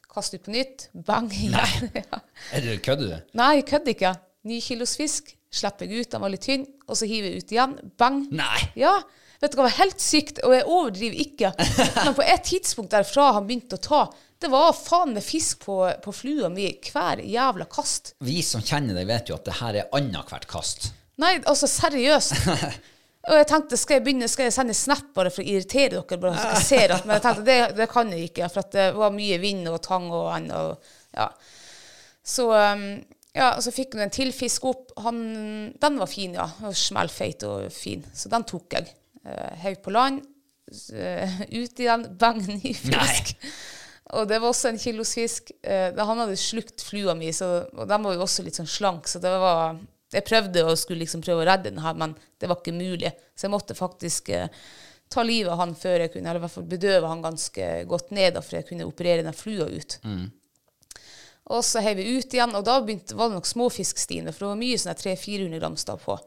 Kaste 0.10 0.40
ut 0.40 0.46
på 0.46 0.54
nytt. 0.54 0.90
Bang! 0.94 1.30
igjen. 1.32 1.92
ja. 2.02 2.18
Er 2.54 2.66
du, 2.66 2.74
kødder 2.84 3.08
du? 3.08 3.16
Nei, 3.40 3.54
jeg 3.62 3.70
kødder 3.72 3.96
ikke. 3.96 4.14
Ni 4.48 4.62
kilos 4.64 4.96
fisk. 5.00 5.36
Slipper 5.50 5.90
jeg 5.90 6.06
ut, 6.06 6.12
den 6.14 6.22
var 6.22 6.32
litt 6.32 6.46
tynn. 6.46 6.68
Og 6.88 7.00
så 7.00 7.10
hiver 7.10 7.32
jeg 7.32 7.44
ut 7.44 7.54
igjen. 7.56 7.76
Bang! 8.00 8.22
Nei! 8.32 8.60
Ja, 8.78 9.00
vet 9.42 9.54
du 9.54 9.58
hva, 9.58 9.66
det 9.66 9.72
var 9.72 9.78
helt 9.80 10.04
sykt, 10.04 10.42
og 10.46 10.54
jeg 10.54 10.68
overdriver 10.68 11.24
ikke. 11.26 11.54
Men 12.06 12.18
på 12.18 12.26
et 12.26 12.46
tidspunkt 12.48 12.94
derfra 12.94 13.32
han 13.40 13.50
begynte 13.50 13.80
å 13.80 13.84
ta, 13.84 14.04
det 14.40 14.52
var 14.54 14.70
faen 14.78 15.12
med 15.18 15.26
fisk 15.26 15.66
på, 15.66 15.82
på 16.04 16.14
flua 16.16 16.48
mi 16.54 16.70
hver 16.92 17.20
jævla 17.26 17.68
kast. 17.72 18.14
Vi 18.24 18.40
som 18.46 18.64
kjenner 18.64 18.96
deg, 18.96 19.10
vet 19.10 19.32
jo 19.32 19.36
at 19.36 19.50
det 19.50 19.58
her 19.60 19.82
er 19.82 19.92
annethvert 19.98 20.48
kast. 20.52 20.94
Nei, 21.20 21.36
altså 21.44 21.68
seriøst. 21.68 22.48
Og 23.30 23.36
jeg 23.36 23.48
tenkte, 23.50 23.78
skal 23.78 23.98
jeg 23.98 24.04
begynne, 24.06 24.30
skal 24.32 24.48
jeg 24.48 24.56
sende 24.56 24.74
snap 24.78 25.10
bare 25.14 25.30
for 25.34 25.44
å 25.44 25.52
irritere 25.52 26.00
dere? 26.00 26.18
bare 26.24 26.40
så 26.40 26.54
jeg 26.54 26.66
ser 26.66 26.94
at, 26.96 27.04
Men 27.06 27.18
jeg 27.18 27.26
tenkte, 27.26 27.44
det, 27.46 27.58
det 27.78 27.88
kan 27.92 28.14
jeg 28.16 28.30
ikke, 28.30 28.48
for 28.54 28.72
det 28.74 28.86
var 28.96 29.14
mye 29.14 29.40
vind 29.42 29.68
og 29.70 29.82
tang 29.86 30.08
og 30.08 30.30
annet. 30.34 30.56
Og, 30.56 30.96
ja. 31.20 31.28
Så, 32.24 32.48
um, 32.48 32.86
ja, 33.36 33.52
og 33.56 33.62
så 33.62 33.74
fikk 33.74 33.94
hun 33.96 34.04
en 34.06 34.14
til 34.14 34.32
fisk 34.34 34.66
opp. 34.70 34.94
Han, 35.06 35.20
den 35.80 36.00
var 36.02 36.10
fin, 36.10 36.34
ja. 36.38 36.48
Og 36.66 36.76
Smellfeit 36.78 37.46
og 37.48 37.68
fin. 37.74 38.02
Så 38.14 38.32
den 38.32 38.46
tok 38.50 38.78
jeg. 38.78 38.90
Uh, 39.26 39.76
på 39.84 39.94
land. 39.94 40.24
ut 40.70 41.52
i 41.54 41.86
igjen. 41.86 42.08
Bang, 42.20 42.42
ny 42.48 42.74
fisk. 42.74 43.36
Nei. 43.36 43.54
Og 44.18 44.26
det 44.30 44.40
var 44.42 44.50
også 44.50 44.72
en 44.72 44.82
kilos 44.82 45.14
fisk. 45.18 45.52
Eh, 45.62 45.94
han 45.94 46.22
hadde 46.24 46.38
slukt 46.40 46.82
flua 46.82 47.14
mi, 47.18 47.30
så, 47.36 47.68
og 47.76 47.90
den 47.90 48.06
var 48.06 48.16
jo 48.16 48.24
også 48.26 48.46
litt 48.46 48.58
sånn 48.58 48.70
slank, 48.70 49.10
så 49.10 49.22
det 49.22 49.34
var 49.38 49.80
Jeg 50.10 50.26
prøvde 50.26 50.64
å 50.66 50.72
skulle 50.74 51.04
liksom 51.04 51.22
prøve 51.22 51.44
å 51.44 51.46
redde 51.46 51.70
den 51.70 51.84
her, 51.84 51.94
men 51.94 52.16
det 52.42 52.48
var 52.50 52.58
ikke 52.58 52.74
mulig. 52.74 53.12
Så 53.38 53.46
jeg 53.46 53.54
måtte 53.54 53.76
faktisk 53.78 54.32
eh, 54.34 54.48
ta 55.14 55.22
livet 55.22 55.52
av 55.54 55.60
han 55.62 55.76
før 55.78 56.02
jeg 56.02 56.12
kunne, 56.16 56.32
eller 56.32 56.42
i 56.42 56.46
hvert 56.48 56.56
fall 56.56 56.66
bedøve 56.72 57.12
han 57.12 57.22
ganske 57.22 57.68
godt 57.86 58.10
ned, 58.18 58.40
for 58.42 58.58
jeg 58.58 58.66
kunne 58.72 58.88
operere 58.90 59.22
den 59.28 59.38
flua 59.38 59.68
ut. 59.70 60.00
Og 61.50 61.64
så 61.66 61.82
heiv 61.82 61.98
vi 61.98 62.20
ut 62.20 62.34
igjen, 62.36 62.54
og 62.54 62.66
da 62.68 62.78
begynte, 62.84 63.16
var 63.18 63.32
det 63.32 63.40
nok 63.40 63.50
småfiskstiene, 63.50 64.34
for 64.34 64.46
det 64.46 64.52
var 64.52 64.60
mye 64.60 64.82
sånn 64.82 65.00
300-400 65.00 65.62
gram 65.62 65.78
stav 65.82 66.04
på. 66.04 66.18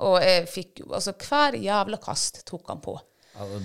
Og 0.00 0.16
jeg 0.24 0.46
fikk 0.48 0.82
Altså, 0.86 1.12
hver 1.12 1.58
jævla 1.60 1.98
kast 2.00 2.44
tok 2.48 2.70
han 2.72 2.80
på. 2.84 2.96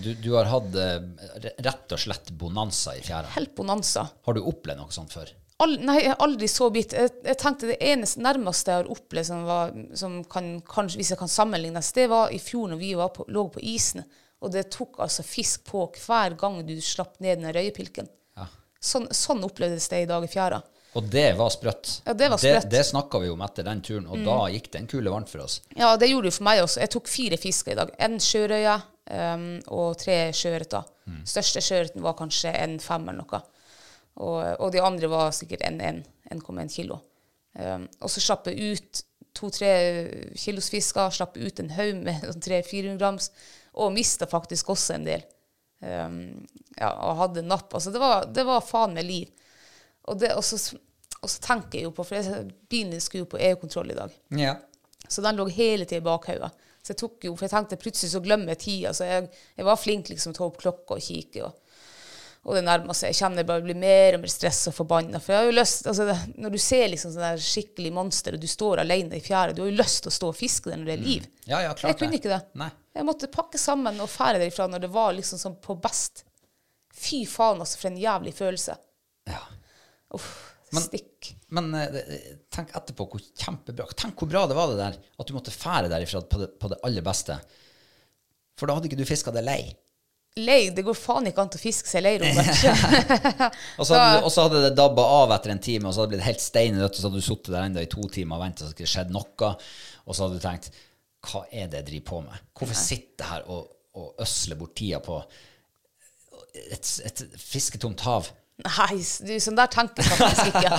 Du, 0.04 0.12
du 0.14 0.30
har 0.36 0.48
hatt 0.48 0.76
eh, 0.80 1.48
rett 1.66 1.96
og 1.96 2.00
slett 2.00 2.30
bonanza 2.38 2.94
i 2.96 3.02
fjæra. 3.04 3.32
Helt 3.36 3.56
bonanza. 3.58 4.06
Har 4.28 4.38
du 4.38 4.44
opplevd 4.44 4.80
noe 4.80 4.94
sånt 4.94 5.16
før? 5.16 5.32
All, 5.64 5.78
nei, 5.88 6.02
jeg 6.02 6.12
har 6.12 6.22
aldri 6.24 6.48
så 6.52 6.68
bitt. 6.72 6.94
Jeg, 6.96 7.12
jeg 7.24 7.40
tenkte 7.40 7.72
det 7.72 7.80
eneste 7.84 8.22
nærmeste 8.24 8.74
jeg 8.74 8.84
har 8.84 8.92
opplevd 8.92 9.30
som, 9.30 9.46
var, 9.48 9.74
som 9.98 10.20
kan, 10.32 10.52
kanskje, 10.68 11.00
hvis 11.00 11.14
jeg 11.14 11.20
kan 11.22 11.32
sammenlignes, 11.32 11.94
det 11.96 12.10
var 12.12 12.34
i 12.36 12.40
fjor 12.44 12.70
når 12.74 12.82
vi 12.82 12.92
var 13.00 13.12
på, 13.16 13.26
lå 13.32 13.48
på 13.56 13.64
isen. 13.64 14.04
Og 14.44 14.52
det 14.54 14.68
tok 14.76 15.00
altså 15.04 15.24
fisk 15.26 15.66
på 15.72 15.88
hver 16.04 16.36
gang 16.40 16.60
du 16.68 16.76
slapp 16.84 17.18
ned 17.24 17.40
den 17.42 17.56
røyepilken. 17.56 18.12
Ja. 18.38 18.50
Sånn, 18.84 19.08
sånn 19.16 19.44
opplevdes 19.48 19.88
det 19.92 20.04
i 20.04 20.10
dag 20.12 20.28
i 20.28 20.32
fjæra. 20.32 20.60
Og 20.96 21.08
det 21.12 21.28
var 21.36 21.52
sprøtt. 21.52 21.90
Ja, 22.06 22.14
det 22.16 22.30
var 22.32 22.40
sprøtt. 22.40 22.68
Det, 22.70 22.78
det 22.78 22.84
snakka 22.88 23.20
vi 23.20 23.30
om 23.34 23.42
etter 23.44 23.68
den 23.68 23.82
turen, 23.84 24.06
og 24.08 24.22
da 24.24 24.38
gikk 24.54 24.70
det 24.72 24.82
en 24.82 24.92
kule 24.92 25.12
varmt 25.12 25.32
for 25.32 25.44
oss. 25.44 25.58
Ja, 25.76 25.96
det 26.00 26.08
gjorde 26.08 26.30
det 26.30 26.38
for 26.38 26.48
meg 26.48 26.62
også. 26.64 26.80
Jeg 26.84 26.94
tok 26.96 27.12
fire 27.12 27.40
fisker 27.42 27.74
i 27.74 27.80
dag. 27.82 27.92
En 28.08 28.16
sjørøye, 28.24 28.76
um, 29.12 29.50
og 29.76 29.98
tre 30.00 30.20
sjøørreter. 30.36 30.88
Største 31.28 31.62
sjøørreten 31.62 32.06
var 32.06 32.16
kanskje 32.18 32.54
en 32.64 32.80
fem 32.82 33.10
eller 33.12 33.26
noe. 33.26 33.42
Og, 34.16 34.40
og 34.64 34.72
de 34.72 34.82
andre 34.82 35.10
var 35.12 35.36
sikkert 35.36 35.66
en 35.68 35.82
1,1 35.84 36.72
kilo. 36.72 37.02
Um, 37.60 37.86
og 38.00 38.12
så 38.12 38.24
slapp 38.24 38.48
jeg 38.50 38.76
ut 38.76 39.04
to-tre 39.36 39.72
kilos 40.40 40.72
fisker, 40.72 41.12
slapp 41.12 41.36
ut 41.36 41.60
en 41.60 41.74
haug 41.76 42.02
med 42.08 42.24
sånn 42.32 42.44
300-400 42.44 43.00
grams, 43.02 43.32
og 43.76 43.94
mista 43.96 44.28
faktisk 44.32 44.72
også 44.72 44.96
en 44.96 45.08
del. 45.10 45.26
Um, 45.84 46.20
ja, 46.80 46.94
og 46.94 47.20
hadde 47.20 47.44
napp. 47.46 47.74
Altså, 47.76 47.92
det 47.92 48.02
var, 48.02 48.30
det 48.32 48.48
var 48.48 48.64
faen 48.64 48.96
meg 48.96 49.08
liv. 49.08 49.52
Og, 50.06 50.20
det, 50.22 50.32
og, 50.38 50.44
så, 50.46 50.60
og 51.26 51.32
så 51.32 51.42
tenker 51.42 51.80
jeg 51.80 51.88
jo 51.88 51.96
på 51.98 52.06
For 52.06 52.20
jeg, 52.20 52.46
bilen 52.70 53.02
skulle 53.02 53.26
jo 53.26 53.32
på 53.34 53.42
EU-kontroll 53.42 53.92
i 53.92 53.98
dag. 53.98 54.14
Ja. 54.38 54.56
Så 55.08 55.24
den 55.26 55.38
lå 55.40 55.48
hele 55.50 55.86
tida 55.86 56.04
i 56.04 56.06
bakhodet. 56.06 56.52
Så 56.86 56.94
jeg 56.94 57.02
tok 57.02 57.26
jo, 57.26 57.34
for 57.34 57.48
jeg 57.48 57.54
tenkte 57.56 57.82
plutselig 57.82 58.12
så 58.14 58.22
glemmer 58.22 58.54
jeg 58.54 58.62
tida. 58.62 58.94
Så 58.94 59.08
jeg, 59.10 59.30
jeg 59.58 59.66
var 59.66 59.80
flink 59.82 60.10
liksom 60.12 60.34
til 60.34 60.38
å 60.38 60.44
ta 60.44 60.50
opp 60.52 60.60
klokka 60.62 60.98
og 60.98 61.02
kikke. 61.02 61.48
Og, 61.48 61.80
og 62.46 62.58
det 62.58 62.62
nærmer 62.68 62.94
seg. 62.94 63.10
Jeg 63.10 63.18
kjenner 63.24 63.42
jeg 63.42 63.50
bare 63.50 63.66
blir 63.66 63.80
mer 63.82 64.18
og 64.18 64.22
mer 64.22 64.34
stressa 64.34 64.70
og 64.70 64.78
forbanna. 64.78 65.22
For 65.24 65.34
jeg 65.34 65.42
har 65.42 65.50
jo 65.50 65.56
lyst, 65.58 65.90
altså 65.90 66.06
det, 66.12 66.18
når 66.46 66.54
du 66.54 66.60
ser 66.62 66.86
liksom 66.94 67.16
sånn 67.16 67.26
der 67.26 67.42
skikkelig 67.42 67.94
monster, 67.96 68.38
og 68.38 68.44
du 68.44 68.50
står 68.50 68.84
alene 68.84 69.18
i 69.18 69.26
fjæra, 69.26 69.56
du 69.58 69.64
har 69.64 69.72
jo 69.72 69.80
lyst 69.82 70.04
til 70.06 70.14
å 70.14 70.18
stå 70.20 70.30
og 70.30 70.38
fiske 70.38 70.70
der 70.70 70.82
når 70.82 70.92
det 70.92 70.98
er 70.98 71.04
liv. 71.08 71.28
Ja, 71.50 71.64
ja, 71.66 71.74
klart 71.74 71.96
jeg 71.96 72.02
kunne 72.04 72.14
det. 72.14 72.22
ikke 72.22 72.34
det. 72.36 72.42
Nei. 72.62 72.70
Jeg 72.96 73.10
måtte 73.10 73.34
pakke 73.34 73.62
sammen 73.62 73.98
og 74.06 74.12
fære 74.14 74.44
derifra 74.44 74.70
når 74.70 74.86
det 74.86 74.94
var 74.94 75.18
liksom 75.18 75.42
sånn 75.42 75.58
på 75.66 75.80
best. 75.82 76.22
Fy 76.96 77.26
faen, 77.28 77.66
altså, 77.66 77.82
for 77.82 77.90
en 77.90 77.98
jævlig 78.00 78.38
følelse. 78.38 78.78
Ja. 79.34 79.42
Uff, 80.14 80.30
Men- 80.76 80.86
stikk. 80.86 81.32
Men 81.56 81.72
eh, 81.80 82.36
tenk 82.54 82.74
etterpå 82.76 83.08
hvor 83.12 83.24
kjempebra 83.40 83.88
Tenk 83.96 84.20
hvor 84.20 84.30
bra 84.32 84.44
det 84.50 84.58
var 84.58 84.72
det 84.72 84.82
der 84.82 85.00
at 85.00 85.30
du 85.30 85.34
måtte 85.36 85.54
fære 85.54 85.90
derifra 85.92 86.22
på 86.30 86.42
det, 86.44 86.52
på 86.60 86.72
det 86.72 86.80
aller 86.86 87.06
beste. 87.06 87.40
For 88.60 88.68
da 88.68 88.78
hadde 88.78 88.88
ikke 88.90 89.00
du 89.00 89.08
fiska 89.08 89.34
det 89.36 89.44
lei. 89.46 89.62
Lei, 90.36 90.70
det 90.76 90.84
går 90.84 90.98
faen 91.00 91.30
ikke 91.30 91.46
an 91.46 91.54
å 91.56 91.60
fiske 91.60 91.88
seg 91.88 92.04
lei, 92.04 92.18
Robert. 92.20 92.58
Og 93.80 93.88
så 93.88 93.96
hadde, 93.96 94.18
og 94.28 94.32
så 94.34 94.44
hadde 94.48 94.64
det 94.66 94.74
dabba 94.76 95.06
av 95.22 95.32
etter 95.38 95.54
en 95.54 95.62
time, 95.64 95.88
og 95.88 95.96
så 95.96 96.04
hadde 96.04 96.12
det 96.12 96.18
blitt 96.18 96.28
helt 96.28 96.44
steinrødt, 96.44 96.92
og 96.92 97.00
så 97.00 97.08
hadde 97.08 97.22
du 97.22 97.28
sittet 97.28 97.54
der 97.54 97.68
ennå 97.70 97.84
i 97.86 97.92
to 97.92 98.04
timer 98.12 98.36
og 98.36 98.44
venta, 98.44 98.66
så 98.66 98.74
det 98.74 98.76
ikke 98.82 98.92
skjedd 98.98 99.14
noe. 99.16 99.52
Og 100.04 100.12
så 100.12 100.26
hadde 100.26 100.40
du 100.42 100.44
tenkt 100.44 100.68
Hva 101.26 101.46
er 101.48 101.70
det 101.72 101.80
jeg 101.80 101.88
driver 101.92 102.08
på 102.10 102.20
med? 102.28 102.44
Hvorfor 102.60 102.80
sitter 102.82 103.24
jeg 103.24 103.32
her 103.32 103.48
og, 103.56 103.70
og 103.96 104.26
øsler 104.28 104.60
bort 104.60 104.76
tida 104.76 105.00
på 105.08 105.22
et, 106.54 106.92
et 107.08 107.24
fisketomt 107.40 108.04
hav? 108.06 108.28
Nei, 108.64 108.98
du, 109.28 109.34
sånn 109.44 109.58
der 109.58 109.72
tenker 109.72 110.06
jeg 110.06 110.20
faktisk 110.20 110.54
ikke. 110.54 110.78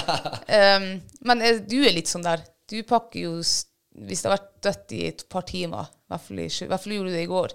Um, 0.48 0.86
men 1.28 1.44
eh, 1.44 1.60
du 1.60 1.78
er 1.82 1.92
litt 1.96 2.08
sånn 2.08 2.24
der. 2.24 2.44
Du 2.66 2.78
pakker 2.88 3.20
jo 3.28 3.34
Hvis 3.36 4.22
det 4.22 4.26
har 4.26 4.36
vært 4.38 4.48
dødt 4.64 4.94
i 4.96 5.02
et 5.10 5.22
par 5.32 5.44
timer, 5.48 5.92
i 5.92 6.12
hvert 6.12 6.24
fall, 6.24 6.40
i, 6.42 6.48
hvert 6.72 6.82
fall 6.82 6.96
gjorde 6.96 7.12
du 7.12 7.16
det 7.16 7.24
i 7.24 7.30
går. 7.30 7.54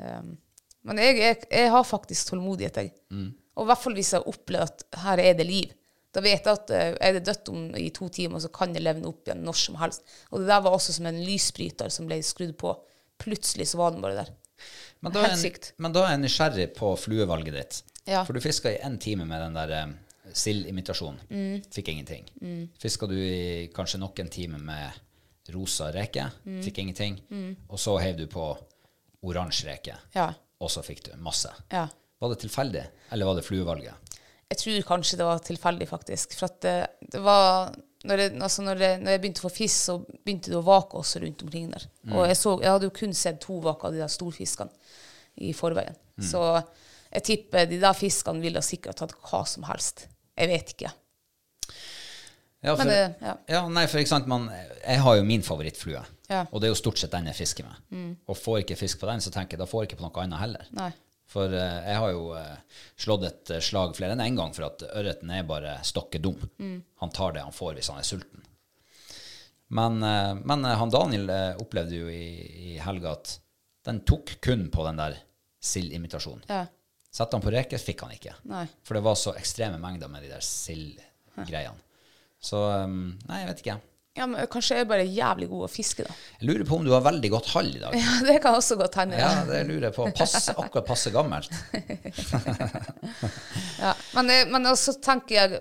Um, 0.00 0.34
men 0.84 1.00
jeg, 1.00 1.20
jeg, 1.22 1.38
jeg 1.48 1.70
har 1.72 1.86
faktisk 1.88 2.32
tålmodighet, 2.32 2.82
jeg. 2.82 2.92
Og 3.54 3.64
i 3.64 3.70
hvert 3.70 3.80
fall 3.80 3.96
hvis 3.96 4.12
jeg 4.16 4.28
opplever 4.28 4.68
at 4.68 4.84
her 5.04 5.22
er 5.22 5.38
det 5.38 5.46
liv. 5.48 5.72
Da 6.14 6.22
vet 6.22 6.46
jeg 6.46 6.58
at 6.60 6.72
eh, 6.74 6.92
er 7.02 7.16
det 7.16 7.24
dødt 7.26 7.50
om 7.50 7.62
i 7.78 7.88
to 7.94 8.08
timer, 8.12 8.42
så 8.42 8.50
kan 8.54 8.74
jeg 8.74 8.84
levne 8.84 9.08
opp 9.10 9.26
igjen 9.26 9.42
når 9.46 9.56
som 9.58 9.78
helst. 9.80 10.04
Og 10.30 10.42
det 10.42 10.50
der 10.50 10.62
var 10.62 10.76
også 10.76 10.94
som 10.94 11.08
en 11.10 11.22
lysbryter 11.26 11.90
som 11.90 12.06
ble 12.10 12.20
skrudd 12.26 12.54
på. 12.60 12.74
Plutselig 13.22 13.70
så 13.72 13.80
var 13.80 13.94
den 13.94 14.04
bare 14.04 14.20
der. 14.22 14.30
Men 15.02 15.14
da, 15.14 15.24
er 15.24 15.34
Helt 15.34 15.42
sykt. 15.42 15.72
men 15.82 15.94
da 15.94 16.04
er 16.06 16.14
jeg 16.14 16.22
nysgjerrig 16.22 16.68
på 16.76 16.92
fluevalget 17.00 17.56
ditt. 17.58 17.80
Ja. 18.04 18.24
For 18.24 18.36
du 18.36 18.42
fiska 18.44 18.72
i 18.72 18.80
én 18.84 18.98
time 19.00 19.24
med 19.28 19.40
den 19.40 19.56
der 19.56 19.72
um, 19.84 19.94
sildimitasjonen. 20.32 21.20
Mm. 21.30 21.62
Fikk 21.72 21.88
ingenting. 21.88 22.28
Mm. 22.40 22.68
Fiska 22.80 23.08
du 23.08 23.16
i 23.16 23.70
kanskje 23.74 24.00
nok 24.02 24.18
en 24.18 24.32
time 24.32 24.60
med 24.60 25.00
rosa 25.54 25.90
reke. 25.92 26.28
Mm. 26.44 26.62
Fikk 26.64 26.78
ingenting. 26.84 27.18
Og 27.68 27.80
så 27.80 27.96
heiv 28.00 28.18
du 28.20 28.26
på 28.32 28.46
oransje 29.24 29.68
reke. 29.68 29.96
Ja. 30.16 30.30
Og 30.60 30.72
så 30.72 30.84
fikk 30.84 31.04
du 31.08 31.14
masse. 31.20 31.52
Ja. 31.72 31.86
Var 32.20 32.32
det 32.32 32.40
tilfeldig, 32.44 32.84
eller 33.12 33.28
var 33.28 33.36
det 33.36 33.44
fluevalget? 33.44 34.12
Jeg 34.48 34.60
tror 34.60 34.86
kanskje 34.88 35.18
det 35.18 35.26
var 35.26 35.42
tilfeldig, 35.44 35.88
faktisk. 35.88 36.36
For 36.38 36.48
at 36.48 36.60
det, 36.64 36.76
det 37.12 37.20
var 37.24 37.74
når 38.04 38.20
jeg, 38.20 38.32
altså 38.44 38.62
når, 38.64 38.82
jeg, 38.84 39.00
når 39.00 39.14
jeg 39.14 39.20
begynte 39.22 39.40
å 39.40 39.46
få 39.46 39.52
fisk, 39.54 39.76
så 39.88 39.96
begynte 40.04 40.52
det 40.52 40.58
å 40.58 40.64
vake 40.64 41.00
også 41.00 41.22
rundt 41.22 41.44
omkring 41.46 41.70
der. 41.72 41.86
Og 42.12 42.26
jeg, 42.28 42.36
så, 42.36 42.52
jeg 42.60 42.74
hadde 42.74 42.88
jo 42.88 42.96
kun 42.98 43.16
sett 43.16 43.40
to 43.42 43.58
vaker 43.64 43.88
av 43.88 43.96
de 43.96 44.02
der 44.02 44.12
storfiskene 44.12 44.72
i 45.40 45.54
forveien. 45.56 45.96
Så 46.22 46.42
jeg 47.14 47.26
tipper 47.28 47.68
de 47.70 47.78
der 47.82 47.96
fiskene 47.96 48.42
ville 48.42 48.62
sikkert 48.64 48.98
tatt 49.00 49.14
hva 49.24 49.44
som 49.48 49.66
helst. 49.68 50.08
Jeg 50.34 50.50
vet 50.50 50.74
ikke. 50.74 50.90
Ja, 52.64 52.74
for, 52.74 52.88
det- 52.88 53.36
ja. 53.52 53.60
nei, 53.68 53.84
for 53.92 54.08
sant, 54.08 54.26
man, 54.26 54.48
jeg 54.80 55.00
har 55.04 55.16
jo 55.18 55.24
min 55.28 55.42
favorittflue. 55.44 56.00
Ja. 56.30 56.42
Mm. 56.42 56.50
Og 56.50 56.60
det 56.60 56.68
er 56.68 56.72
jo 56.72 56.80
stort 56.80 56.98
sett 56.98 57.12
den 57.12 57.28
jeg 57.28 57.36
fisker 57.36 57.66
med. 57.68 58.14
Og 58.26 58.38
får 58.40 58.62
ikke 58.62 58.78
fisk 58.80 59.02
på 59.02 59.08
den, 59.10 59.20
så 59.20 59.30
tenker 59.30 59.54
jeg 59.54 59.62
da 59.62 59.68
får 59.68 59.84
jeg 59.84 59.92
ikke 59.92 60.00
på 60.00 60.06
noe 60.06 60.22
annet 60.24 60.40
heller. 60.40 60.70
Nei. 60.74 60.90
For 61.30 61.50
uh, 61.50 61.80
jeg 61.84 62.00
har 62.00 62.12
jo 62.12 62.24
uh, 62.36 62.80
slått 63.00 63.26
et 63.28 63.52
eh, 63.56 63.62
slag 63.64 63.94
flere 63.96 64.14
enn 64.14 64.22
én 64.22 64.32
en 64.32 64.40
gang 64.42 64.52
for 64.54 64.68
at 64.68 64.84
ørreten 64.86 65.30
er 65.32 65.46
bare 65.48 65.78
stokke 65.86 66.20
dum. 66.22 66.40
Mm. 66.60 66.76
Han 67.02 67.14
tar 67.16 67.34
det 67.36 67.44
han 67.44 67.54
får 67.54 67.78
hvis 67.78 67.90
han 67.92 68.00
er 68.00 68.08
sulten. 68.08 68.44
Men, 69.74 69.98
uh, 70.04 70.34
men 70.44 70.68
han 70.68 70.92
Daniel 70.92 71.32
opplevde 71.60 72.02
jo 72.02 72.10
i, 72.12 72.24
i 72.74 72.78
helga 72.84 73.16
at 73.16 73.38
den 73.88 74.02
tok 74.08 74.36
kun 74.44 74.68
på 74.72 74.84
den 74.86 75.00
der 75.00 75.18
sildimitasjonen. 75.64 76.44
Ja. 76.48 76.64
Sette 77.14 77.36
han 77.38 77.42
på 77.44 77.52
reker, 77.54 77.78
fikk 77.78 78.00
han 78.02 78.14
ikke. 78.16 78.32
Nei. 78.50 78.64
For 78.82 78.98
det 78.98 79.04
var 79.06 79.14
så 79.20 79.34
ekstreme 79.38 79.78
mengder 79.82 80.10
med 80.10 80.24
de 80.26 80.32
der 80.34 80.42
sildgreiene. 80.42 81.78
Så 82.44 82.58
um, 82.84 83.12
Nei, 83.28 83.44
jeg 83.44 83.50
vet 83.52 83.60
ikke. 83.62 83.76
Ja, 84.14 84.26
men 84.30 84.46
kanskje 84.50 84.76
jeg 84.76 84.84
er 84.84 84.88
bare 84.90 85.06
jævlig 85.10 85.46
god 85.50 85.64
å 85.66 85.68
fiske, 85.70 86.04
da. 86.06 86.12
Jeg 86.38 86.46
lurer 86.50 86.66
på 86.68 86.76
om 86.78 86.84
du 86.86 86.92
har 86.94 87.02
veldig 87.02 87.30
godt 87.32 87.48
hall 87.54 87.70
i 87.72 87.80
dag. 87.82 87.94
Ja, 88.02 88.12
det 88.26 88.36
kan 88.44 88.54
også 88.58 88.76
godt 88.78 88.98
hende. 89.00 89.18
Ja, 89.18 89.30
Ja. 89.40 89.44
det 89.48 89.62
lurer 89.70 89.88
jeg 89.88 89.96
på. 89.96 90.06
Pass, 90.18 90.36
akkurat 90.52 90.86
passe 90.90 91.10
gammelt. 91.14 91.50
Ja. 93.80 93.94
Men, 94.14 94.30
eh, 94.30 94.46
men 94.50 94.66
også 94.70 94.94
tenker 95.02 95.34
jeg 95.38 95.60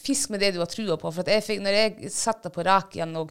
fisk 0.00 0.32
med 0.32 0.40
det 0.42 0.52
du 0.56 0.60
har 0.62 0.70
trua 0.70 0.96
på. 1.00 1.12
For 1.12 1.28
jeg 1.28 1.44
fikk, 1.46 1.60
når 1.64 1.76
jeg 1.80 2.12
setter 2.14 2.52
på 2.54 2.64
rek 2.66 2.96
igjen, 2.98 3.12
og 3.20 3.30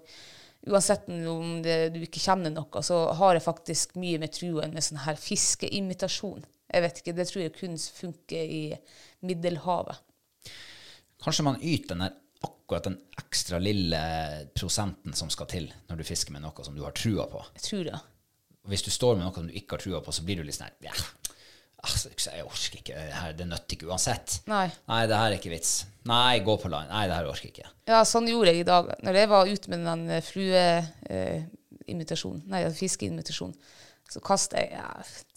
uansett 0.70 1.10
om 1.10 1.58
det, 1.66 1.78
du 1.96 2.00
ikke 2.06 2.22
kjenner 2.24 2.54
noe, 2.54 2.84
så 2.86 3.02
har 3.20 3.36
jeg 3.38 3.44
faktisk 3.46 3.98
mye 4.00 4.22
med 4.22 4.32
trua 4.36 4.64
enn 4.68 4.76
med 4.78 4.86
sånn 4.86 5.02
her 5.04 5.18
fiskeimitasjon. 5.20 6.46
Jeg 6.74 6.84
vet 6.88 7.00
ikke, 7.02 7.16
Det 7.16 7.28
tror 7.30 7.44
jeg 7.44 7.56
kun 7.56 7.78
funker 7.78 8.44
i 8.58 8.64
Middelhavet. 9.22 10.02
Kanskje 11.24 11.48
man 11.48 11.62
yter 11.62 11.94
den 11.94 12.04
der 12.08 12.14
akkurat 12.44 12.90
den 12.90 12.98
ekstra 13.22 13.58
lille 13.64 14.00
prosenten 14.56 15.14
som 15.16 15.30
skal 15.32 15.48
til 15.52 15.70
når 15.88 15.96
du 16.02 16.08
fisker 16.08 16.32
med 16.36 16.44
noe 16.44 16.66
som 16.66 16.76
du 16.76 16.84
har 16.84 16.96
trua 16.98 17.26
på. 17.32 17.40
Jeg 17.56 17.64
tror 17.70 17.84
det. 17.88 18.00
Hvis 18.72 18.84
du 18.84 18.92
står 18.92 19.16
med 19.16 19.24
noe 19.28 19.36
som 19.36 19.48
du 19.48 19.56
ikke 19.56 19.78
har 19.78 19.84
trua 19.84 20.00
på, 20.04 20.12
så 20.16 20.26
blir 20.28 20.38
du 20.40 20.44
litt 20.48 20.58
sånn 20.58 20.72
her, 20.84 21.00
altså, 21.84 22.08
jeg 22.32 22.46
orker 22.48 22.78
ikke, 22.80 22.96
det 22.96 23.18
her, 23.20 23.32
det 23.36 23.46
nytter 23.50 23.74
ikke 23.78 23.90
uansett. 23.92 24.28
Nei. 24.52 24.68
Nei, 24.88 25.02
det 25.12 25.18
her 25.20 25.30
er 25.30 25.38
ikke 25.40 25.54
vits. 25.54 25.72
Nei, 26.10 26.34
gå 26.44 26.54
på 26.60 26.68
land. 26.72 26.88
Nei, 26.92 27.06
det 27.12 27.18
her 27.18 27.28
orker 27.32 27.46
jeg 27.48 27.54
ikke. 27.58 27.70
Ja, 27.92 28.00
sånn 28.08 28.28
gjorde 28.32 28.50
jeg 28.54 28.60
i 28.64 28.72
dag. 28.72 28.84
Når 29.04 29.14
jeg 29.20 29.28
var 29.34 29.52
ute 29.52 29.68
med 29.74 29.80
den 29.88 30.04
flueimitasjonen, 30.30 32.42
nei, 32.52 32.62
fiskeimitasjonen, 32.80 33.56
så 34.14 34.22
kastet 34.24 34.60
jeg 34.62 34.76
ja, 34.78 34.88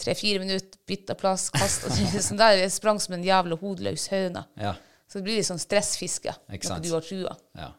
tre-fire 0.03 0.43
minutter, 0.43 0.79
bytta 0.89 1.17
plass, 1.19 1.49
kastet 1.55 1.97
sånn 2.27 2.41
der. 2.41 2.59
Jeg 2.61 2.75
sprang 2.75 3.01
som 3.03 3.17
en 3.17 3.25
jævla 3.25 3.57
hodeløs 3.61 4.09
høne. 4.13 4.45
Ja, 4.61 4.75
Så 5.09 5.21
det 5.21 5.27
blir 5.29 5.39
litt 5.41 5.49
sånn 5.49 5.63
stressfiske. 5.63 6.35
Noe 6.53 6.81
du 6.85 6.91
har 6.93 7.05
trua. 7.07 7.37
ja. 7.57 7.71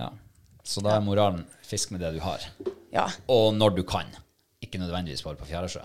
ja. 0.00 0.12
Så 0.62 0.78
da 0.78 0.92
er 0.94 1.02
moralen 1.02 1.40
fisk 1.66 1.90
med 1.90 2.04
det 2.04 2.12
du 2.14 2.20
har. 2.22 2.44
Ja. 2.94 3.08
Og 3.32 3.48
når 3.56 3.74
du 3.80 3.82
kan. 3.88 4.06
Ikke 4.62 4.78
nødvendigvis 4.78 5.24
bare 5.26 5.34
på 5.40 5.48
fjæresjø. 5.48 5.82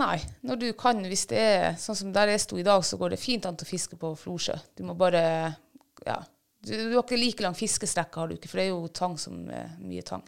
Nei, 0.00 0.14
når 0.48 0.60
du 0.62 0.68
kan, 0.80 1.02
hvis 1.04 1.26
det 1.28 1.40
er 1.42 1.74
sånn 1.76 1.98
som 1.98 2.12
der 2.14 2.30
jeg 2.32 2.40
sto 2.40 2.56
i 2.56 2.64
dag, 2.64 2.80
så 2.88 2.96
går 2.96 3.12
det 3.12 3.18
fint 3.20 3.44
an 3.44 3.58
å 3.60 3.66
fiske 3.68 3.98
på 4.00 4.14
Florsjø. 4.16 4.56
Du 4.78 4.86
må 4.88 4.96
bare 4.96 5.20
Ja. 6.06 6.22
Du, 6.62 6.70
du 6.72 6.94
har 6.94 7.02
ikke 7.02 7.18
like 7.18 7.42
lang 7.44 7.56
fiskestrekke, 7.58 8.16
har 8.22 8.30
du 8.30 8.36
ikke, 8.38 8.48
for 8.48 8.60
det 8.62 8.64
er 8.64 8.70
jo 8.70 8.86
tang 8.94 9.18
som 9.20 9.42
er 9.50 9.74
mye 9.82 10.04
tang. 10.06 10.22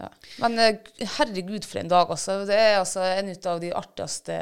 Ja. 0.00 0.08
Men 0.42 0.58
eh, 0.58 0.80
herregud, 1.18 1.66
for 1.68 1.82
en 1.82 1.92
dag, 1.92 2.10
altså. 2.10 2.40
Det 2.48 2.58
er 2.58 2.80
altså 2.80 3.04
en 3.06 3.30
av 3.34 3.62
de 3.62 3.70
artigste 3.76 4.40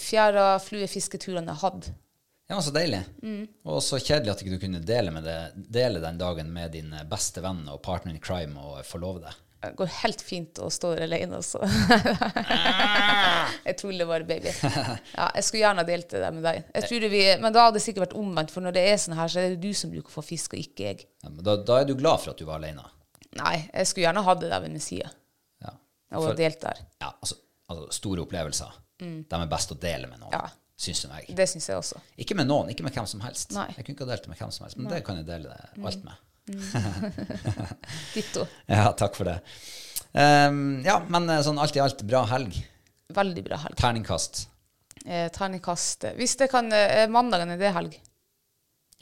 fjæra 0.00 0.54
fluefisketurene 0.64 1.52
jeg 1.52 1.60
har 1.60 1.70
hatt. 1.70 1.92
Ja, 2.48 2.58
så 2.60 2.72
deilig. 2.74 3.00
Og 3.64 3.80
så 3.84 3.98
kjedelig 4.00 4.34
at 4.34 4.42
ikke 4.44 4.56
du 4.56 4.60
kunne 4.60 4.82
dele, 4.84 5.12
med 5.14 5.24
det, 5.24 5.38
dele 5.72 6.02
den 6.02 6.20
dagen 6.20 6.52
med 6.52 6.74
din 6.76 6.92
beste 7.08 7.40
venn 7.44 7.64
og 7.72 7.80
partner 7.84 8.12
in 8.12 8.20
crime 8.24 8.60
og 8.60 8.84
forlove 8.88 9.24
deg. 9.24 9.40
Det 9.64 9.70
går 9.78 9.92
helt 10.02 10.20
fint 10.20 10.58
å 10.60 10.66
stå 10.72 10.90
alene, 11.06 11.38
altså. 11.38 11.62
jeg 13.68 13.76
tuller 13.80 14.08
bare, 14.10 14.26
baby. 14.28 14.52
Ja, 15.16 15.30
jeg 15.38 15.46
skulle 15.46 15.62
gjerne 15.62 15.86
delt 15.88 16.10
det 16.12 16.20
der 16.20 16.34
med 16.36 16.44
deg. 16.44 16.66
Tror 16.84 17.06
vi, 17.14 17.22
men 17.40 17.54
da 17.54 17.64
hadde 17.64 17.78
det 17.78 17.84
sikkert 17.86 18.10
vært 18.10 18.18
omvendt, 18.20 18.52
for 18.52 18.64
når 18.66 18.76
det 18.76 18.84
er 18.90 19.00
sånn 19.00 19.16
her, 19.16 19.32
så 19.32 19.40
er 19.40 19.54
det 19.54 19.62
du 19.64 19.72
som 19.76 19.92
bruker 19.94 20.12
å 20.12 20.18
få 20.18 20.26
fisk, 20.34 20.56
og 20.56 20.60
ikke 20.60 20.88
jeg. 20.90 21.06
Ja, 21.24 21.30
men 21.30 21.40
da, 21.46 21.56
da 21.64 21.80
er 21.80 21.88
du 21.88 21.94
glad 21.96 22.20
for 22.20 22.34
at 22.34 22.42
du 22.42 22.44
var 22.48 22.60
alene. 22.60 22.84
Nei, 23.38 23.54
jeg 23.72 23.86
skulle 23.90 24.06
gjerne 24.08 24.22
hatt 24.26 24.40
det 24.42 24.50
der 24.52 24.60
ved 24.62 24.80
side. 24.82 25.08
Ja. 25.64 25.70
Og 26.14 26.28
For- 26.28 26.34
delt 26.38 26.60
der. 26.62 26.78
ja, 27.02 27.12
altså, 27.20 27.34
altså 27.68 27.88
store 27.98 28.22
opplevelser. 28.22 28.72
De 29.00 29.24
er 29.40 29.46
best 29.50 29.72
å 29.74 29.78
dele 29.80 30.06
med 30.06 30.20
noen, 30.20 30.32
Ja. 30.32 30.44
syns 30.78 31.06
meg. 31.10 31.26
Det 31.34 31.48
syns 31.50 31.66
jeg 31.68 31.76
også. 31.76 32.00
Ikke 32.18 32.34
med 32.38 32.46
noen, 32.46 32.70
ikke 32.70 32.82
med 32.86 32.92
hvem 32.94 33.06
som 33.06 33.20
helst. 33.20 33.50
Nei. 33.52 33.66
Jeg 33.76 33.84
kunne 33.84 33.94
ikke 33.96 34.06
ha 34.06 34.12
delt 34.14 34.22
det 34.22 34.28
med 34.28 34.38
hvem 34.38 34.52
som 34.52 34.64
helst, 34.64 34.76
men 34.78 34.88
det 34.92 35.04
kan 35.04 35.16
jeg 35.16 35.26
dele 35.26 35.50
det 35.50 35.84
alt 35.84 36.04
med. 36.04 36.14
Ditto. 38.14 38.46
Ja, 38.66 38.92
takk 38.92 39.16
for 39.16 39.24
det. 39.24 39.38
Um, 40.14 40.82
ja, 40.86 41.00
men 41.10 41.28
eh, 41.32 41.40
sånn 41.42 41.58
alt 41.58 41.74
i 41.76 41.80
alt, 41.82 42.02
bra 42.06 42.22
helg. 42.30 42.54
Veldig 43.14 43.44
bra 43.46 43.56
helg. 43.64 43.76
Terningkast. 43.80 44.44
Eh, 45.04 45.26
Terningkast 45.34 46.04
Hvis 46.16 46.36
det 46.40 46.46
kan 46.52 46.70
eh, 46.72 47.06
Mandagen 47.12 47.50
er 47.50 47.58
det 47.60 47.72
helg. 47.74 47.96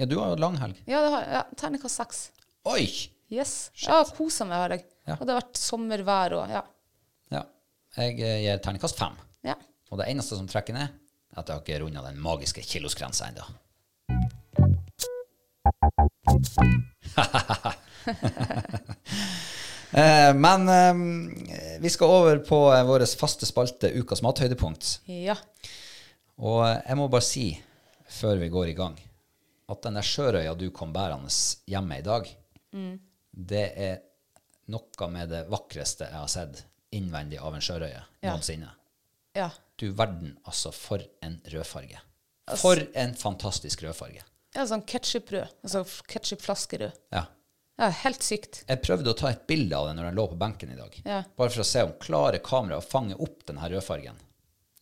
Ja, 0.00 0.06
du 0.08 0.16
har 0.18 0.32
jo 0.32 0.38
lang 0.40 0.56
helg. 0.58 0.78
Ja, 0.88 1.02
det 1.04 1.10
har, 1.12 1.26
ja 1.36 1.42
terningkast 1.60 2.00
seks. 2.00 2.22
Oi! 2.66 2.86
Yes. 3.32 3.70
jeg 3.80 3.88
har 3.94 4.10
kosa 4.16 4.44
meg, 4.44 4.58
har 4.60 4.74
jeg. 4.76 4.84
Ja. 5.08 5.16
Og 5.16 5.24
det 5.26 5.32
har 5.34 5.40
vært 5.40 5.56
sommervær 5.60 6.34
og 6.36 6.50
ja. 6.52 6.62
Ja. 7.32 7.42
Jeg 7.96 8.18
eh, 8.20 8.38
gir 8.44 8.60
terningkast 8.64 8.98
fem. 9.00 9.16
ja. 9.48 9.56
Og 9.92 9.98
det 10.00 10.06
eneste 10.08 10.36
som 10.38 10.46
trekker 10.48 10.72
ned, 10.76 10.88
er 11.32 11.40
at 11.40 11.48
jeg 11.48 11.56
har 11.56 11.62
ikke 11.64 11.80
runda 11.82 12.00
den 12.06 12.20
magiske 12.24 12.62
kilosgrensa 12.64 13.26
ennå. 13.28 13.44
Eh, 19.94 20.34
Men 20.34 20.68
eh, 20.68 20.94
vi 21.80 21.90
skal 21.90 22.08
over 22.08 22.38
på 22.38 22.58
eh, 22.72 22.84
vår 22.88 23.02
faste 23.20 23.44
spalte 23.46 23.90
Ukas 24.00 24.22
mathøydepunkt. 24.24 25.00
Ja. 25.04 25.34
Og 26.40 26.62
eh, 26.64 26.78
jeg 26.88 26.96
må 26.96 27.10
bare 27.12 27.26
si, 27.26 27.44
før 28.08 28.40
vi 28.40 28.48
går 28.54 28.70
i 28.70 28.76
gang, 28.78 28.96
at 29.68 29.82
den 29.84 29.98
der 30.00 30.06
sjørøya 30.08 30.54
du 30.56 30.70
kom 30.72 30.94
bærende 30.96 31.28
hjemme 31.68 31.98
i 32.00 32.06
dag, 32.06 32.30
det 33.32 33.64
er 33.76 34.00
noe 34.72 35.08
med 35.10 35.28
det 35.32 35.46
vakreste 35.50 36.06
jeg 36.06 36.14
har 36.20 36.28
sett 36.30 36.64
innvendig 36.92 37.38
av 37.40 37.54
en 37.56 37.60
sjørøye 37.64 38.02
Ja. 38.22 38.30
noensinne. 38.32 38.70
ja. 39.34 39.50
Du 39.78 39.90
verden, 39.98 40.36
altså, 40.44 40.70
for 40.72 41.00
en 41.22 41.40
rødfarge. 41.50 41.98
For 42.60 42.76
en 42.94 43.14
fantastisk 43.18 43.82
rødfarge. 43.82 44.20
Ja, 44.54 44.66
sånn 44.68 44.84
ketsjuprød. 44.86 45.48
Altså 45.64 45.80
ketsjupflaskerød. 46.06 46.92
Ja. 47.10 47.24
Ja, 47.80 47.88
helt 48.04 48.22
sykt. 48.22 48.60
Jeg 48.68 48.82
prøvde 48.84 49.10
å 49.10 49.16
ta 49.16 49.30
et 49.32 49.46
bilde 49.48 49.74
av 49.74 49.88
det 49.88 49.96
når 49.96 50.10
den 50.10 50.14
lå 50.20 50.26
på 50.28 50.38
benken 50.38 50.70
i 50.70 50.76
dag. 50.76 50.94
Ja. 51.04 51.22
Bare 51.36 51.50
for 51.50 51.64
å 51.64 51.66
se 51.66 51.82
om 51.82 51.94
klarer 51.98 52.38
kameraet 52.44 52.84
å 52.84 52.86
fange 52.92 53.16
opp 53.18 53.42
denne 53.48 53.64
rødfargen. 53.72 54.20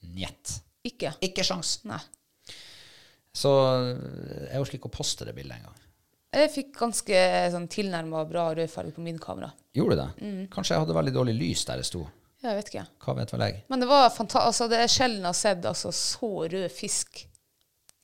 Njet. 0.03 0.59
Ikke. 0.85 1.15
Ikke 1.23 1.45
sjans. 1.47 1.79
Nei. 1.89 2.01
Så 3.33 3.53
jeg 4.51 4.61
orker 4.61 4.77
ikke 4.81 4.91
å 4.91 4.97
poste 4.99 5.25
det 5.25 5.37
bildet 5.37 5.61
engang. 5.61 5.79
Jeg 6.31 6.51
fikk 6.55 6.75
ganske 6.79 7.21
sånn 7.51 7.67
tilnærma 7.71 8.23
bra 8.29 8.51
rødfarge 8.55 8.95
på 8.95 9.03
min 9.03 9.19
kamera. 9.19 9.51
Gjorde 9.75 9.97
du 9.97 10.01
det? 10.01 10.11
Mm. 10.23 10.43
Kanskje 10.53 10.77
jeg 10.77 10.85
hadde 10.85 10.97
veldig 11.01 11.15
dårlig 11.17 11.35
lys 11.41 11.65
der 11.67 11.83
jeg 11.83 11.89
sto. 11.89 12.05
Ja, 12.41 12.53
jeg 12.53 12.61
vet 12.61 12.71
ikke. 12.71 12.85
Hva 13.05 13.15
vet 13.19 13.33
vel 13.35 13.43
jeg? 13.45 13.63
Men 13.73 13.83
det 13.83 13.89
var 13.91 14.07
altså, 14.09 14.69
det 14.71 14.79
er 14.81 14.93
sjelden 14.93 15.25
jeg 15.25 15.29
har 15.29 15.41
sett 15.41 15.67
altså, 15.69 15.91
så 15.93 16.31
rød 16.47 16.71
fisk 16.73 17.25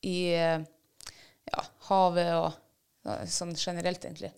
i 0.07 0.19
eh, 0.35 0.65
ja, 1.53 1.63
havet 1.89 2.33
og 2.35 3.29
sånn 3.31 3.55
generelt, 3.55 4.03
egentlig. 4.05 4.33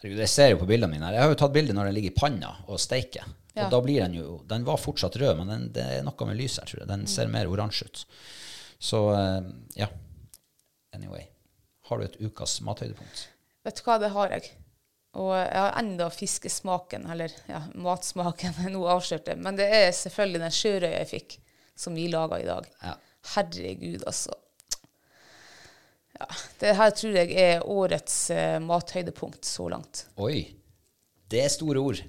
Herregud, 0.00 0.20
jeg 0.20 0.32
ser 0.32 0.50
jo 0.52 0.60
på 0.60 0.68
bildene 0.68 0.92
mine 0.92 1.06
her. 1.06 1.16
Jeg 1.16 1.24
har 1.24 1.32
jo 1.32 1.40
tatt 1.44 1.54
bilde 1.54 1.76
når 1.76 1.88
den 1.88 1.96
ligger 1.96 2.12
i 2.12 2.18
panna 2.18 2.50
og 2.66 2.82
steiker. 2.82 3.30
Ja. 3.54 3.68
Og 3.68 3.70
da 3.70 3.78
blir 3.84 4.02
den 4.02 4.16
jo 4.18 4.40
Den 4.50 4.64
var 4.66 4.80
fortsatt 4.82 5.14
rød, 5.20 5.36
men 5.38 5.52
den, 5.52 5.68
det 5.76 5.84
er 6.00 6.02
noe 6.02 6.26
med 6.26 6.40
lyset 6.40 6.64
her, 6.64 6.72
tror 6.72 6.82
jeg. 6.82 6.90
Den 6.90 7.06
ser 7.10 7.30
mer 7.30 7.50
oransje 7.50 7.86
ut. 7.86 8.02
Så 8.82 9.06
eh, 9.14 9.46
ja. 9.78 9.88
Anyway. 10.94 11.30
Har 11.88 12.00
du 12.00 12.04
et 12.06 12.20
ukas 12.20 12.60
mathøydepunkt? 12.64 13.26
Vet 13.64 13.80
du 13.80 13.86
hva, 13.86 13.98
det 14.00 14.12
har 14.14 14.32
jeg. 14.32 14.52
Og 15.20 15.30
jeg 15.36 15.60
har 15.60 15.76
enda 15.78 16.08
fiskesmaken, 16.10 17.04
eller 17.14 17.34
ja, 17.46 17.60
matsmaken, 17.78 18.56
nå 18.74 18.86
avslørt 18.90 19.28
det. 19.28 19.36
Men 19.40 19.58
det 19.58 19.68
er 19.70 19.90
selvfølgelig 19.94 20.42
den 20.42 20.56
sjørøya 20.58 21.02
jeg 21.02 21.10
fikk, 21.12 21.36
som 21.78 21.96
vi 21.98 22.08
laga 22.10 22.40
i 22.40 22.48
dag. 22.48 22.66
Ja. 22.82 22.96
Herregud, 23.34 24.02
altså. 24.08 24.34
Ja, 26.14 26.26
det 26.60 26.74
her 26.78 26.92
tror 26.94 27.16
jeg 27.18 27.32
er 27.40 27.64
årets 27.66 28.18
eh, 28.30 28.58
mathøydepunkt 28.62 29.46
så 29.48 29.68
langt. 29.72 30.04
Oi. 30.22 30.44
Det 31.30 31.40
er 31.42 31.50
store 31.50 31.80
ord. 31.82 32.02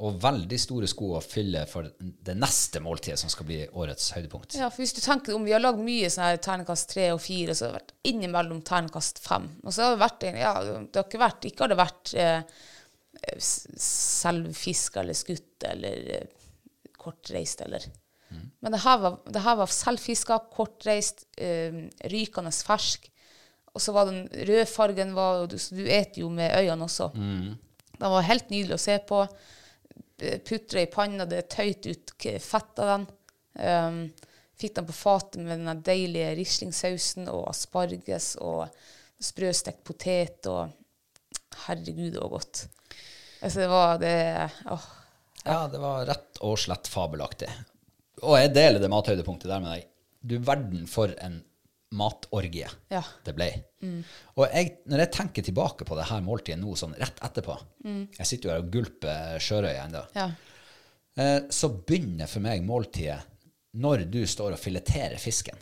Og 0.00 0.14
veldig 0.22 0.56
store 0.60 0.88
sko 0.88 1.10
å 1.18 1.20
fylle 1.20 1.66
for 1.68 1.84
det 2.00 2.32
neste 2.38 2.80
måltidet 2.80 3.18
som 3.20 3.28
skal 3.32 3.44
bli 3.50 3.58
årets 3.76 4.06
høydepunkt. 4.16 4.54
Ja, 4.56 4.70
for 4.72 4.80
hvis 4.80 4.94
du 4.96 5.00
tenker 5.04 5.34
om 5.36 5.44
Vi 5.44 5.52
har 5.52 5.60
lagd 5.60 5.82
mye 5.84 6.08
sånn 6.08 6.24
her 6.24 6.38
ternekast 6.40 6.88
tre 6.94 7.10
og 7.12 7.20
fire, 7.20 7.52
så 7.54 7.66
har 7.66 7.74
det 7.74 7.80
vært 7.82 7.92
innimellom 8.08 8.62
ternekast 8.64 9.20
fem. 9.20 9.50
Og 9.64 9.74
så 9.76 9.84
har 9.84 9.96
det 9.96 10.00
vært 10.06 10.24
ja, 10.40 10.54
det 10.64 10.96
har 11.02 11.04
ikke 11.08 11.20
vært 11.20 11.44
Ikke 11.50 11.66
har 11.66 11.72
det 11.74 11.78
vært 11.82 12.14
eh, 12.16 12.40
s- 13.36 13.66
selvfiska 13.76 15.02
eller 15.04 15.18
skutt 15.18 15.68
eller 15.68 16.10
eh, 16.16 16.26
kortreist 17.00 17.60
eller 17.66 17.84
Men 18.62 18.72
det 18.72 18.78
her 18.84 18.98
var, 19.02 19.14
det 19.26 19.40
her 19.42 19.56
var 19.58 19.66
selvfiska, 19.74 20.36
kortreist, 20.54 21.24
eh, 21.36 21.80
rykende 22.12 22.52
fersk. 22.54 23.08
Og 23.74 23.82
så 23.82 23.92
var 23.94 24.06
den 24.08 24.24
rødfargen 24.48 25.12
var, 25.16 25.46
du, 25.50 25.58
så 25.58 25.74
du 25.74 25.84
et 25.90 26.16
jo 26.18 26.28
med 26.30 26.52
øynene 26.56 26.86
også. 26.86 27.08
Den 28.00 28.10
var 28.14 28.22
helt 28.26 28.48
nydelig 28.50 28.76
å 28.78 28.82
se 28.82 28.96
på. 29.08 29.24
Putre 30.46 30.84
i 30.84 30.90
panna, 30.90 31.26
det 31.28 31.48
tøyt 31.52 31.86
ut 31.86 32.14
fett 32.42 32.82
av 32.82 32.90
den. 32.92 33.06
Um, 33.60 34.02
fikk 34.60 34.76
den 34.76 34.88
på 34.88 34.96
fatet 34.96 35.40
med 35.42 35.64
den 35.64 35.82
deilige 35.84 36.34
rislingsausen 36.38 37.30
og 37.32 37.48
asparges 37.50 38.34
og 38.40 38.68
sprøstekt 39.20 39.82
potet 39.86 40.48
og 40.50 40.76
Herregud, 41.66 42.12
det 42.14 42.20
var 42.22 42.30
godt. 42.30 42.60
Altså, 43.40 43.60
det 43.60 43.68
var 43.68 43.98
det 43.98 44.16
åh. 44.70 44.84
Ja, 45.44 45.60
det 45.72 45.80
var 45.82 46.06
rett 46.06 46.40
og 46.46 46.58
slett 46.60 46.88
fabelaktig. 46.90 47.48
Og 48.22 48.36
jeg 48.38 48.52
deler 48.54 48.82
det 48.82 48.90
mathøydepunktet 48.92 49.50
der 49.50 49.62
med 49.64 49.72
deg. 49.74 49.86
Du 50.20 50.36
verden 50.44 50.84
for 50.90 51.12
en 51.24 51.40
matorgie 51.96 52.68
Ja. 52.92 53.02
det 53.24 53.32
ble. 53.34 53.48
Og 54.36 54.44
jeg, 54.52 54.76
når 54.86 54.98
jeg 55.04 55.12
tenker 55.16 55.42
tilbake 55.42 55.84
på 55.88 55.96
det 55.98 56.04
her 56.10 56.20
måltidet 56.22 56.60
nå, 56.60 56.74
sånn 56.78 56.94
rett 57.00 57.18
etterpå 57.26 57.56
Jeg 58.18 58.26
sitter 58.28 58.48
jo 58.48 58.52
her 58.54 58.62
og 58.62 58.70
gulper 58.70 59.38
sjørøye 59.42 59.80
ennå. 59.88 60.02
Ja. 60.14 60.28
Eh, 61.18 61.40
så 61.50 61.68
begynner 61.72 62.26
for 62.30 62.40
meg 62.44 62.62
måltidet 62.66 63.18
når 63.74 64.04
du 64.10 64.20
står 64.26 64.52
og 64.56 64.58
fileterer 64.62 65.18
fisken, 65.18 65.56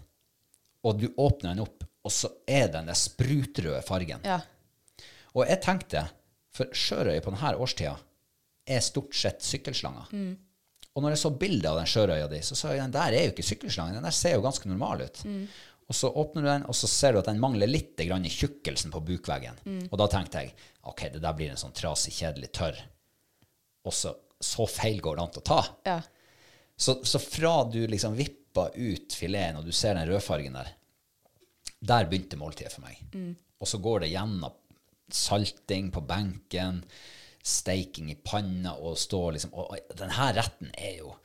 og 0.85 1.01
du 1.01 1.09
åpner 1.20 1.53
den 1.55 1.61
opp, 1.64 1.85
og 2.05 2.12
så 2.12 2.31
er 2.49 2.68
den 2.72 2.87
der 2.89 2.97
sprutrøde 2.97 3.83
fargen. 3.85 4.20
ja. 4.24 4.41
Og 5.37 5.45
jeg 5.47 5.61
tenkte, 5.62 6.01
for 6.57 6.66
sjørøye 6.72 7.20
på 7.22 7.31
denne 7.31 7.51
årstida 7.61 7.93
er 8.66 8.81
stort 8.83 9.14
sett 9.14 9.45
sykkelslanger. 9.45 10.09
Og 10.97 11.03
når 11.05 11.12
jeg 11.14 11.20
så 11.20 11.31
bildet 11.39 11.68
av 11.70 11.76
den 11.79 11.87
sjørøya 11.87 12.26
di, 12.33 12.41
så 12.43 12.57
sa 12.59 12.72
jeg 12.72 12.81
den 12.83 12.95
der 12.97 13.12
er 13.14 13.26
jo 13.29 13.35
ikke 13.35 13.45
sykkelslangen, 13.47 13.95
den 14.01 14.09
der 14.09 14.16
ser 14.16 14.35
jo 14.35 14.41
ganske 14.43 14.66
normal 14.72 15.05
ut. 15.05 15.20
Og 15.89 15.97
så 15.97 16.11
åpner 16.20 16.45
du 16.45 16.49
den, 16.51 16.64
og 16.68 16.76
så 16.76 16.89
ser 16.91 17.14
du 17.14 17.22
at 17.22 17.28
den 17.30 17.41
mangler 17.41 17.70
litt 17.70 17.97
grann 17.97 18.26
i 18.28 18.32
tjukkelsen 18.32 18.93
på 18.93 19.01
bukveggen. 19.09 19.57
Og 19.89 19.97
da 20.01 20.09
tenkte 20.12 20.43
jeg 20.45 20.53
ok, 20.89 21.07
det 21.14 21.22
der 21.24 21.36
blir 21.36 21.53
en 21.53 21.61
sånn 21.61 21.72
trasig, 21.76 22.12
kjedelig 22.18 22.51
tørr. 22.59 22.76
Og 23.89 23.95
så, 23.97 24.12
så 24.41 24.66
feil 24.68 25.01
går 25.01 25.16
det 25.16 25.24
an 25.24 25.41
å 25.41 25.45
ta. 25.49 25.61
ja. 25.89 25.99
Så, 26.78 27.01
så 27.03 27.18
fra 27.18 27.64
du 27.66 27.80
liksom 27.91 28.14
vippa 28.14 28.68
ut 28.76 29.14
fileten, 29.16 29.57
og 29.59 29.64
du 29.66 29.72
ser 29.74 29.97
den 29.99 30.07
rødfargen 30.07 30.55
der, 30.55 30.68
der 31.80 32.07
begynte 32.07 32.39
måltidet 32.39 32.70
for 32.70 32.84
meg. 32.86 33.01
Og 33.59 33.66
så 33.66 33.80
går 33.82 34.05
det 34.05 34.12
gjennom 34.12 34.55
salting 35.11 35.89
på 35.91 36.05
benken, 36.07 36.84
steiking 37.43 38.12
i 38.12 38.18
panna, 38.22 38.76
og 38.76 38.99
stå 39.01 39.22
liksom 39.34 39.57
Og, 39.57 39.72
og 39.72 39.97
denne 39.99 40.28
retten 40.36 40.70
er 40.76 41.01
jo 41.01 41.16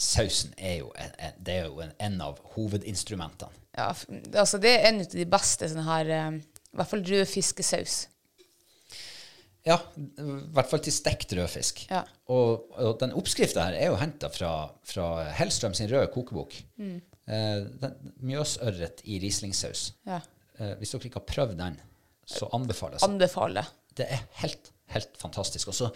Sausen 0.00 0.54
er 0.56 0.78
jo, 0.78 0.92
en, 0.96 1.10
en, 1.18 1.34
det 1.44 1.56
er 1.58 1.66
jo 1.66 1.82
en, 1.84 1.90
en 2.00 2.14
av 2.24 2.38
hovedinstrumentene. 2.54 3.59
Ja. 3.76 3.90
Altså, 4.34 4.58
det 4.62 4.72
er 4.76 4.88
en 4.90 5.02
av 5.04 5.12
de 5.12 5.26
beste 5.30 5.68
som 5.70 5.84
har 5.86 6.08
eh, 6.10 6.40
I 6.40 6.78
hvert 6.80 6.90
fall 6.90 7.04
rød 7.06 7.28
fiskesaus. 7.30 8.00
Ja, 9.66 9.76
i 10.00 10.24
hvert 10.56 10.70
fall 10.70 10.80
til 10.84 10.94
stekt 10.94 11.34
rødfisk. 11.36 11.84
Ja. 11.90 12.00
Og, 12.32 12.70
og 12.80 12.96
den 13.02 13.12
oppskrifta 13.16 13.66
her 13.68 13.76
er 13.76 13.90
jo 13.90 13.98
henta 14.00 14.30
fra, 14.32 14.52
fra 14.88 15.08
Hellstrøm 15.36 15.76
sin 15.76 15.90
røde 15.92 16.08
kokebok. 16.14 16.56
Eh, 16.80 17.90
Mjøsørret 18.24 19.04
i 19.04 19.20
rislingsaus. 19.22 19.90
Ja. 20.08 20.22
Eh, 20.56 20.72
hvis 20.80 20.94
dere 20.94 21.10
ikke 21.10 21.20
har 21.20 21.28
prøvd 21.28 21.58
den, 21.60 21.76
så 22.24 22.48
anbefales 22.56 23.04
den. 23.04 23.18
Anbefaler. 23.18 23.68
Det 23.96 24.08
er 24.08 24.24
helt, 24.40 24.72
helt 24.94 25.20
fantastisk. 25.20 25.68
Og 25.68 25.76
så 25.76 25.90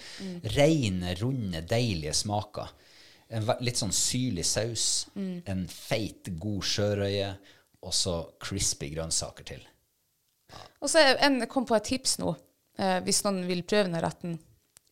rene, 0.58 1.14
runde, 1.22 1.64
deilige 1.70 2.12
smaker. 2.20 2.72
En 3.34 3.48
litt 3.64 3.80
sånn 3.80 3.94
syrlig 3.96 4.44
saus, 4.46 5.06
en 5.16 5.64
feit, 5.72 6.28
god 6.38 6.66
sjørøye, 6.68 7.30
og 7.84 7.94
så 7.94 8.16
crispy 8.42 8.90
grønnsaker 8.94 9.46
til. 9.52 9.62
Og 10.80 10.90
så 10.90 11.02
en, 11.24 11.40
kom 11.50 11.66
på 11.68 11.76
et 11.76 11.86
tips 11.88 12.18
nå, 12.20 12.34
eh, 12.78 12.98
hvis 13.04 13.22
noen 13.26 13.42
vil 13.48 13.64
prøve 13.66 13.88
denne 13.88 14.02
retten. 14.04 14.38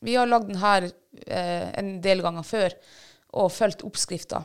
Vi 0.03 0.17
har 0.19 0.29
lagd 0.29 0.49
den 0.51 0.61
her 0.63 0.89
eh, 0.89 1.69
en 1.79 1.95
del 2.05 2.25
ganger 2.25 2.47
før, 2.47 2.75
og 3.39 3.53
fulgt 3.55 3.85
oppskrifta. 3.87 4.43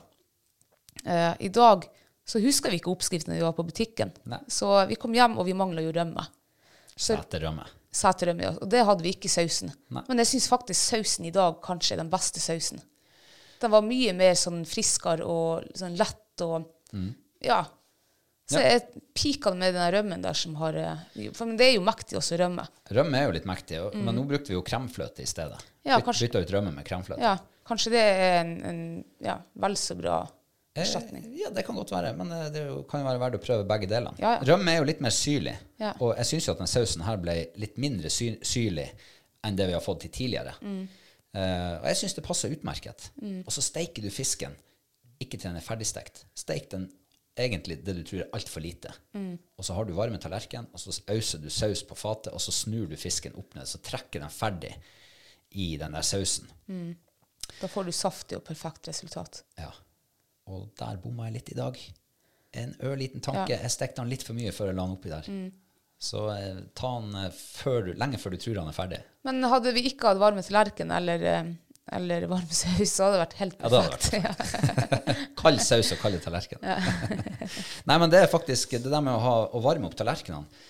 Eh, 1.03 1.33
I 1.47 1.49
dag 1.53 1.87
så 2.27 2.41
husker 2.43 2.71
vi 2.71 2.81
ikke 2.81 2.91
oppskriften 2.91 3.33
når 3.33 3.39
vi 3.39 3.47
var 3.47 3.55
på 3.57 3.65
butikken. 3.67 4.11
Nei. 4.29 4.41
Så 4.51 4.69
vi 4.89 4.99
kom 4.99 5.15
hjem, 5.15 5.37
og 5.39 5.47
vi 5.47 5.55
mangla 5.57 5.83
jo 5.83 5.93
rømme. 5.95 6.25
Seterrømme. 6.97 7.65
Seterrømme, 7.93 8.43
ja. 8.43 8.51
Og 8.61 8.69
det 8.71 8.83
hadde 8.85 9.05
vi 9.05 9.13
ikke 9.15 9.29
i 9.29 9.33
sausen. 9.33 9.71
Nei. 9.95 10.03
Men 10.09 10.21
jeg 10.21 10.33
syns 10.33 10.49
faktisk 10.51 10.91
sausen 10.91 11.27
i 11.29 11.33
dag 11.33 11.59
kanskje 11.63 11.95
er 11.95 12.03
den 12.03 12.11
beste 12.11 12.43
sausen. 12.43 12.83
Den 13.61 13.73
var 13.73 13.85
mye 13.85 14.13
mer 14.13 14.35
sånn 14.37 14.61
friskere 14.69 15.25
og 15.25 15.71
sånn 15.77 15.97
lett 15.97 16.45
og 16.45 16.67
Ja. 17.41 17.63
Så 18.47 18.61
Ja. 18.63 18.79
pika 19.13 19.51
med 19.53 19.73
den 19.75 19.91
rømmen 19.91 20.21
der 20.23 20.33
som 20.33 20.53
har 20.55 20.73
eh, 20.79 21.31
For 21.35 21.45
det 21.57 21.65
er 21.67 21.73
jo 21.75 21.81
mektig 21.83 22.15
også, 22.17 22.37
rømme. 22.39 22.63
Rømme 22.95 23.17
er 23.19 23.25
jo 23.27 23.33
litt 23.35 23.45
mektig, 23.49 23.81
og, 23.83 23.95
men 23.99 24.15
nå 24.15 24.23
brukte 24.29 24.53
vi 24.53 24.55
jo 24.55 24.61
kremfløte 24.63 25.19
i 25.21 25.27
stedet. 25.27 25.57
Mm. 25.59 25.89
Ja, 25.91 25.97
Byt- 25.99 26.21
Bytta 26.21 26.39
ut 26.45 26.53
rømme 26.55 26.71
med 26.75 26.85
kremfløte. 26.87 27.19
Ja, 27.21 27.37
Kanskje 27.67 27.91
det 27.91 27.99
er 27.99 28.37
en, 28.45 28.53
en 28.63 28.79
ja, 29.19 29.33
vel 29.59 29.75
så 29.75 29.97
bra 29.99 30.21
erstatning. 30.77 31.25
Eh, 31.33 31.41
ja, 31.41 31.49
det 31.51 31.65
kan 31.67 31.75
godt 31.75 31.91
være, 31.91 32.13
men 32.15 32.31
eh, 32.31 32.45
det 32.55 32.61
jo- 32.69 32.83
kan 32.87 33.01
jo 33.03 33.07
være 33.09 33.19
verdt 33.25 33.35
å 33.35 33.43
prøve 33.43 33.65
begge 33.67 33.89
delene. 33.91 34.15
Ja. 34.23 34.37
Rømme 34.47 34.71
er 34.71 34.77
jo 34.79 34.87
litt 34.87 35.01
mer 35.03 35.11
syrlig, 35.11 35.57
og 35.99 36.13
jeg 36.15 36.25
syns 36.29 36.47
jo 36.47 36.53
at 36.55 36.61
den 36.63 36.71
sausen 36.71 37.03
her 37.03 37.17
ble 37.19 37.35
litt 37.59 37.75
mindre 37.77 38.07
syr 38.13 38.37
syrlig 38.47 38.87
enn 39.43 39.57
det 39.59 39.67
vi 39.67 39.75
har 39.75 39.83
fått 39.83 40.05
til 40.05 40.13
tidligere. 40.21 40.53
Mm. 40.63 40.87
Eh, 41.35 41.73
og 41.81 41.85
jeg 41.91 41.99
syns 41.99 42.15
det 42.15 42.23
passer 42.23 42.55
utmerket. 42.55 43.09
Og 43.43 43.51
så 43.51 43.61
steiker 43.61 44.01
du 44.07 44.09
fisken 44.09 44.55
ikke 45.19 45.35
til 45.35 45.49
den 45.49 45.57
er 45.59 45.65
ferdigstekt. 45.65 46.23
Steik 46.37 46.69
den 46.71 46.87
egentlig 47.43 47.79
det 47.85 47.95
du 47.97 48.03
tror 48.07 48.23
er 48.23 48.31
altfor 48.35 48.63
lite. 48.63 48.93
Mm. 49.13 49.35
Og 49.57 49.65
så 49.65 49.75
har 49.77 49.85
du 49.85 49.93
varme 49.97 50.19
tallerken, 50.21 50.69
og 50.73 50.81
så 50.81 50.93
auser 51.13 51.41
du 51.43 51.49
saus 51.53 51.83
på 51.87 51.97
fatet, 51.97 52.33
og 52.33 52.41
så 52.43 52.53
snur 52.55 52.87
du 52.89 52.97
fisken 52.99 53.35
opp 53.37 53.55
ned, 53.57 53.67
så 53.69 53.81
trekker 53.83 54.23
den 54.23 54.33
ferdig 54.33 54.73
i 55.57 55.75
den 55.79 55.95
der 55.95 56.05
sausen. 56.05 56.49
Da 57.61 57.69
får 57.71 57.87
du 57.87 57.93
saftig 57.95 58.39
og 58.39 58.43
perfekt 58.47 58.89
resultat. 58.89 59.43
Ja. 59.59 59.71
Og 60.51 60.69
der 60.79 60.99
bomma 61.03 61.27
jeg 61.27 61.39
litt 61.39 61.53
i 61.53 61.59
dag. 61.59 61.79
En 62.57 62.75
ørliten 62.87 63.23
tanke. 63.23 63.53
Ja. 63.53 63.63
Jeg 63.63 63.73
stekte 63.73 64.01
den 64.01 64.11
litt 64.11 64.25
for 64.27 64.37
mye 64.37 64.53
før 64.55 64.71
jeg 64.71 64.77
la 64.77 64.85
den 64.85 64.97
oppi 64.97 65.13
der. 65.13 65.31
Så 65.97 66.27
eh, 66.29 66.59
ta 66.77 66.91
den 66.99 67.15
eh, 67.17 67.31
før 67.33 67.87
du, 67.87 67.93
lenge 67.97 68.19
før 68.21 68.35
du 68.35 68.41
tror 68.41 68.59
han 68.61 68.69
er 68.69 68.75
ferdig. 68.75 68.99
Men 69.25 69.41
hadde 69.49 69.73
vi 69.73 69.87
ikke 69.89 70.11
hatt 70.11 70.21
varme 70.21 70.43
tallerken 70.45 70.93
eller, 70.93 71.23
eh, 71.25 71.49
eller 71.95 72.25
varm 72.27 72.49
saus, 72.51 72.91
så 72.91 73.05
hadde 73.05 73.17
det 73.17 73.21
vært 73.23 73.37
helt 73.41 73.59
perfekt. 73.61 74.07
Ja. 74.17 74.33
Kald 75.39 75.61
saus 75.63 75.91
og 75.93 76.01
kald 76.01 76.19
tallerken. 76.23 76.63
Nei, 77.87 77.97
men 78.01 78.09
det 78.11 78.23
er 78.23 78.31
faktisk 78.31 78.73
det 78.75 78.89
der 78.89 79.03
med 79.03 79.15
å, 79.15 79.21
ha, 79.23 79.35
å 79.55 79.61
varme 79.63 79.87
opp 79.87 79.95
tallerkenene. 79.97 80.65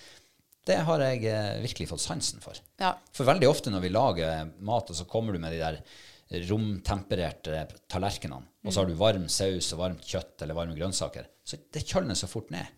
Det 0.68 0.76
har 0.84 1.00
jeg 1.00 1.24
eh, 1.30 1.56
virkelig 1.64 1.88
fått 1.94 2.04
sansen 2.04 2.42
for. 2.44 2.58
Ja. 2.80 2.92
For 3.16 3.26
veldig 3.28 3.48
ofte 3.48 3.72
når 3.72 3.86
vi 3.86 3.90
lager 3.94 4.50
mat, 4.68 4.92
og 4.92 4.98
så 4.98 5.06
kommer 5.08 5.32
du 5.32 5.40
med 5.40 5.56
de 5.56 5.62
der 5.62 5.80
romtempererte 6.44 7.62
tallerkenene, 7.88 8.44
og 8.66 8.74
så 8.74 8.82
har 8.82 8.90
du 8.90 8.98
varm 9.00 9.24
saus 9.32 9.70
og 9.72 9.80
varmt 9.80 10.04
kjøtt 10.04 10.44
eller 10.44 10.58
varme 10.58 10.76
grønnsaker, 10.76 11.24
så 11.40 11.56
det 11.72 11.86
kjølner 11.88 12.18
så 12.18 12.28
fort 12.28 12.52
ned. 12.52 12.68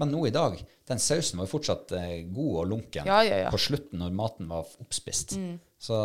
Men 0.00 0.08
nå 0.08 0.22
i 0.24 0.32
dag, 0.32 0.56
den 0.88 1.02
sausen 1.04 1.36
var 1.36 1.44
jo 1.44 1.52
fortsatt 1.52 1.92
eh, 2.00 2.14
god 2.32 2.54
og 2.62 2.70
lunken 2.72 3.12
Ja, 3.12 3.20
på 3.52 3.60
slutten 3.60 4.00
når 4.00 4.16
maten 4.16 4.48
var 4.48 4.64
oppspist. 4.80 5.36
Så 5.84 5.98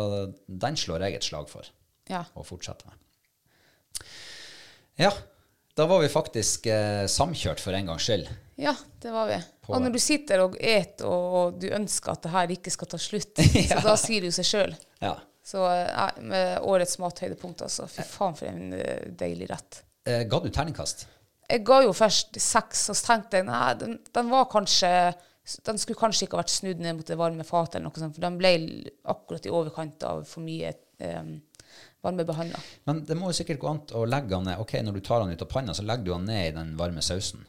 den 0.44 0.76
slår 0.76 1.06
jeg 1.08 1.16
et 1.22 1.30
slag 1.30 1.48
for 1.48 1.64
ja. 2.10 2.24
å 2.34 2.44
fortsette 2.46 2.88
med. 2.90 4.04
Ja, 5.00 5.12
da 5.78 5.86
var 5.86 6.02
vi 6.02 6.10
faktisk 6.12 6.66
eh, 6.68 7.06
samkjørt 7.08 7.60
for 7.62 7.76
en 7.76 7.86
gangs 7.88 8.04
skyld. 8.04 8.28
Ja, 8.60 8.74
det 9.00 9.12
var 9.14 9.30
vi. 9.30 9.38
På- 9.64 9.74
Og 9.78 9.82
når 9.84 9.94
du 9.94 10.00
sitter 10.02 10.42
og 10.44 10.56
et 10.60 11.00
og, 11.06 11.36
og 11.40 11.60
du 11.62 11.70
ønsker 11.72 12.12
at 12.12 12.26
det 12.26 12.32
her 12.34 12.52
ikke 12.52 12.72
skal 12.74 12.90
ta 12.92 13.00
slutt, 13.00 13.40
så 13.70 13.80
da 13.86 13.94
sier 14.00 14.20
det 14.20 14.32
jo 14.32 14.36
seg 14.40 14.48
sjøl. 14.50 14.74
Ja. 15.00 15.14
Så 15.46 15.62
eh, 15.70 16.20
med 16.20 16.58
årets 16.68 16.98
mathøydepunkt, 17.00 17.64
altså. 17.64 17.88
Fy 17.88 18.04
faen, 18.04 18.36
for 18.36 18.50
en 18.50 18.74
eh, 18.76 19.06
deilig 19.22 19.48
rett. 19.54 19.80
Eh, 20.04 20.26
ga 20.28 20.42
du 20.44 20.50
terningkast? 20.52 21.06
Jeg 21.50 21.64
ga 21.66 21.80
jo 21.82 21.94
først 21.96 22.36
seks, 22.38 22.84
og 22.92 22.98
så 22.98 23.08
tenkte 23.14 23.40
jeg 23.40 23.48
nei, 23.48 23.64
den, 23.80 23.96
den 24.14 24.28
var 24.30 24.44
kanskje 24.52 24.90
Den 25.66 25.80
skulle 25.82 25.98
kanskje 25.98 26.26
ikke 26.28 26.36
ha 26.36 26.44
vært 26.44 26.52
snudd 26.52 26.82
ned 26.84 26.94
mot 26.98 27.08
det 27.08 27.16
varme 27.18 27.42
fatet, 27.48 27.80
eller 27.80 27.88
noe 27.88 27.98
sånt, 27.98 28.14
for 28.14 28.22
den 28.22 28.36
ble 28.38 28.52
akkurat 29.10 29.48
i 29.48 29.50
overkant 29.50 30.04
av 30.06 30.20
for 30.28 30.44
mye 30.44 30.70
um, 31.02 31.32
varmebehandla. 32.02 32.58
Men 32.88 33.04
det 33.04 33.16
må 33.18 33.28
jo 33.30 33.36
sikkert 33.40 33.60
gå 33.60 33.68
an 33.70 33.80
å 33.98 34.06
legge 34.08 34.34
han 34.34 34.44
ned. 34.48 34.58
Ok, 34.62 34.72
Når 34.82 34.92
du 34.96 35.00
tar 35.04 35.20
han 35.24 35.30
ut 35.32 35.42
av 35.42 35.48
panna, 35.52 35.74
så 35.76 35.82
legger 35.84 36.04
du 36.04 36.12
han 36.14 36.24
ned 36.28 36.48
i 36.48 36.56
den 36.56 36.76
varme 36.78 37.02
sausen. 37.04 37.44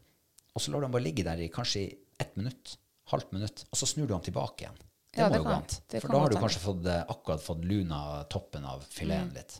Og 0.55 0.61
så 0.61 0.71
lar 0.71 0.81
du 0.81 0.85
han 0.89 0.91
bare 0.95 1.05
ligge 1.07 1.23
der 1.23 1.39
i 1.39 1.47
kanskje 1.49 1.85
ett 2.19 2.35
minutt, 2.35 2.77
halvt 3.11 3.31
minutt, 3.31 3.65
og 3.71 3.77
så 3.79 3.87
snur 3.87 4.07
du 4.07 4.13
han 4.13 4.21
tilbake 4.25 4.65
igjen. 4.65 4.79
Det 5.11 5.19
Ja, 5.19 5.27
må 5.27 5.33
det 5.33 5.39
jo 5.41 5.43
gå 5.43 5.55
an. 5.55 5.63
For 6.01 6.07
da 6.13 6.19
har 6.19 6.29
du 6.29 6.35
kanskje 6.39 6.59
fått, 6.63 6.85
eh, 6.87 7.01
akkurat 7.09 7.41
fått 7.43 7.65
luna 7.65 8.23
toppen 8.31 8.63
av 8.65 8.83
fileten 8.87 9.31
Mm. 9.31 9.33
litt. 9.35 9.59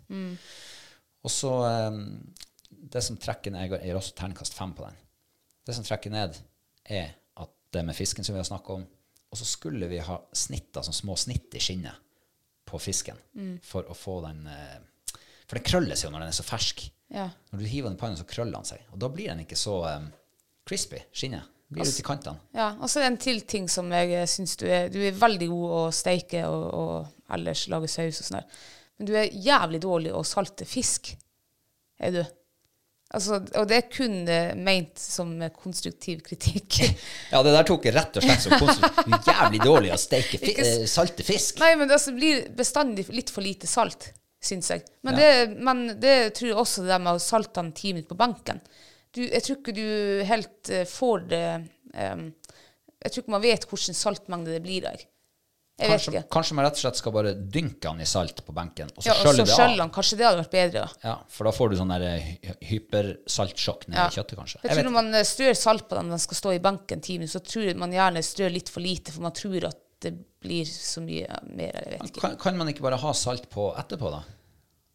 Og 1.24 1.30
så 1.32 1.52
eh, 1.68 1.98
Det 2.92 3.04
som 3.04 3.18
trekker 3.18 3.52
ned 3.52 3.70
Jeg 3.70 3.82
gir 3.84 3.96
også 4.00 4.16
terningkast 4.16 4.54
fem 4.54 4.72
på 4.74 4.86
den. 4.86 4.96
Det 5.66 5.76
som 5.76 5.84
trekker 5.84 6.10
ned, 6.10 6.38
er 6.90 7.16
at 7.38 7.50
det 7.72 7.84
med 7.86 7.96
fisken 7.96 8.24
som 8.24 8.34
vi 8.34 8.40
har 8.40 8.46
snakka 8.48 8.74
om 8.74 8.88
Og 9.32 9.38
så 9.38 9.46
skulle 9.46 9.88
vi 9.88 10.00
ha 10.00 10.18
snitta 10.34 10.82
sånn 10.84 10.94
små 10.98 11.18
snitt 11.18 11.54
i 11.56 11.60
skinnet 11.60 11.94
på 12.72 12.80
fisken 12.82 13.20
Mm. 13.36 13.54
for 13.64 13.84
å 13.92 13.96
få 13.98 14.22
den 14.26 14.48
eh, 14.48 14.80
For 15.48 15.60
den 15.60 15.64
krølles 15.68 16.04
jo 16.06 16.10
når 16.12 16.24
den 16.24 16.32
er 16.32 16.36
så 16.38 16.44
fersk. 16.48 16.86
Ja. 17.12 17.26
Når 17.52 17.60
du 17.60 17.66
hiver 17.68 17.90
den 17.90 17.98
i 17.98 18.00
pannen, 18.00 18.16
så 18.18 18.24
krøller 18.28 18.56
den 18.56 18.68
seg. 18.70 18.86
Og 18.94 19.00
da 19.04 19.10
blir 19.12 19.28
den 19.34 19.42
ikke 19.44 19.58
så 19.60 19.74
um, 19.98 20.06
crispy, 20.68 21.02
skinnet. 21.12 21.44
Blir 21.72 21.84
ute 21.88 22.00
i 22.00 22.06
kantene. 22.08 22.40
ja. 22.56 22.70
Og 22.80 22.88
så 22.92 23.00
er 23.00 23.04
det 23.06 23.10
en 23.14 23.18
til 23.24 23.42
ting 23.48 23.68
som 23.72 23.92
jeg 23.96 24.28
syns 24.32 24.56
du 24.60 24.66
er 24.68 24.90
Du 24.92 24.98
er 25.04 25.12
veldig 25.16 25.48
god 25.52 25.72
å 25.78 25.82
steike 25.96 26.42
og, 26.48 26.64
og 26.76 27.34
ellers 27.36 27.66
lage 27.72 27.88
saus 27.92 28.20
og 28.24 28.28
sånn 28.30 28.40
der. 28.40 28.48
Men 29.00 29.08
du 29.08 29.14
er 29.16 29.30
jævlig 29.32 29.80
dårlig 29.84 30.12
å 30.16 30.24
salte 30.28 30.66
fisk. 30.68 31.14
Er 32.00 32.12
du? 32.16 32.22
Altså, 33.12 33.42
og 33.60 33.66
det 33.68 33.76
er 33.76 33.88
kun 33.92 34.14
meint 34.24 34.62
ment 34.64 35.02
som 35.04 35.34
eh, 35.44 35.52
konstruktiv 35.52 36.22
kritikk. 36.24 36.78
Ja, 37.34 37.42
det 37.44 37.52
der 37.56 37.68
tok 37.68 37.86
jeg 37.88 37.96
rett 37.96 38.18
og 38.20 38.24
slett 38.24 38.44
som 38.46 38.56
konstruktivt. 38.56 39.28
Er 39.28 39.34
jævlig 39.36 39.62
dårlig 39.64 39.92
å 39.92 40.00
steike 40.00 40.40
fi 40.40 40.54
eh, 40.64 40.86
salte 40.88 41.26
fisk. 41.28 41.60
Nei, 41.64 41.74
men 41.80 41.90
det 41.90 41.98
altså 41.98 42.14
blir 42.16 42.46
bestandig 42.56 43.10
litt 43.12 43.32
for 43.34 43.44
lite 43.44 43.68
salt, 43.68 44.12
syns 44.44 44.72
jeg. 44.72 44.86
Men, 45.04 45.20
Ja. 45.20 45.20
det, 45.20 45.60
men 45.60 45.84
det 46.00 46.16
tror 46.38 46.52
jeg 46.54 46.60
også 46.64 46.86
det 46.86 46.94
der 46.94 47.04
med 47.04 47.20
å 47.20 47.24
salte 47.24 47.60
den 47.60 47.74
ti 47.76 47.92
minutter 47.92 48.14
på 48.14 48.22
benken. 48.24 48.64
Du, 49.12 49.26
jeg 49.26 49.44
tror 49.44 49.60
ikke 49.60 49.76
du 49.76 49.88
helt 50.32 50.72
eh, 50.72 50.88
får 50.88 51.26
det 51.34 51.46
um, 51.92 52.30
Jeg 53.02 53.12
tror 53.12 53.24
ikke 53.26 53.34
man 53.34 53.44
vet 53.44 53.66
hvilken 53.68 53.98
saltmengde 53.98 54.56
det 54.56 54.64
blir 54.64 54.86
der. 54.88 55.04
Jeg 55.82 55.90
vet 55.90 55.98
Kanskje, 55.98 56.12
ikke. 56.14 56.30
kanskje 56.36 56.56
man 56.58 56.66
rett 56.68 56.78
og 56.78 56.82
slett 56.84 57.00
skal 57.02 57.14
bare 57.16 57.32
dynke 57.34 57.82
den 57.90 58.02
i 58.04 58.06
salt 58.06 58.42
på 58.46 58.54
benken, 58.54 58.92
og 58.96 59.02
så 59.04 59.08
Ja, 59.10 59.14
skjølle 59.18 59.46
det 59.48 59.56
av. 59.58 59.72
Han. 59.82 59.90
Kanskje 59.96 60.18
det 60.20 60.26
hadde 60.28 60.42
vært 60.44 60.52
bedre. 60.54 60.84
Ja, 61.04 61.16
for 61.28 61.50
da 61.50 61.52
får 61.56 61.70
du 61.72 61.76
sånn 61.80 61.94
eh, 61.98 62.28
hypersaltsjokk 62.70 63.88
ned 63.90 63.98
Ja. 63.98 64.08
i 64.08 64.16
kjøttet, 64.16 64.38
kanskje. 64.38 64.60
Jeg 64.62 64.70
Jeg 64.72 64.78
tror 64.78 64.84
Når 64.92 64.96
man 64.98 65.14
eh, 65.16 65.24
strør 65.28 65.56
salt 65.58 65.88
på 65.90 65.96
den 65.98 66.06
når 66.12 66.18
den 66.18 66.26
skal 66.26 66.38
stå 66.42 66.54
i 66.56 66.60
benken 66.60 67.02
ti 67.02 67.18
minutter, 67.18 67.40
så 67.40 67.46
tror 67.46 67.76
man 67.82 67.92
gjerne 67.92 68.24
strør 68.24 68.52
litt 68.54 68.70
for 68.70 68.82
lite, 68.82 69.12
for 69.12 69.22
man 69.22 69.32
tror 69.34 69.66
at 69.68 69.78
det 70.02 70.14
blir 70.42 70.66
så 70.66 71.02
mye 71.02 71.28
mer. 71.56 71.72
Jeg 71.74 72.00
vet 72.00 72.10
ikke. 72.10 72.22
Kan, 72.22 72.38
kan 72.38 72.58
man 72.58 72.68
ikke 72.70 72.82
bare 72.86 72.98
ha 72.98 73.12
salt 73.14 73.50
på 73.50 73.72
etterpå, 73.78 74.10
da? 74.12 74.24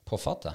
På 0.07 0.19
fatet? 0.19 0.55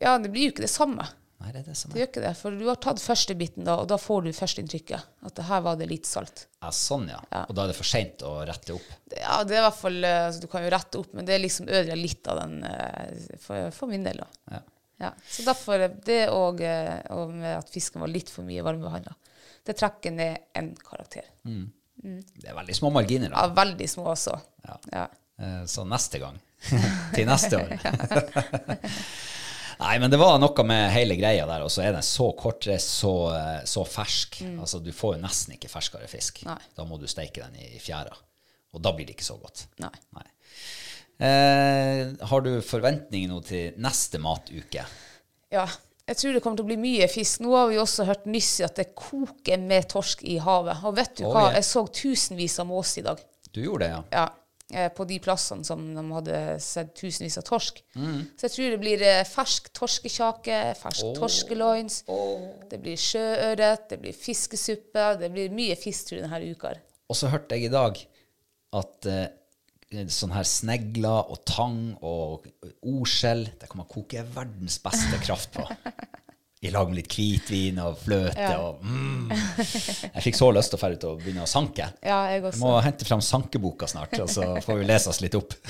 Ja, 0.00 0.18
det 0.18 0.30
blir 0.32 0.48
jo 0.50 0.52
ikke 0.54 0.64
det 0.64 0.70
samme. 0.72 1.04
Nei, 1.36 1.50
det 1.52 1.60
er 1.60 1.64
det 1.68 1.74
som 1.76 1.90
er. 1.90 1.94
Du 1.94 2.00
gjør 2.00 2.08
ikke 2.08 2.22
det, 2.24 2.30
for 2.38 2.54
du 2.56 2.62
har 2.64 2.78
tatt 2.80 3.00
første 3.02 3.34
biten 3.36 3.66
da, 3.66 3.74
og 3.82 3.88
da 3.90 3.98
får 4.00 4.22
du 4.24 4.30
førsteinntrykket. 4.32 5.08
At 5.28 5.34
det 5.36 5.44
her 5.50 5.60
var 5.66 5.76
det 5.76 5.88
litt 5.90 6.08
salt. 6.08 6.46
ja, 6.64 6.70
Sånn, 6.72 7.04
ja. 7.12 7.18
Og 7.42 7.52
da 7.58 7.66
er 7.66 7.72
det 7.72 7.76
for 7.76 7.88
seint 7.90 8.24
å 8.24 8.30
rette 8.48 8.72
opp. 8.72 8.86
Ja, 9.12 9.42
det 9.44 9.58
er 9.58 9.60
i 9.60 9.66
hvert 9.66 9.76
fall, 9.82 9.98
eh, 10.08 10.22
altså, 10.30 10.40
Du 10.40 10.48
kan 10.52 10.64
jo 10.64 10.70
rette 10.72 11.02
opp, 11.02 11.10
men 11.12 11.28
det 11.28 11.36
liksom 11.42 11.68
ødelegger 11.68 12.00
litt 12.00 12.30
av 12.32 12.40
den 12.40 12.56
eh, 12.70 13.36
for, 13.44 13.68
for 13.76 13.92
min 13.92 14.06
del. 14.08 14.22
da. 14.24 14.30
Ja. 14.56 14.62
Ja, 15.04 15.10
så 15.28 15.44
derfor 15.44 15.82
eh, 15.84 15.92
det 16.08 16.22
og, 16.32 16.62
og 17.12 17.34
med 17.36 17.58
at 17.58 17.68
fisken 17.68 18.00
var 18.00 18.08
litt 18.08 18.32
for 18.32 18.48
mye 18.48 18.64
varmebehandla, 18.64 19.12
det 19.68 19.76
trekker 19.76 20.14
ned 20.16 20.48
en 20.56 20.72
karakter. 20.80 21.28
Det 21.44 22.48
er 22.48 22.56
veldig 22.56 22.78
små 22.80 22.94
marginer, 22.96 23.28
da. 23.34 23.44
Ja, 23.44 23.52
veldig 23.60 23.88
små 23.92 24.08
også. 24.14 24.38
Ja. 24.64 24.80
Ja. 24.94 25.06
Så 25.68 25.84
neste 25.84 26.22
gang. 26.22 26.40
Til 27.16 27.28
neste 27.28 27.60
år. 27.60 27.76
Nei, 29.80 29.94
men 30.00 30.12
det 30.12 30.18
var 30.20 30.38
noe 30.40 30.64
med 30.66 30.90
hele 30.94 31.16
greia 31.18 31.44
der, 31.48 31.64
og 31.66 31.72
så 31.72 31.82
er 31.84 31.96
den 31.96 32.04
så 32.06 32.30
kortreist, 32.38 32.94
så, 33.02 33.12
eh, 33.36 33.64
så 33.68 33.84
fersk. 33.88 34.40
Altså, 34.56 34.80
du 34.80 34.92
får 34.96 35.16
jo 35.16 35.24
nesten 35.24 35.56
ikke 35.56 35.70
ferskere 35.72 36.08
fisk. 36.10 36.44
Nei. 36.48 36.58
Da 36.76 36.86
må 36.88 36.96
du 37.00 37.06
steike 37.10 37.44
den 37.44 37.58
i, 37.60 37.74
i 37.76 37.82
fjæra. 37.82 38.14
Og 38.76 38.82
da 38.84 38.92
blir 38.96 39.08
det 39.08 39.16
ikke 39.16 39.28
så 39.28 39.36
godt. 39.40 39.66
Nei. 39.84 39.92
Nei. 40.16 40.26
Eh, 41.26 42.02
har 42.28 42.44
du 42.44 42.54
forventninger 42.64 43.30
nå 43.32 43.40
til 43.46 43.76
neste 43.80 44.20
matuke? 44.22 44.86
ja. 45.54 45.66
Jeg 46.06 46.20
tror 46.20 46.36
det 46.36 46.40
kommer 46.44 46.60
til 46.60 46.62
å 46.62 46.68
bli 46.68 46.76
mye 46.78 47.06
fisk. 47.10 47.40
Nå 47.42 47.50
har 47.56 47.64
vi 47.66 47.80
også 47.82 48.04
hørt 48.06 48.28
nyss 48.30 48.60
at 48.62 48.76
det 48.78 48.92
koker 48.94 49.58
med 49.58 49.88
torsk 49.90 50.20
i 50.22 50.36
havet. 50.38 50.84
Og 50.86 50.94
vet 50.94 51.16
du 51.18 51.24
hva? 51.26 51.48
Jeg 51.56 51.66
så 51.66 51.82
tusenvis 51.90 52.60
av 52.62 52.68
mås 52.68 52.92
i 53.00 53.02
dag. 53.02 53.18
Du 53.50 53.58
gjorde 53.64 53.88
det, 53.88 53.88
ja? 53.90 54.02
Ja, 54.14 54.26
på 54.66 55.04
de 55.06 55.20
plassene 55.22 55.62
som 55.66 55.82
de 55.94 56.02
hadde 56.10 56.38
sett 56.62 56.90
tusenvis 56.98 57.38
av 57.38 57.46
torsk. 57.46 57.78
Mm. 57.94 58.18
Så 58.34 58.48
jeg 58.48 58.54
tror 58.56 58.72
det 58.74 58.80
blir 58.82 59.04
eh, 59.06 59.22
fersk 59.28 59.70
torskekjake, 59.76 60.58
fersk 60.80 61.14
torskeloins, 61.20 62.00
det 62.70 62.80
blir 62.82 62.98
sjøørret, 62.98 63.86
det 63.92 64.00
blir 64.02 64.16
fiskesuppe, 64.16 65.08
det 65.22 65.30
blir 65.34 65.54
mye 65.54 65.78
fisk 65.78 66.10
tror 66.10 66.18
jeg 66.18 66.26
denne 66.26 66.50
uka. 66.50 66.74
Og 67.06 67.18
så 67.18 67.30
hørte 67.30 67.54
jeg 67.54 67.68
i 67.68 67.74
dag 67.76 68.00
at 68.76 69.10
eh, 69.12 70.06
sånn 70.10 70.34
her 70.34 70.46
snegler 70.50 71.30
og 71.30 71.44
tang 71.46 71.80
og 72.02 72.48
oskjell 72.82 73.46
det 73.60 73.70
kan 73.70 73.84
man 73.84 73.90
koke 73.90 74.26
verdens 74.34 74.80
beste 74.82 75.22
kraft 75.22 75.54
på. 75.54 75.68
I 76.66 76.70
lag 76.74 76.88
med 76.90 76.98
litt 76.98 77.12
hvitvin 77.14 77.78
og 77.82 77.98
fløte 78.02 78.40
Ja. 78.40 78.58
og 78.58 78.82
mm. 78.82 79.30
Jeg 80.16 80.22
fikk 80.24 80.36
så 80.38 80.50
lyst 80.54 80.72
til 80.72 80.78
å 80.78 80.82
dra 80.82 80.88
ut 80.96 81.04
og 81.06 81.20
begynne 81.22 81.44
å 81.44 81.50
sanke. 81.50 81.86
Ja, 82.02 82.18
jeg 82.32 82.42
Jeg 82.42 82.58
må 82.62 82.72
hente 82.82 83.06
fram 83.06 83.22
sankeboka 83.22 83.86
snart, 83.90 84.14
og 84.18 84.28
så 84.32 84.42
får 84.64 84.74
vi 84.80 84.88
lese 84.88 85.08
oss 85.12 85.20
litt 85.22 85.36
opp. 85.38 85.54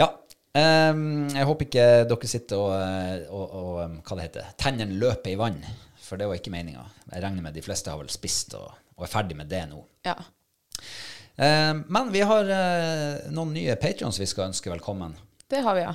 ja. 0.00 0.08
Um, 0.52 1.30
jeg 1.32 1.46
håper 1.48 1.64
ikke 1.64 1.86
dere 2.10 2.28
sitter 2.28 2.56
og, 2.60 2.74
og, 3.32 3.46
og 3.62 3.78
um, 3.86 3.94
hva 4.04 4.18
det 4.18 4.26
heter, 4.26 4.50
tennene 4.60 4.98
løper 5.00 5.30
i 5.32 5.38
vann, 5.40 5.62
for 6.02 6.20
det 6.20 6.26
var 6.28 6.36
ikke 6.36 6.52
meninga. 6.52 6.84
Jeg 7.14 7.22
regner 7.24 7.42
med 7.46 7.54
de 7.56 7.64
fleste 7.64 7.88
har 7.92 7.98
vel 8.02 8.12
spist 8.12 8.54
og, 8.58 8.68
og 8.98 9.02
er 9.06 9.14
ferdig 9.14 9.36
med 9.38 9.48
det 9.52 9.64
nå. 9.70 9.80
Ja. 10.04 10.18
Um, 11.32 11.86
men 11.88 12.12
vi 12.12 12.20
har 12.28 12.44
uh, 12.44 13.30
noen 13.32 13.54
nye 13.56 13.76
patrons 13.80 14.20
vi 14.20 14.28
skal 14.28 14.50
ønske 14.50 14.68
velkommen. 14.72 15.16
Det 15.52 15.60
har 15.66 15.76
vi, 15.76 15.82
ja. 15.84 15.94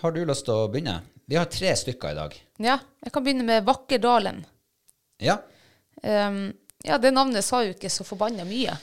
Har 0.00 0.14
du 0.14 0.20
lyst 0.28 0.46
til 0.46 0.54
å 0.54 0.68
begynne? 0.70 1.00
Vi 1.28 1.36
har 1.36 1.48
tre 1.52 1.72
stykker 1.76 2.14
i 2.14 2.18
dag. 2.18 2.36
Ja, 2.62 2.78
jeg 3.04 3.12
kan 3.12 3.24
begynne 3.26 3.44
med 3.48 3.66
Vakkerdalen. 3.66 4.44
Ja. 5.20 5.40
Um, 6.04 6.44
ja, 6.86 6.96
det 7.02 7.10
navnet 7.12 7.42
sa 7.44 7.64
jo 7.66 7.74
ikke 7.74 7.90
så 7.90 8.06
forbanna 8.06 8.46
mye. 8.48 8.76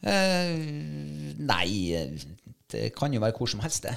Uh, 0.00 1.34
nei, 1.36 1.68
det 2.72 2.88
kan 2.96 3.12
jo 3.14 3.20
være 3.22 3.36
hvor 3.36 3.50
som 3.50 3.60
helst, 3.64 3.84
det. 3.86 3.94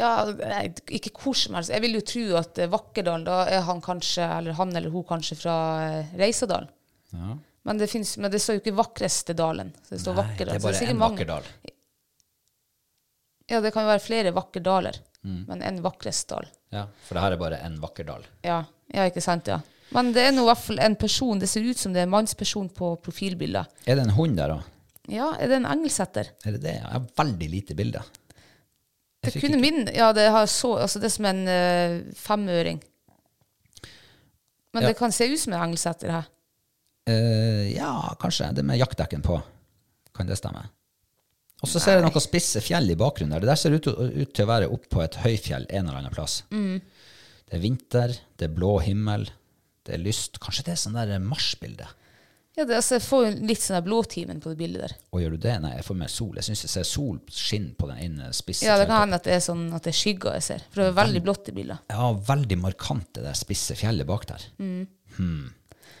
Ja, 0.00 0.24
nei, 0.40 0.66
ikke 0.98 1.12
hvor 1.20 1.36
som 1.38 1.54
helst. 1.58 1.70
Jeg 1.72 1.84
vil 1.84 1.98
jo 1.98 2.04
tro 2.08 2.22
at 2.40 2.58
eh, 2.64 2.70
Vakkerdalen, 2.72 3.26
da 3.28 3.42
er 3.52 3.64
han 3.66 3.82
kanskje, 3.84 4.24
eller 4.40 4.56
han 4.58 4.72
eller 4.78 4.90
hun 4.94 5.04
kanskje 5.06 5.36
fra 5.38 5.56
eh, 5.84 6.14
Reisadalen. 6.18 6.70
Ja. 7.12 7.36
Men 7.68 7.78
det, 7.78 7.90
finnes, 7.92 8.16
men 8.18 8.32
det 8.32 8.40
står 8.42 8.56
jo 8.56 8.62
ikke 8.64 8.74
Vakreste 8.80 9.36
dalen. 9.38 9.70
Så 9.84 9.94
det 9.94 10.00
står 10.02 10.16
Nei, 10.18 10.24
det 10.40 10.48
er 10.56 10.64
bare 10.64 10.80
én 10.80 10.94
en 10.94 10.98
mange- 10.98 11.20
vakker 11.20 11.28
dal. 11.30 11.50
Ja, 13.50 13.60
det 13.60 13.72
kan 13.74 13.82
jo 13.86 13.90
være 13.94 14.04
flere 14.04 14.32
vakkerdaler, 14.36 15.00
Mm. 15.22 15.44
men 15.46 15.62
en 15.62 15.76
Vakrestdal. 15.82 16.48
Ja, 16.72 16.86
for 17.06 17.14
det 17.14 17.22
her 17.22 17.32
er 17.32 17.36
bare 17.38 17.58
en 17.62 17.76
vakker 17.80 18.04
dal. 18.08 18.24
Ja, 18.42 18.64
ja, 18.92 19.04
ikke 19.06 19.22
sant, 19.22 19.46
ja. 19.46 19.60
Men 19.92 20.12
det 20.12 20.22
er 20.26 20.32
nå 20.32 20.42
i 20.42 20.48
hvert 20.48 20.58
fall 20.64 20.80
en 20.80 20.96
person, 20.96 21.38
det 21.38 21.48
ser 21.48 21.62
ut 21.62 21.78
som 21.78 21.92
det 21.92 22.00
er 22.00 22.08
en 22.08 22.10
mannsperson 22.14 22.68
på 22.74 22.96
profilbildet. 23.04 23.66
Er 23.86 23.94
det 24.00 24.06
en 24.08 24.14
hund 24.16 24.36
der 24.40 24.54
òg? 24.56 24.62
Ja, 25.12 25.32
er 25.38 25.48
det 25.52 25.56
en 25.60 25.66
engelsetter? 25.68 26.30
Er 26.46 26.52
det 26.56 26.62
det? 26.64 26.74
Jeg 26.80 26.90
har 26.90 27.06
veldig 27.18 27.48
lite 27.50 27.74
bilder. 27.78 28.02
Det 29.22 29.32
fikk 29.36 29.44
kunne 29.46 29.60
min, 29.62 29.86
ja, 29.94 30.08
det, 30.16 30.26
har 30.34 30.46
så, 30.50 30.72
altså 30.82 30.98
det 30.98 31.06
er 31.10 31.14
som 31.14 31.28
en 31.30 31.42
uh, 31.46 32.12
femøring. 32.18 32.82
Men 34.72 34.82
Ja. 34.82 34.88
det 34.88 34.96
kan 34.98 35.12
se 35.12 35.28
ut 35.28 35.38
som 35.38 35.52
en 35.52 35.62
engelsetter 35.68 36.10
her. 36.10 36.26
Uh, 37.08 37.68
ja, 37.76 38.14
kanskje. 38.18 38.52
Det 38.54 38.64
med 38.64 38.78
jaktdekken 38.80 39.22
på. 39.22 39.40
Kan 40.14 40.26
det 40.26 40.36
stemme? 40.40 40.64
Og 41.62 41.70
så 41.70 41.78
ser 41.78 41.98
jeg 41.98 42.04
noen 42.04 42.24
spisse 42.24 42.60
fjell 42.64 42.90
i 42.90 42.98
bakgrunnen 42.98 43.36
der. 43.36 43.44
Det 43.44 43.52
der 43.52 43.60
ser 43.60 43.76
ut, 43.76 43.86
ut 43.86 44.34
til 44.34 44.44
å 44.44 44.50
være 44.50 44.70
opp 44.74 44.88
på 44.90 45.02
et 45.04 45.20
høyfjell 45.22 45.68
en 45.70 45.86
eller 45.86 46.00
annen 46.00 46.14
plass. 46.14 46.40
Mm. 46.50 46.80
Det 47.46 47.58
er 47.58 47.62
vinter, 47.62 48.14
det 48.40 48.48
er 48.48 48.54
blå 48.56 48.76
himmel, 48.82 49.28
det 49.86 49.94
er 49.94 50.02
lyst. 50.02 50.40
Kanskje 50.42 50.66
det 50.66 50.74
er 50.74 50.80
sånn 50.82 50.98
der 50.98 51.22
marsbilde? 51.22 51.86
Ja, 52.52 52.66
det, 52.68 52.76
altså, 52.76 52.98
jeg 52.98 53.04
får 53.06 53.26
litt 53.48 53.62
sånn 53.64 53.84
blåtimen 53.86 54.40
på 54.42 54.50
det 54.52 54.58
bildet 54.58 54.82
der. 54.84 54.94
Og 55.14 55.22
gjør 55.22 55.36
du 55.36 55.44
det? 55.46 55.54
Nei, 55.62 55.70
jeg 55.78 55.86
får 55.86 55.96
mer 56.02 56.10
sol. 56.12 56.34
Jeg 56.36 56.48
syns 56.50 56.64
jeg 56.66 56.72
ser 56.74 56.88
sol 56.88 57.20
skinne 57.32 57.72
på 57.78 57.88
den 57.88 58.02
ene 58.04 58.28
spisse 58.36 58.66
Ja, 58.68 58.74
det 58.80 58.90
kan 58.90 59.06
hende 59.06 59.20
at 59.22 59.28
det 59.28 59.38
er 59.38 59.44
sånn 59.44 59.62
at 59.72 59.86
det 59.86 59.94
er 59.94 59.98
skygger 60.02 60.36
jeg 60.36 60.46
ser. 60.50 60.66
For 60.68 60.82
det 60.82 60.90
er 60.90 60.98
veldig 60.98 61.22
blått 61.24 61.48
i 61.48 61.56
bildet. 61.56 61.86
Ja, 61.94 62.10
veldig 62.28 62.58
markant 62.60 63.08
det 63.16 63.24
der 63.24 63.38
spisse 63.38 63.78
fjellet 63.78 64.08
bak 64.10 64.26
der. 64.28 64.44
Mm. 64.60 64.82
Hmm. 65.16 65.46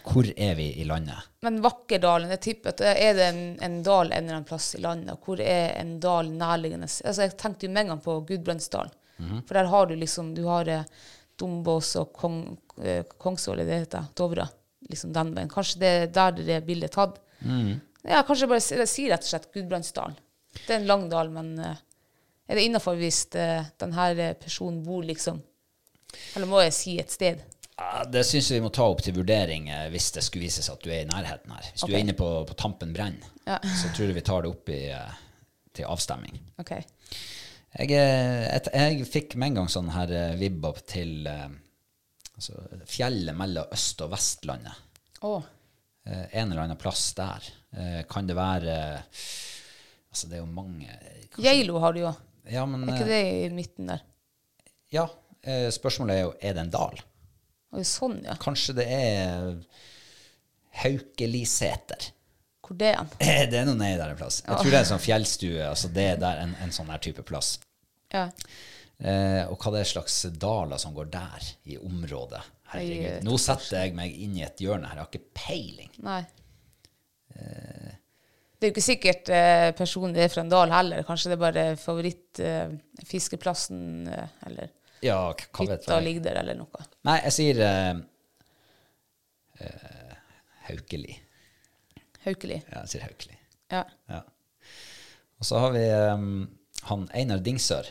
Hvor 0.02 0.26
er 0.36 0.54
vi 0.58 0.68
i 0.82 0.84
landet? 0.88 1.28
Men 1.46 1.60
Vakkerdalen, 1.62 2.32
jeg 2.34 2.42
tipper 2.46 2.72
at 2.72 2.82
er 2.90 3.14
det 3.18 3.28
en, 3.28 3.42
en 3.62 3.78
dal 3.86 4.10
en 4.10 4.18
eller 4.18 4.38
annen 4.38 4.48
plass 4.48 4.72
i 4.76 4.82
landet. 4.82 5.20
Hvor 5.22 5.40
er 5.40 5.76
en 5.80 5.94
dal 6.02 6.30
nærliggende? 6.30 6.88
Altså, 6.90 7.26
jeg 7.26 7.36
tenkte 7.40 7.68
jo 7.68 7.72
med 7.74 7.84
en 7.84 7.94
gang 7.94 8.02
på 8.04 8.18
Gudbrandsdalen. 8.28 8.98
For 9.46 9.54
der 9.54 9.68
har 9.70 9.86
du 9.86 9.92
liksom 9.94 10.32
Du 10.34 10.42
har 10.48 10.66
eh, 10.66 10.88
Dombås 11.38 11.94
og 12.00 12.12
Kong, 12.16 12.40
eh, 12.82 13.04
Kongsvoll, 13.18 13.62
det 13.62 13.78
heter, 13.84 14.08
Dovre. 14.18 14.48
Liksom 14.90 15.12
den 15.14 15.30
veien. 15.36 15.50
Kanskje 15.52 15.80
det 15.82 15.92
er 16.00 16.10
der 16.12 16.34
det 16.40 16.58
bildet 16.66 16.90
er 16.90 16.94
tatt. 16.96 17.20
tatt. 17.44 17.78
Ja, 18.02 18.24
kanskje 18.26 18.46
jeg 18.48 18.50
bare 18.50 18.64
sier 18.64 18.88
si 18.90 19.06
rett 19.10 19.22
og 19.22 19.30
slett 19.30 19.50
Gudbrandsdalen. 19.54 20.18
Det 20.52 20.74
er 20.74 20.80
en 20.80 20.90
lang 20.90 21.06
dal, 21.12 21.30
men 21.32 21.54
eh, 21.62 21.80
er 22.48 22.58
det 22.58 22.66
innafor 22.66 22.98
hvis 22.98 23.24
eh, 23.38 23.70
denne 23.80 24.32
personen 24.40 24.82
bor 24.84 25.04
liksom 25.06 25.38
Eller 26.36 26.48
må 26.50 26.60
jeg 26.60 26.74
si 26.76 26.98
et 27.00 27.12
sted? 27.14 27.40
Ja, 27.82 28.04
det 28.08 28.22
syns 28.28 28.48
jeg 28.50 28.60
vi 28.60 28.64
må 28.64 28.70
ta 28.74 28.84
opp 28.88 29.00
til 29.04 29.16
vurdering 29.16 29.66
eh, 29.72 29.88
hvis 29.92 30.10
det 30.14 30.22
skulle 30.24 30.46
vise 30.46 30.62
seg 30.64 30.76
at 30.78 30.84
du 30.86 30.90
er 30.92 31.02
i 31.02 31.08
nærheten 31.10 31.50
her. 31.54 31.66
Hvis 31.72 31.84
du 31.88 31.92
er 31.92 32.02
inne 32.04 32.14
på, 32.18 32.28
på 32.48 32.54
tampen 32.58 32.92
brenn, 32.94 33.18
Ja. 33.48 33.58
så 33.64 33.90
tror 33.94 34.06
jeg 34.12 34.16
vi 34.20 34.24
tar 34.28 34.44
det 34.44 34.52
opp 34.52 34.70
i, 34.72 34.78
eh, 34.94 35.16
til 35.74 35.88
avstemming. 35.90 36.38
OK. 36.62 36.72
Jeg, 36.76 37.90
eh, 37.96 38.46
et, 38.54 38.68
jeg 38.76 39.06
fikk 39.08 39.34
med 39.40 39.50
en 39.52 39.58
gang 39.62 39.70
sånn 39.72 39.90
her 39.94 40.12
vibb 40.38 40.64
opp 40.68 40.82
til 40.92 41.26
altså, 41.28 42.58
fjellet 42.88 43.36
mellom 43.36 43.72
Øst- 43.74 44.04
og 44.06 44.12
Vestlandet. 44.14 44.78
Eh, 45.22 46.26
en 46.38 46.50
eller 46.52 46.64
annen 46.66 46.78
plass 46.80 47.10
der. 47.18 47.50
Kan 48.10 48.26
det 48.28 48.34
være 48.36 48.74
Altså, 50.12 50.26
det 50.28 50.34
er 50.36 50.42
jo 50.42 50.48
mange 50.52 50.84
kanskje- 51.32 51.44
Geilo 51.46 51.78
har 51.80 51.94
du 51.96 52.00
jo. 52.02 52.10
Ja, 52.52 52.66
men 52.68 52.82
Er 52.84 52.98
ikke 52.98 53.06
det 53.08 53.20
i 53.46 53.48
midten 53.56 53.86
der? 53.88 54.02
Ja. 54.92 55.06
Spørsmålet 55.72 56.18
er 56.18 56.20
jo 56.26 56.34
er 56.42 56.52
det 56.52 56.60
en 56.66 56.70
dal. 56.74 57.00
Sånn, 57.88 58.18
ja. 58.26 58.34
Kanskje 58.40 58.74
det 58.76 58.84
er 58.92 59.54
Haukeliseter. 60.82 62.10
Hvor 62.62 62.76
det 62.78 62.90
er? 62.94 63.06
Eh, 63.20 63.46
Det 63.50 63.58
er 63.60 63.64
noe 63.68 63.76
nedi 63.80 63.96
der 64.00 64.10
en 64.12 64.18
plass. 64.20 64.42
Jeg 64.46 64.54
tror 64.58 64.70
det 64.70 64.78
er 64.78 64.84
en 64.84 64.90
sånn 64.94 65.02
fjellstue. 65.06 65.62
altså 65.68 65.88
Det 65.92 66.04
er 66.14 66.18
der 66.20 66.36
en, 66.44 66.52
en 66.62 66.72
sånn 66.74 66.90
her 66.92 67.00
type 67.02 67.22
plass. 67.28 67.48
Ja. 68.12 68.26
Eh, 69.02 69.42
og 69.50 69.56
hva 69.58 69.72
det 69.74 69.80
er 69.82 69.88
slags 69.94 70.16
daler 70.40 70.78
som 70.78 70.94
går 70.94 71.06
der, 71.12 71.40
i 71.72 71.78
området. 71.80 72.42
Herregud. 72.72 73.24
Nå 73.26 73.34
setter 73.40 73.82
jeg 73.82 73.94
meg 73.98 74.10
inn 74.16 74.36
i 74.38 74.44
et 74.46 74.60
hjørne 74.62 74.86
her. 74.88 74.96
Jeg 74.96 75.04
har 75.04 75.10
ikke 75.10 75.30
peiling. 75.36 75.90
Nei. 76.06 76.22
Det 77.32 78.68
er 78.68 78.68
jo 78.68 78.74
ikke 78.76 78.84
sikkert 78.84 79.24
eh, 79.34 79.70
personen 79.74 80.14
er 80.22 80.28
fra 80.30 80.42
en 80.44 80.52
dal 80.52 80.70
heller. 80.70 81.02
Kanskje 81.08 81.28
det 81.32 81.36
er 81.36 81.42
bare 81.42 81.64
favorittfiskeplassen 81.82 83.80
eh, 84.12 84.28
eller 84.46 84.66
Ja, 85.02 85.18
hva 85.34 85.66
vet 85.66 85.82
hytta 85.84 85.98
ligger 86.00 86.22
der, 86.28 86.40
eller 86.44 86.58
noe. 86.60 86.84
Nei, 87.08 87.16
jeg 87.24 87.34
sier 87.34 87.60
eh, 87.66 87.96
eh, 89.58 90.12
Haukeli. 90.68 91.16
Haukeli. 92.26 92.60
Ja, 92.68 92.84
jeg 92.84 92.92
sier 92.94 93.06
Haukeli. 93.08 93.38
Ja. 93.72 93.82
Ja. 94.12 94.20
Og 95.42 95.48
så 95.48 95.58
har 95.58 95.74
vi 95.74 95.82
eh, 95.88 96.24
han 96.90 97.08
Einar 97.18 97.42
Dingsør. 97.42 97.90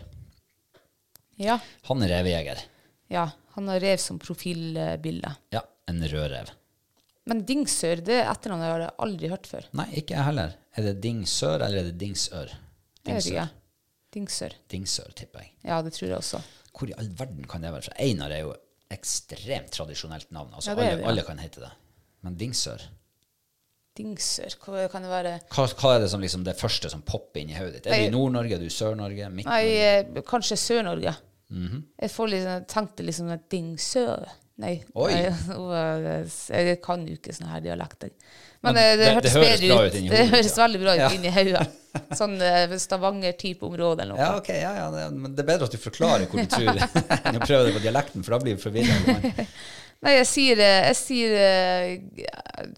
ja. 1.42 1.60
Han 1.90 2.04
er 2.06 2.16
revejeger. 2.20 2.64
Ja. 3.12 3.30
Han 3.58 3.68
har 3.68 3.82
rev 3.84 4.00
som 4.00 4.16
profilbilde. 4.20 5.34
Ja, 5.52 5.60
en 5.92 6.00
rødrev. 6.08 6.54
Men 7.28 7.42
Dingsør, 7.46 8.00
det 8.00 8.22
etternavnet 8.24 8.70
har 8.70 8.84
jeg 8.86 8.94
aldri 9.06 9.30
hørt 9.34 9.50
før. 9.50 9.66
Nei, 9.76 9.90
ikke 10.00 10.16
jeg 10.16 10.24
heller. 10.30 10.54
Er 10.80 10.88
det 10.88 10.94
Dingsør, 11.04 11.58
eller 11.66 11.82
er 11.82 11.90
det 11.90 11.98
Dingsør? 12.00 12.54
Dingsør. 13.04 13.52
Dingsør. 14.16 14.56
Dingsør, 14.72 15.12
tipper 15.20 15.44
jeg. 15.44 15.52
Ja, 15.68 15.82
det 15.84 15.92
tror 15.98 16.08
jeg 16.08 16.18
også. 16.18 16.40
Hvor 16.78 16.90
i 16.90 16.94
all 16.98 17.10
verden 17.20 17.46
kan 17.52 17.62
det 17.62 17.72
være 17.74 17.82
fra? 17.90 17.94
Einar 18.00 18.32
er 18.32 18.42
jo 18.46 18.54
ekstremt 18.92 19.72
tradisjonelt 19.72 20.32
navn. 20.32 20.54
Altså, 20.56 20.72
Ja, 20.72 20.76
alle, 20.78 20.96
det, 20.98 21.02
ja. 21.04 21.08
alle 21.10 21.24
kan 21.28 21.38
hete 21.40 21.60
det. 21.64 21.72
Men 22.24 22.36
Dingsør 22.40 22.82
Dingsør, 23.98 24.54
hva 24.64 24.86
kan 24.92 25.04
det 25.04 25.10
være? 25.12 25.32
hva, 25.52 25.66
hva 25.76 25.90
er 25.98 26.00
det 26.06 26.10
som 26.14 26.22
liksom 26.24 26.46
det 26.48 26.54
første 26.56 26.90
som 26.94 27.02
popper 27.04 27.42
inn 27.42 27.50
i 27.52 27.58
hodet 27.58 27.82
ditt? 27.82 27.90
Er 27.92 28.06
du 28.06 28.08
i 28.08 28.14
Nord-Norge, 28.14 28.56
er 28.56 28.62
du 28.64 28.70
i 28.70 28.72
Sør-Norge, 28.72 29.28
Midt-Norge? 29.36 29.90
eh, 30.16 30.22
kanskje 30.30 30.56
Sør-Norge. 30.62 31.12
Mhm. 31.52 31.82
Jeg 32.00 32.12
får 32.14 32.30
liksom, 32.32 32.66
tenkte 32.72 33.04
liksom 33.04 33.34
at 33.36 33.50
Dingsør 33.52 34.30
Nei, 34.62 34.76
nei, 34.94 35.14
eh, 35.26 36.26
jeg 36.54 36.82
kan 36.86 37.02
jo 37.08 37.16
ikke 37.18 37.34
sånne 37.34 37.50
her 37.56 37.62
dialekter. 37.66 38.12
Men, 38.62 38.76
Men 38.76 38.76
det, 38.78 38.84
det, 39.00 39.06
det- 39.08 39.24
det 39.24 39.32
høres 39.34 39.62
bra 39.66 39.78
ut. 39.88 39.96
ut 39.96 40.12
Det 40.12 40.26
høres 40.30 40.58
veldig 40.60 40.82
bra 40.84 40.94
ut 40.94 41.00
Ja. 41.02 41.08
inni 41.18 41.32
hodet. 41.34 41.64
Sånn 42.16 42.38
eh, 42.42 42.72
Stavanger-type 42.80 43.66
område 43.68 44.06
eller 44.06 44.16
noe. 44.16 44.22
Ja, 44.22 44.38
ok, 44.40 44.50
ja, 44.56 44.72
ja, 44.80 45.10
men 45.12 45.34
det 45.36 45.44
er 45.44 45.50
bedre 45.50 45.68
at 45.68 45.76
du 45.76 45.80
forklarer 45.82 46.28
hvor 46.32 46.40
du 46.40 46.48
tror, 46.56 46.80
enn 47.28 47.40
å 47.40 47.44
prøve 47.44 47.66
det 47.68 47.74
på 47.76 47.84
dialekten, 47.84 48.24
for 48.26 48.36
da 48.38 48.40
blir 48.44 48.56
du 48.56 48.64
forvirra. 48.64 48.96
Nei, 50.06 50.14
jeg 50.18 50.30
sier, 50.30 50.62
eh, 50.64 50.80
jeg 50.90 50.98
sier 50.98 51.36
eh, 51.38 52.72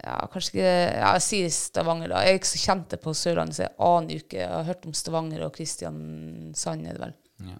Ja, 0.00 0.18
kanskje 0.32 0.52
ikke 0.54 0.68
Ja, 0.68 1.08
jeg 1.16 1.24
sier 1.26 1.50
Stavanger, 1.56 2.12
da. 2.12 2.20
Jeg 2.24 2.36
er 2.36 2.38
ikke 2.40 2.52
så 2.52 2.60
kjent 2.62 2.94
på 3.02 3.14
Sørlandet, 3.16 3.56
så 3.58 3.64
jeg 3.66 3.74
aner 3.88 4.22
ikke. 4.22 4.38
Jeg 4.42 4.52
har 4.52 4.68
hørt 4.70 4.86
om 4.88 4.94
Stavanger 4.96 5.46
og 5.48 5.56
Kristiansand, 5.56 6.86
er 6.86 6.96
det 6.96 7.04
vel. 7.08 7.16
Ja. 7.50 7.58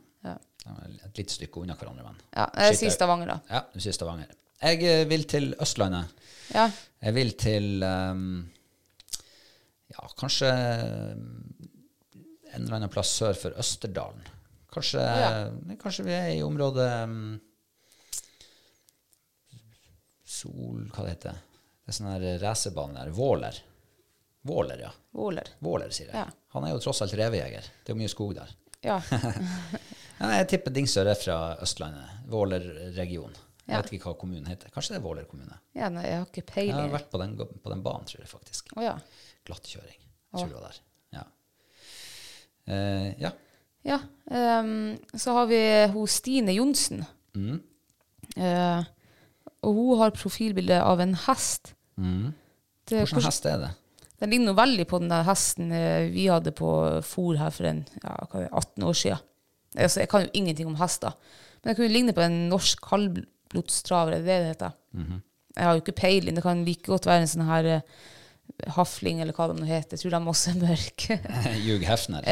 Ja, 0.61 0.75
Et 1.09 1.17
lite 1.17 1.33
stykke 1.33 1.63
unna 1.65 1.73
hverandre, 1.73 2.05
men 2.05 2.19
ja 2.37 2.45
jeg 2.61 2.75
Shit, 2.75 2.83
sier 2.83 2.93
Stavanger, 2.93 3.31
da. 3.33 3.37
Ja, 3.49 3.61
du 3.73 3.81
sier 3.81 3.95
Stavanger. 3.97 4.33
Jeg 4.61 5.07
vil 5.09 5.23
til 5.25 5.55
Østlandet. 5.65 6.11
Ja. 6.53 6.67
Jeg 7.01 7.15
vil 7.17 7.31
til 7.41 7.69
ehm, 7.87 8.27
Ja, 9.91 10.09
kanskje 10.19 10.51
ehm, 10.51 11.25
en 12.53 12.63
eller 12.63 12.77
annen 12.79 12.93
plass 12.93 13.13
sør 13.21 13.35
for 13.39 13.57
Østerdalen. 13.59 14.27
Kanskje, 14.71 15.03
ja. 15.03 15.31
kanskje 15.81 16.07
vi 16.07 16.15
er 16.15 16.29
i 16.37 16.43
området 16.47 16.87
um, 17.03 17.33
Sol 20.31 20.85
Hva 20.95 21.03
det 21.03 21.17
heter 21.17 21.33
det? 21.33 21.41
Det 21.83 21.91
er 21.91 21.97
sånn 21.97 22.11
her 22.13 22.27
racerbane 22.39 22.95
der. 22.95 23.11
Våler. 23.15 23.57
Våler, 24.47 24.85
ja. 24.87 24.93
Våler. 25.11 25.51
Våler, 25.59 25.91
sier 25.91 26.13
jeg. 26.13 26.23
Ja. 26.23 26.29
Han 26.55 26.67
er 26.69 26.77
jo 26.77 26.83
tross 26.85 27.03
alt 27.03 27.17
revejeger. 27.19 27.67
Det 27.83 27.91
er 27.91 27.97
jo 27.97 28.01
mye 28.01 28.13
skog 28.13 28.37
der. 28.39 28.53
Ja. 28.87 29.01
Jeg 30.21 30.47
tipper 30.53 30.73
Dingsør 30.77 31.09
er 31.11 31.17
fra 31.19 31.37
Østlandet. 31.65 32.21
Våler-region. 32.31 33.35
Jeg 33.65 33.79
vet 33.79 33.93
ikke 33.97 34.11
hva 34.11 34.19
kommunen 34.21 34.49
heter. 34.51 34.71
Kanskje 34.75 34.95
det 34.95 35.01
er 35.01 35.05
Våler 35.05 35.27
kommune. 35.31 35.57
ja, 35.77 35.89
nei, 35.93 36.03
jeg 36.09 36.19
har 36.19 36.27
ikke 36.27 36.63
Jeg 36.65 36.75
har 36.75 36.91
vært 36.93 37.11
på 37.13 37.21
den, 37.23 37.37
på 37.39 37.73
den 37.73 37.83
banen, 37.85 38.07
tror 38.09 38.21
jeg 38.25 38.31
faktisk. 38.31 38.73
Oh, 38.77 38.83
ja. 38.85 38.97
Glattkjøring. 39.51 39.99
Tror 40.31 40.47
det 40.49 40.57
var 40.57 40.69
der. 40.69 40.81
Ja. 41.19 41.25
Eh, 42.71 43.09
ja. 43.21 43.33
Ja. 43.83 43.99
um, 44.61 44.95
så 45.17 45.35
har 45.35 45.51
vi 45.51 45.61
hun 45.95 46.09
Stine 46.11 46.55
Johnsen. 46.55 47.05
Mm. 47.35 47.61
Eh, 48.37 48.85
og 49.67 49.77
hun 49.77 49.99
har 50.01 50.15
profilbilde 50.17 50.79
av 50.83 51.03
en 51.03 51.17
hest. 51.27 51.75
Mm. 52.01 52.31
Det, 52.89 53.03
Hvilken 53.03 53.27
hest 53.27 53.49
er 53.49 53.59
det? 53.65 53.71
Den 54.21 54.33
ligner 54.35 54.57
veldig 54.57 54.85
på 54.89 55.01
den 55.01 55.11
der 55.13 55.25
hesten 55.25 55.73
eh, 55.73 56.11
vi 56.13 56.29
hadde 56.29 56.53
på 56.57 56.71
fòr 57.07 57.41
her 57.41 57.53
for 57.55 57.69
en, 57.71 57.83
ja, 58.03 58.17
hva 58.29 58.43
er 58.43 58.47
det, 58.47 58.53
18 58.53 58.89
år 58.91 58.99
siden. 59.03 59.27
Altså, 59.79 60.03
jeg 60.03 60.11
kan 60.11 60.25
jo 60.27 60.33
ingenting 60.35 60.69
om 60.69 60.79
hester, 60.81 61.15
men 61.63 61.71
den 61.71 61.79
kunne 61.79 61.95
ligne 61.95 62.15
på 62.17 62.25
en 62.25 62.39
norsk 62.51 62.81
kaldblodstraver, 62.85 64.17
er 64.17 64.25
det 64.25 64.27
det 64.27 64.39
mm 64.39 64.49
heter? 64.51 65.27
Jeg 65.57 65.67
har 65.67 65.75
jo 65.75 65.83
ikke 65.83 65.97
peiling, 65.99 66.37
det 66.37 66.43
kan 66.45 66.61
like 66.65 66.87
godt 66.87 67.09
være 67.11 67.25
en 67.25 67.31
sånn 67.31 67.49
her 67.49 67.67
eh, 67.67 67.95
hafling, 68.77 69.21
eller 69.23 69.37
hva 69.37 69.49
det 69.51 69.59
nå 69.61 69.69
heter. 69.69 69.97
Jeg 69.97 70.03
tror 70.05 70.15
de 70.17 70.33
også 70.33 70.51
er 70.53 70.59
mørke. 70.63 71.19
Ljug 71.67 71.85
Hefner. 71.89 72.27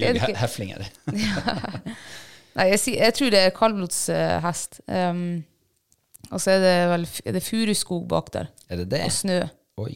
Ljug 0.00 0.20
Heflinger. 0.38 0.86
Nei, 2.58 2.66
jeg, 2.72 2.80
jeg 3.04 3.14
tror 3.18 3.34
det 3.34 3.42
er 3.44 3.54
kaldblodshest. 3.56 4.80
Um, 4.88 5.44
og 6.28 6.42
så 6.42 6.56
er 6.56 6.64
det 6.64 6.76
vel 6.90 7.06
er 7.24 7.36
det 7.38 7.44
furuskog 7.46 8.08
bak 8.10 8.32
der, 8.34 8.50
Er 8.68 8.82
det 8.82 8.90
det? 8.92 9.04
og 9.06 9.14
snø. 9.14 9.38
Oi. 9.80 9.94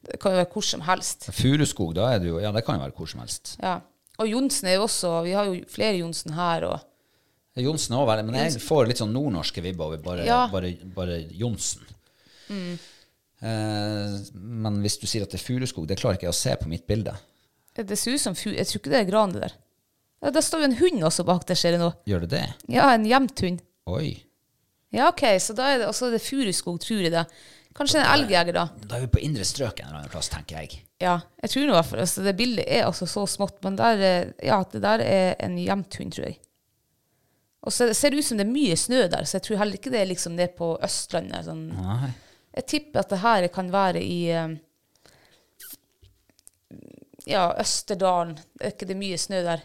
Det 0.00 0.16
kan 0.18 0.32
jo 0.32 0.40
være 0.40 0.48
hvor 0.54 0.64
som 0.64 0.82
helst. 0.86 1.28
Furuskog, 1.36 1.92
da 1.98 2.08
er 2.14 2.22
det 2.22 2.30
jo 2.32 2.38
Ja, 2.40 2.50
det 2.56 2.64
kan 2.66 2.78
jo 2.78 2.84
være 2.86 2.96
hvor 2.96 3.10
som 3.10 3.20
helst. 3.22 3.56
Ja. 3.62 3.78
Og 4.20 4.28
Johnsen 4.28 4.68
er 4.68 4.78
jo 4.78 4.86
også 4.88 5.12
Vi 5.24 5.34
har 5.36 5.48
jo 5.48 5.60
flere 5.70 6.00
Johnsen 6.00 6.32
her. 6.36 6.64
Og, 6.68 6.80
Johnsen 7.60 7.96
òg, 7.98 8.08
men 8.24 8.34
jeg 8.40 8.62
får 8.62 8.88
litt 8.88 9.00
sånn 9.02 9.12
nordnorske 9.12 9.62
vibber 9.62 9.90
over 9.90 10.00
bare, 10.02 10.24
Ja. 10.24 10.46
bare, 10.48 10.72
bare 10.96 11.20
Johnsen. 11.36 11.82
Eh, 12.48 12.78
men 13.42 14.80
hvis 14.84 14.98
du 15.00 15.06
sier 15.08 15.24
at 15.24 15.32
det 15.32 15.40
er 15.40 15.44
furuskog, 15.46 15.86
det 15.88 15.98
klarer 16.00 16.18
ikke 16.18 16.28
jeg 16.28 16.34
å 16.34 16.40
se 16.40 16.56
på 16.60 16.68
mitt 16.68 16.86
bilde. 16.88 17.14
det 17.80 17.96
ser 17.98 18.12
ut 18.16 18.20
som 18.20 18.34
furu. 18.36 18.54
Jeg 18.58 18.66
tror 18.68 18.80
ikke 18.82 18.92
det 18.92 19.00
er 19.00 19.08
gran, 19.10 19.32
det 19.32 19.40
der. 19.46 19.54
Ja, 20.20 20.30
Der 20.36 20.44
står 20.44 20.60
jo 20.60 20.68
en 20.68 20.76
hund 20.76 21.04
også 21.08 21.24
bak 21.24 21.46
der, 21.48 21.56
ser 21.56 21.72
jeg 21.72 21.80
nå. 21.80 21.92
Gjør 22.06 22.26
det 22.26 22.30
det? 22.34 22.42
Ja, 22.68 22.90
en 22.92 23.06
gjemt 23.08 23.40
hund. 23.40 23.62
Oi. 23.88 24.10
Ja, 24.92 25.08
OK, 25.08 25.22
så 25.40 25.54
da 25.56 25.70
er 25.72 25.78
det 25.80 25.88
også 25.88 26.10
det 26.12 26.20
furuskog, 26.20 26.80
tror 26.82 27.00
jeg 27.06 27.12
det. 27.14 27.24
Kanskje 27.78 28.00
en 28.02 28.08
elgjeger, 28.10 28.52
da. 28.52 28.64
Da 28.90 28.96
er 28.98 29.04
vi 29.06 29.12
på 29.14 29.20
indre 29.24 29.44
strøk 29.46 29.78
en 29.80 29.86
eller 29.88 30.00
annen 30.02 30.12
plass, 30.12 30.28
tenker 30.28 30.58
jeg. 30.58 30.80
Ja, 31.00 31.14
jeg 31.40 31.52
tror 31.52 31.62
nå 31.68 31.72
i 31.72 31.76
hvert 31.78 31.86
fall 31.88 32.00
altså, 32.02 32.24
Det 32.26 32.34
bildet 32.36 32.64
er 32.68 32.82
altså 32.84 33.06
så 33.08 33.22
smått, 33.30 33.60
men 33.64 33.76
der, 33.78 34.02
er- 34.04 34.32
ja, 34.44 34.58
det 34.72 34.82
der 34.84 35.00
er 35.06 35.36
en 35.46 35.54
gjemt 35.56 35.96
hund, 35.96 36.12
tror 36.12 36.26
jeg. 36.26 36.40
Og 37.62 37.72
så 37.72 37.86
ser 37.94 38.10
det 38.12 38.18
ut 38.20 38.26
som 38.26 38.40
det 38.40 38.46
er 38.46 38.52
mye 38.52 38.76
snø 38.76 39.06
der, 39.12 39.24
så 39.28 39.38
jeg 39.38 39.46
tror 39.46 39.60
heller 39.62 39.78
ikke 39.78 39.92
det 39.94 40.00
er 40.02 40.10
liksom 40.10 40.34
ned 40.36 40.52
på 40.58 40.72
Østlandet. 40.84 41.46
Sånn. 41.46 41.64
Nei. 41.76 42.10
Jeg 42.56 42.66
tipper 42.66 43.00
at 43.04 43.12
det 43.12 43.18
her 43.22 43.46
kan 43.54 43.68
være 43.72 44.00
i 44.02 44.16
eh, 44.34 44.54
ja, 47.30 47.44
Østerdalen. 47.60 48.36
Er 48.60 48.72
ikke 48.74 48.88
det 48.90 48.96
mye 48.98 49.18
snø 49.20 49.42
der? 49.46 49.62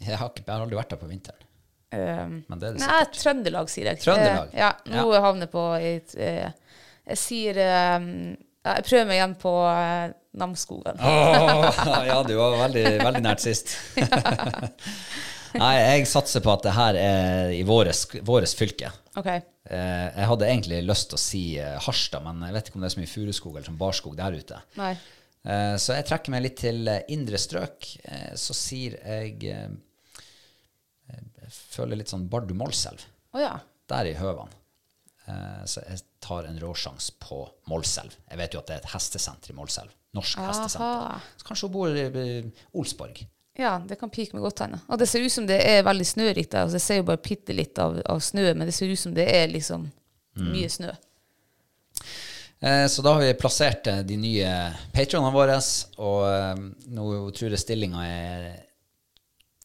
Jeg 0.00 0.16
har, 0.18 0.30
ikke, 0.32 0.44
jeg 0.46 0.54
har 0.54 0.64
aldri 0.64 0.78
vært 0.78 0.92
der 0.94 1.00
på 1.00 1.08
vinteren. 1.10 1.46
Um, 1.90 2.36
Men 2.46 2.60
det 2.60 2.68
er 2.68 2.76
det 2.76 2.84
nei, 2.84 2.98
Trøndelag, 3.16 3.70
sier 3.72 3.88
jeg. 3.90 3.98
Trøndelag? 4.04 4.52
Eh, 4.54 4.60
ja, 4.62 4.68
nå 4.92 5.08
Ja. 5.10 5.20
havner 5.24 5.48
jeg 5.48 5.50
på 5.50 5.64
et, 5.82 6.14
eh, 6.14 6.52
Jeg 7.10 7.18
sier 7.18 7.58
eh, 7.58 8.04
Jeg 8.62 8.84
prøver 8.86 9.08
meg 9.08 9.16
igjen 9.18 9.34
på 9.40 9.54
eh, 9.66 10.12
Namsskogan. 10.38 11.00
oh, 11.02 11.80
ja, 12.06 12.20
du 12.22 12.36
var 12.38 12.54
veldig, 12.68 12.84
veldig 13.02 13.22
nært 13.24 13.42
sist. 13.42 13.72
Nei, 15.58 15.74
jeg 15.78 16.08
satser 16.10 16.42
på 16.44 16.52
at 16.52 16.66
det 16.66 16.74
her 16.76 16.98
er 17.00 17.54
i 17.54 17.62
våres, 17.66 18.04
våres 18.26 18.54
fylke. 18.58 18.90
Okay. 19.18 19.42
Eh, 19.66 20.06
jeg 20.14 20.28
hadde 20.30 20.48
egentlig 20.48 20.82
lyst 20.86 21.10
til 21.10 21.18
å 21.18 21.22
si 21.22 21.42
eh, 21.58 21.78
Harstad, 21.82 22.22
men 22.26 22.44
jeg 22.46 22.56
vet 22.56 22.70
ikke 22.70 22.78
om 22.78 22.84
det 22.84 22.90
er 22.90 22.94
så 22.94 23.02
mye 23.02 23.14
furuskog 23.14 23.56
eller 23.56 23.70
sånn 23.70 23.80
barskog 23.80 24.14
der 24.18 24.36
ute. 24.38 24.60
Nei. 24.78 24.92
Eh, 25.42 25.74
så 25.80 25.96
jeg 25.96 26.06
trekker 26.10 26.34
meg 26.34 26.44
litt 26.44 26.58
til 26.60 26.88
eh, 26.90 27.02
indre 27.14 27.40
strøk. 27.40 27.90
Eh, 28.04 28.32
så 28.38 28.56
sier 28.56 28.98
jeg 29.00 29.50
Jeg 31.10 31.52
føler 31.74 31.98
litt 31.98 32.12
sånn 32.12 32.28
Bardu 32.30 32.54
Målselv. 32.54 33.02
Oh, 33.34 33.40
ja. 33.42 33.56
Der 33.90 34.06
i 34.06 34.14
Høvan. 34.14 34.52
Eh, 35.30 35.64
så 35.66 35.82
jeg 35.86 36.04
tar 36.22 36.46
en 36.46 36.60
råsjans 36.62 37.10
på 37.22 37.42
Målselv. 37.70 38.14
Jeg 38.30 38.38
vet 38.40 38.54
jo 38.54 38.62
at 38.62 38.70
det 38.70 38.76
er 38.76 38.84
et 38.84 38.94
hestesenter 38.94 39.52
i 39.52 39.56
Målselv. 39.58 39.92
Norsk 40.16 40.38
hestesenter. 40.42 41.26
Så 41.38 41.46
kanskje 41.46 41.68
hun 41.68 41.74
bor 41.74 41.98
i 41.98 42.30
Olsborg. 42.78 43.22
Ja, 43.58 43.78
det 43.88 43.98
kan 44.00 44.12
pike 44.12 44.36
meg 44.36 44.44
godt 44.46 44.62
henne. 44.64 44.78
Og 44.88 45.00
det 45.00 45.08
ser 45.10 45.24
ut 45.24 45.32
som 45.32 45.46
det 45.48 45.58
er 45.66 45.82
veldig 45.84 46.06
snørikt 46.06 46.52
der. 46.52 46.64
Altså, 46.64 46.78
jeg 46.78 46.86
ser 46.86 47.00
jo 47.00 47.08
bare 47.10 47.22
bitte 47.24 47.56
litt 47.56 47.78
av, 47.82 47.98
av 48.06 48.22
snø, 48.24 48.46
men 48.54 48.68
det 48.68 48.74
ser 48.76 48.92
ut 48.92 49.00
som 49.00 49.14
det 49.16 49.26
er 49.26 49.50
liksom 49.50 49.88
mye 50.40 50.68
snø. 50.70 50.92
Eh, 52.60 52.86
så 52.86 53.02
da 53.02 53.12
har 53.16 53.20
vi 53.24 53.34
plassert 53.34 53.86
eh, 53.86 54.02
de 54.06 54.16
nye 54.20 54.48
patronene 54.92 55.32
våre, 55.32 55.56
og 56.04 56.24
eh, 56.28 56.64
nå 56.92 57.06
tror 57.36 57.54
jeg 57.54 57.62
stillinga 57.62 58.04
er 58.04 58.48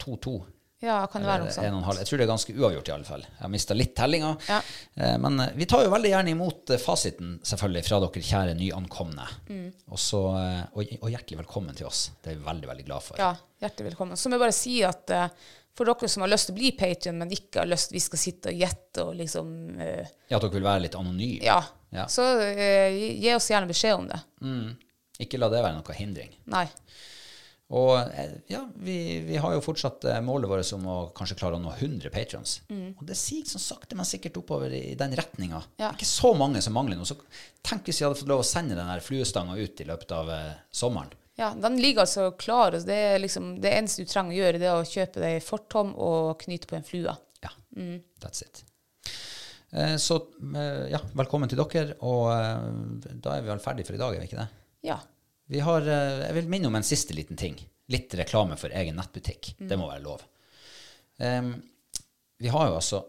2-2. 0.04 0.36
Ja, 0.84 0.98
kan 1.08 1.24
det 1.24 1.30
være 1.30 1.46
noe 1.46 1.50
en 1.50 1.56
sånt. 1.56 2.00
Jeg 2.02 2.08
tror 2.10 2.20
det 2.20 2.26
er 2.26 2.30
ganske 2.30 2.54
uavgjort, 2.54 2.90
i 2.90 2.94
alle 2.94 3.08
fall. 3.08 3.24
Jeg 3.24 3.42
har 3.46 3.52
mista 3.54 3.78
litt 3.78 3.94
tellinga. 3.96 4.34
Ja. 4.50 4.60
Eh, 5.00 5.16
Men 5.24 5.40
eh, 5.40 5.54
vi 5.56 5.68
tar 5.72 5.86
jo 5.86 5.92
veldig 5.94 6.12
gjerne 6.12 6.34
imot 6.36 6.74
eh, 6.76 6.82
fasiten, 6.82 7.38
selvfølgelig, 7.48 7.86
fra 7.88 8.00
dere 8.04 8.24
kjære 8.30 8.56
nyankomne. 8.60 9.28
Mm. 9.48 9.68
Og, 9.88 10.02
så, 10.02 10.22
eh, 10.42 10.64
og, 10.76 10.96
og 11.00 11.14
hjertelig 11.14 11.40
velkommen 11.46 11.78
til 11.80 11.88
oss. 11.88 12.10
Det 12.20 12.34
er 12.34 12.42
vi 12.42 12.48
veldig, 12.50 12.70
veldig 12.74 12.88
glad 12.90 13.08
for. 13.08 13.22
Ja, 13.22 13.32
hjertelig 13.64 13.94
velkommen. 13.94 14.20
Så 14.20 14.30
må 14.30 14.38
jeg 14.38 14.46
bare 14.46 14.58
si 14.58 14.76
at 14.86 15.16
for 15.76 15.88
dere 15.90 16.08
som 16.12 16.24
har 16.24 16.32
lyst 16.32 16.50
til 16.50 16.56
å 16.56 16.60
bli 16.60 16.72
Patrion, 16.76 17.18
men 17.20 17.34
ikke 17.36 17.64
har 17.64 17.68
lyst 17.68 17.92
vi 17.92 18.04
skal 18.04 18.22
sitte 18.22 18.52
og 18.52 18.62
gjette 18.64 19.04
og 19.04 19.18
liksom 19.20 19.50
uh, 19.76 20.06
Ja, 20.30 20.38
at 20.38 20.46
dere 20.46 20.54
vil 20.54 20.64
være 20.64 20.86
litt 20.86 20.96
anonyme. 20.96 21.44
Ja. 21.44 21.58
Ja. 21.92 22.06
Så 22.12 22.24
uh, 22.24 22.96
gi 22.96 23.34
oss 23.36 23.50
gjerne 23.52 23.68
beskjed 23.68 23.98
om 23.98 24.08
det. 24.08 24.22
Ikke 25.26 25.40
la 25.40 25.50
det 25.52 25.64
være 25.64 25.76
noe 25.76 25.98
hindring. 25.98 26.32
Nei. 26.52 26.64
Og 27.74 27.96
eh, 27.98 28.36
ja, 28.52 28.60
vi, 28.78 28.96
vi 29.26 29.38
har 29.42 29.56
jo 29.56 29.62
fortsatt 29.66 30.04
eh, 30.06 30.20
målet 30.22 30.50
vårt 30.52 30.70
om 30.78 30.84
å 30.92 30.98
kanskje 31.18 31.38
klare 31.40 31.58
å 31.58 31.62
nå 31.64 31.72
100 31.74 32.12
patrons. 32.14 32.60
Og 32.70 33.02
det 33.10 33.18
siger 33.18 33.48
sånn 33.50 33.64
sakte, 33.64 33.98
men 33.98 34.06
sikkert 34.06 34.38
oppover 34.38 34.70
i 34.78 34.94
den 35.00 35.16
retninga. 35.18 35.64
Ja. 35.82 35.90
Ikke 35.96 36.06
så 36.06 36.36
mange 36.38 36.62
som 36.62 36.76
mangler 36.78 37.00
nå. 37.00 37.08
Så 37.10 37.18
tenk 37.66 37.88
hvis 37.90 38.02
vi 38.02 38.06
hadde 38.06 38.20
fått 38.20 38.30
lov 38.30 38.44
å 38.44 38.48
sende 38.48 38.78
den 38.78 39.02
fluestanga 39.02 39.58
ut 39.58 39.82
i 39.82 39.88
løpet 39.90 40.14
av 40.14 40.30
eh, 40.36 40.52
sommeren. 40.70 41.10
Ja, 41.36 41.50
den 41.60 41.80
ligger 41.82 42.06
altså 42.06 42.30
klar. 42.40 42.78
og 42.78 42.86
Det, 42.88 43.00
liksom, 43.20 43.56
det 43.64 43.74
eneste 43.76 44.06
du 44.06 44.12
trenger 44.14 44.32
å 44.32 44.38
gjøre, 44.44 44.62
det 44.62 44.70
er 44.70 44.78
å 44.80 44.86
kjøpe 44.88 45.24
deg 45.26 45.42
fortom 45.44 45.90
og 45.98 46.38
knyte 46.46 46.70
på 46.70 46.78
en 46.78 46.86
flue. 46.88 47.18
Ja, 47.44 47.52
that's 48.24 48.46
it. 48.46 48.62
Eh, 49.76 49.98
Så 50.00 50.22
eh, 50.54 50.86
ja, 50.94 51.02
velkommen 51.18 51.50
til 51.52 51.60
dere. 51.60 51.98
Og 52.06 52.30
eh, 52.32 53.18
da 53.26 53.36
er 53.36 53.44
vi 53.44 53.52
vel 53.52 53.60
ferdige 53.66 53.90
for 53.90 53.98
i 53.98 54.02
dag, 54.06 54.16
er 54.16 54.24
vi 54.24 54.30
ikke 54.30 54.44
det? 54.46 54.48
Ja. 54.88 55.02
Vi 55.52 55.62
har, 55.62 55.82
eh, 55.82 56.26
jeg 56.26 56.36
vil 56.40 56.50
minne 56.50 56.70
om 56.72 56.76
en 56.76 56.86
siste 56.86 57.14
liten 57.14 57.38
ting. 57.38 57.58
Litt 57.94 58.14
reklame 58.18 58.58
for 58.58 58.74
egen 58.74 58.98
nettbutikk. 58.98 59.54
Det 59.60 59.78
må 59.78 59.90
være 59.92 60.04
lov. 60.04 60.24
Um, 61.22 61.52
vi 62.42 62.50
har 62.52 62.68
jo 62.68 62.80
altså 62.80 63.04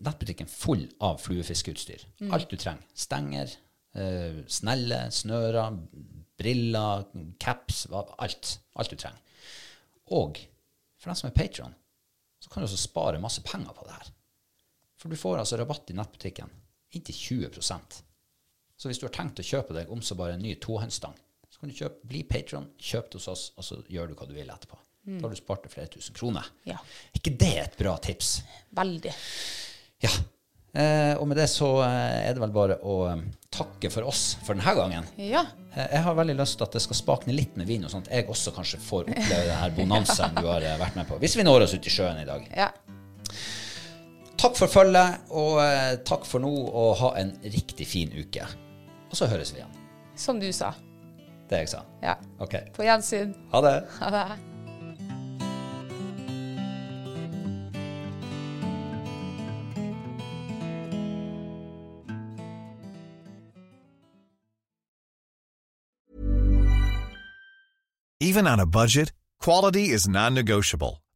nettbutikken 0.00 0.48
full 0.48 0.86
av 1.02 1.18
fluefiskeutstyr. 1.20 2.04
Alt 2.30 2.52
du 2.52 2.56
trenger. 2.56 2.86
Stenger, 2.94 3.56
uh, 3.98 4.38
snelle, 4.46 5.00
snører, 5.10 5.76
briller, 6.38 7.04
caps, 7.42 7.88
alt. 7.90 8.54
Alt 8.78 8.94
du 8.94 8.96
trenger. 8.96 9.18
Og 10.14 10.38
for 10.96 11.10
den 11.10 11.18
som 11.18 11.28
er 11.30 11.36
patron, 11.36 11.74
så 12.40 12.48
kan 12.48 12.62
du 12.62 12.68
også 12.70 12.80
spare 12.86 13.20
masse 13.20 13.42
penger 13.42 13.74
på 13.74 13.84
det 13.88 13.98
her. 13.98 14.14
For 14.96 15.10
du 15.10 15.18
får 15.18 15.42
altså 15.42 15.58
rabatt 15.58 15.90
i 15.90 15.98
nettbutikken 15.98 16.54
inntil 16.96 17.14
20 17.14 18.02
Så 18.80 18.88
hvis 18.88 19.00
du 19.00 19.04
har 19.04 19.12
tenkt 19.12 19.42
å 19.42 19.44
kjøpe 19.44 19.74
deg 19.76 19.90
om 19.92 20.00
så 20.00 20.16
bare 20.16 20.38
en 20.38 20.44
ny 20.44 20.54
tohåndsstang, 20.56 21.12
så 21.52 21.60
kan 21.60 21.68
du 21.68 21.76
kjøpe, 21.76 22.06
bli 22.08 22.22
patron, 22.24 22.70
kjøp 22.80 23.10
det 23.12 23.18
hos 23.20 23.28
oss, 23.28 23.42
og 23.60 23.66
så 23.66 23.76
gjør 23.92 24.08
du 24.08 24.14
hva 24.16 24.28
du 24.28 24.32
vil 24.32 24.48
etterpå. 24.48 24.78
Da 25.10 25.24
har 25.26 25.32
du 25.32 25.36
spart 25.36 25.64
deg 25.66 25.72
flere 25.74 25.90
tusen 25.92 26.16
kroner. 26.16 26.46
Ja. 26.68 26.78
ikke 27.16 27.32
det 27.40 27.54
et 27.60 27.76
bra 27.76 27.96
tips? 28.00 28.38
Veldig. 28.76 29.12
Ja. 30.04 30.12
Eh, 30.70 31.12
og 31.18 31.26
med 31.28 31.36
det 31.40 31.48
så 31.50 31.68
eh, 31.82 32.28
er 32.28 32.36
det 32.36 32.42
vel 32.44 32.52
bare 32.54 32.76
å 32.86 32.96
eh, 33.10 33.24
takke 33.50 33.90
for 33.90 34.06
oss 34.06 34.36
for 34.46 34.54
denne 34.54 34.74
gangen. 34.78 35.08
Ja. 35.18 35.42
Eh, 35.74 35.88
jeg 35.96 36.04
har 36.06 36.16
veldig 36.16 36.36
lyst 36.38 36.56
til 36.60 36.68
at 36.68 36.76
det 36.78 36.84
skal 36.84 37.00
spakne 37.00 37.34
litt 37.36 37.58
med 37.60 37.68
vin, 37.68 37.84
og 37.84 37.92
sånn 37.92 38.06
at 38.06 38.12
jeg 38.14 38.28
også 38.30 38.54
kanskje 38.56 38.80
får 38.84 39.10
oppleve 39.10 39.42
denne 39.50 39.72
bonanzaen 39.80 40.38
du 40.38 40.46
har 40.46 40.64
eh, 40.64 40.78
vært 40.80 40.96
med 41.00 41.10
på. 41.10 41.18
Hvis 41.20 41.36
vi 41.40 41.44
når 41.48 41.66
oss 41.66 41.74
ut 41.76 41.90
i 41.90 41.94
sjøen 41.98 42.22
i 42.22 42.28
dag. 42.28 42.48
ja. 42.56 42.70
Takk 44.40 44.54
for 44.56 44.72
følget, 44.72 45.26
og 45.36 45.58
eh, 45.60 45.98
takk 46.08 46.22
for 46.24 46.40
nå, 46.40 46.48
og 46.48 46.94
ha 47.02 47.10
en 47.20 47.34
riktig 47.44 47.84
fin 47.84 48.08
uke. 48.16 48.46
Og 49.10 49.16
så 49.16 49.26
høres 49.26 49.52
vi 49.54 49.60
igjen. 49.60 49.74
Som 50.16 50.40
du 50.40 50.52
sa. 50.52 50.72
Det 51.50 51.64
jeg 51.64 51.68
sa. 51.72 51.82
Ja. 52.02 52.14
Ok. 52.38 52.54
På 52.76 52.86
gjensyn. 52.86 53.34
Ha 53.52 53.60
det. 53.64 53.74
Ha 53.98 54.10
det. 54.14 54.28
Even 68.22 68.46
on 68.46 68.60
a 68.60 68.66
budget, 68.66 69.12
quality 69.40 69.88
is 69.94 70.06
non-negotiable. 70.06 71.02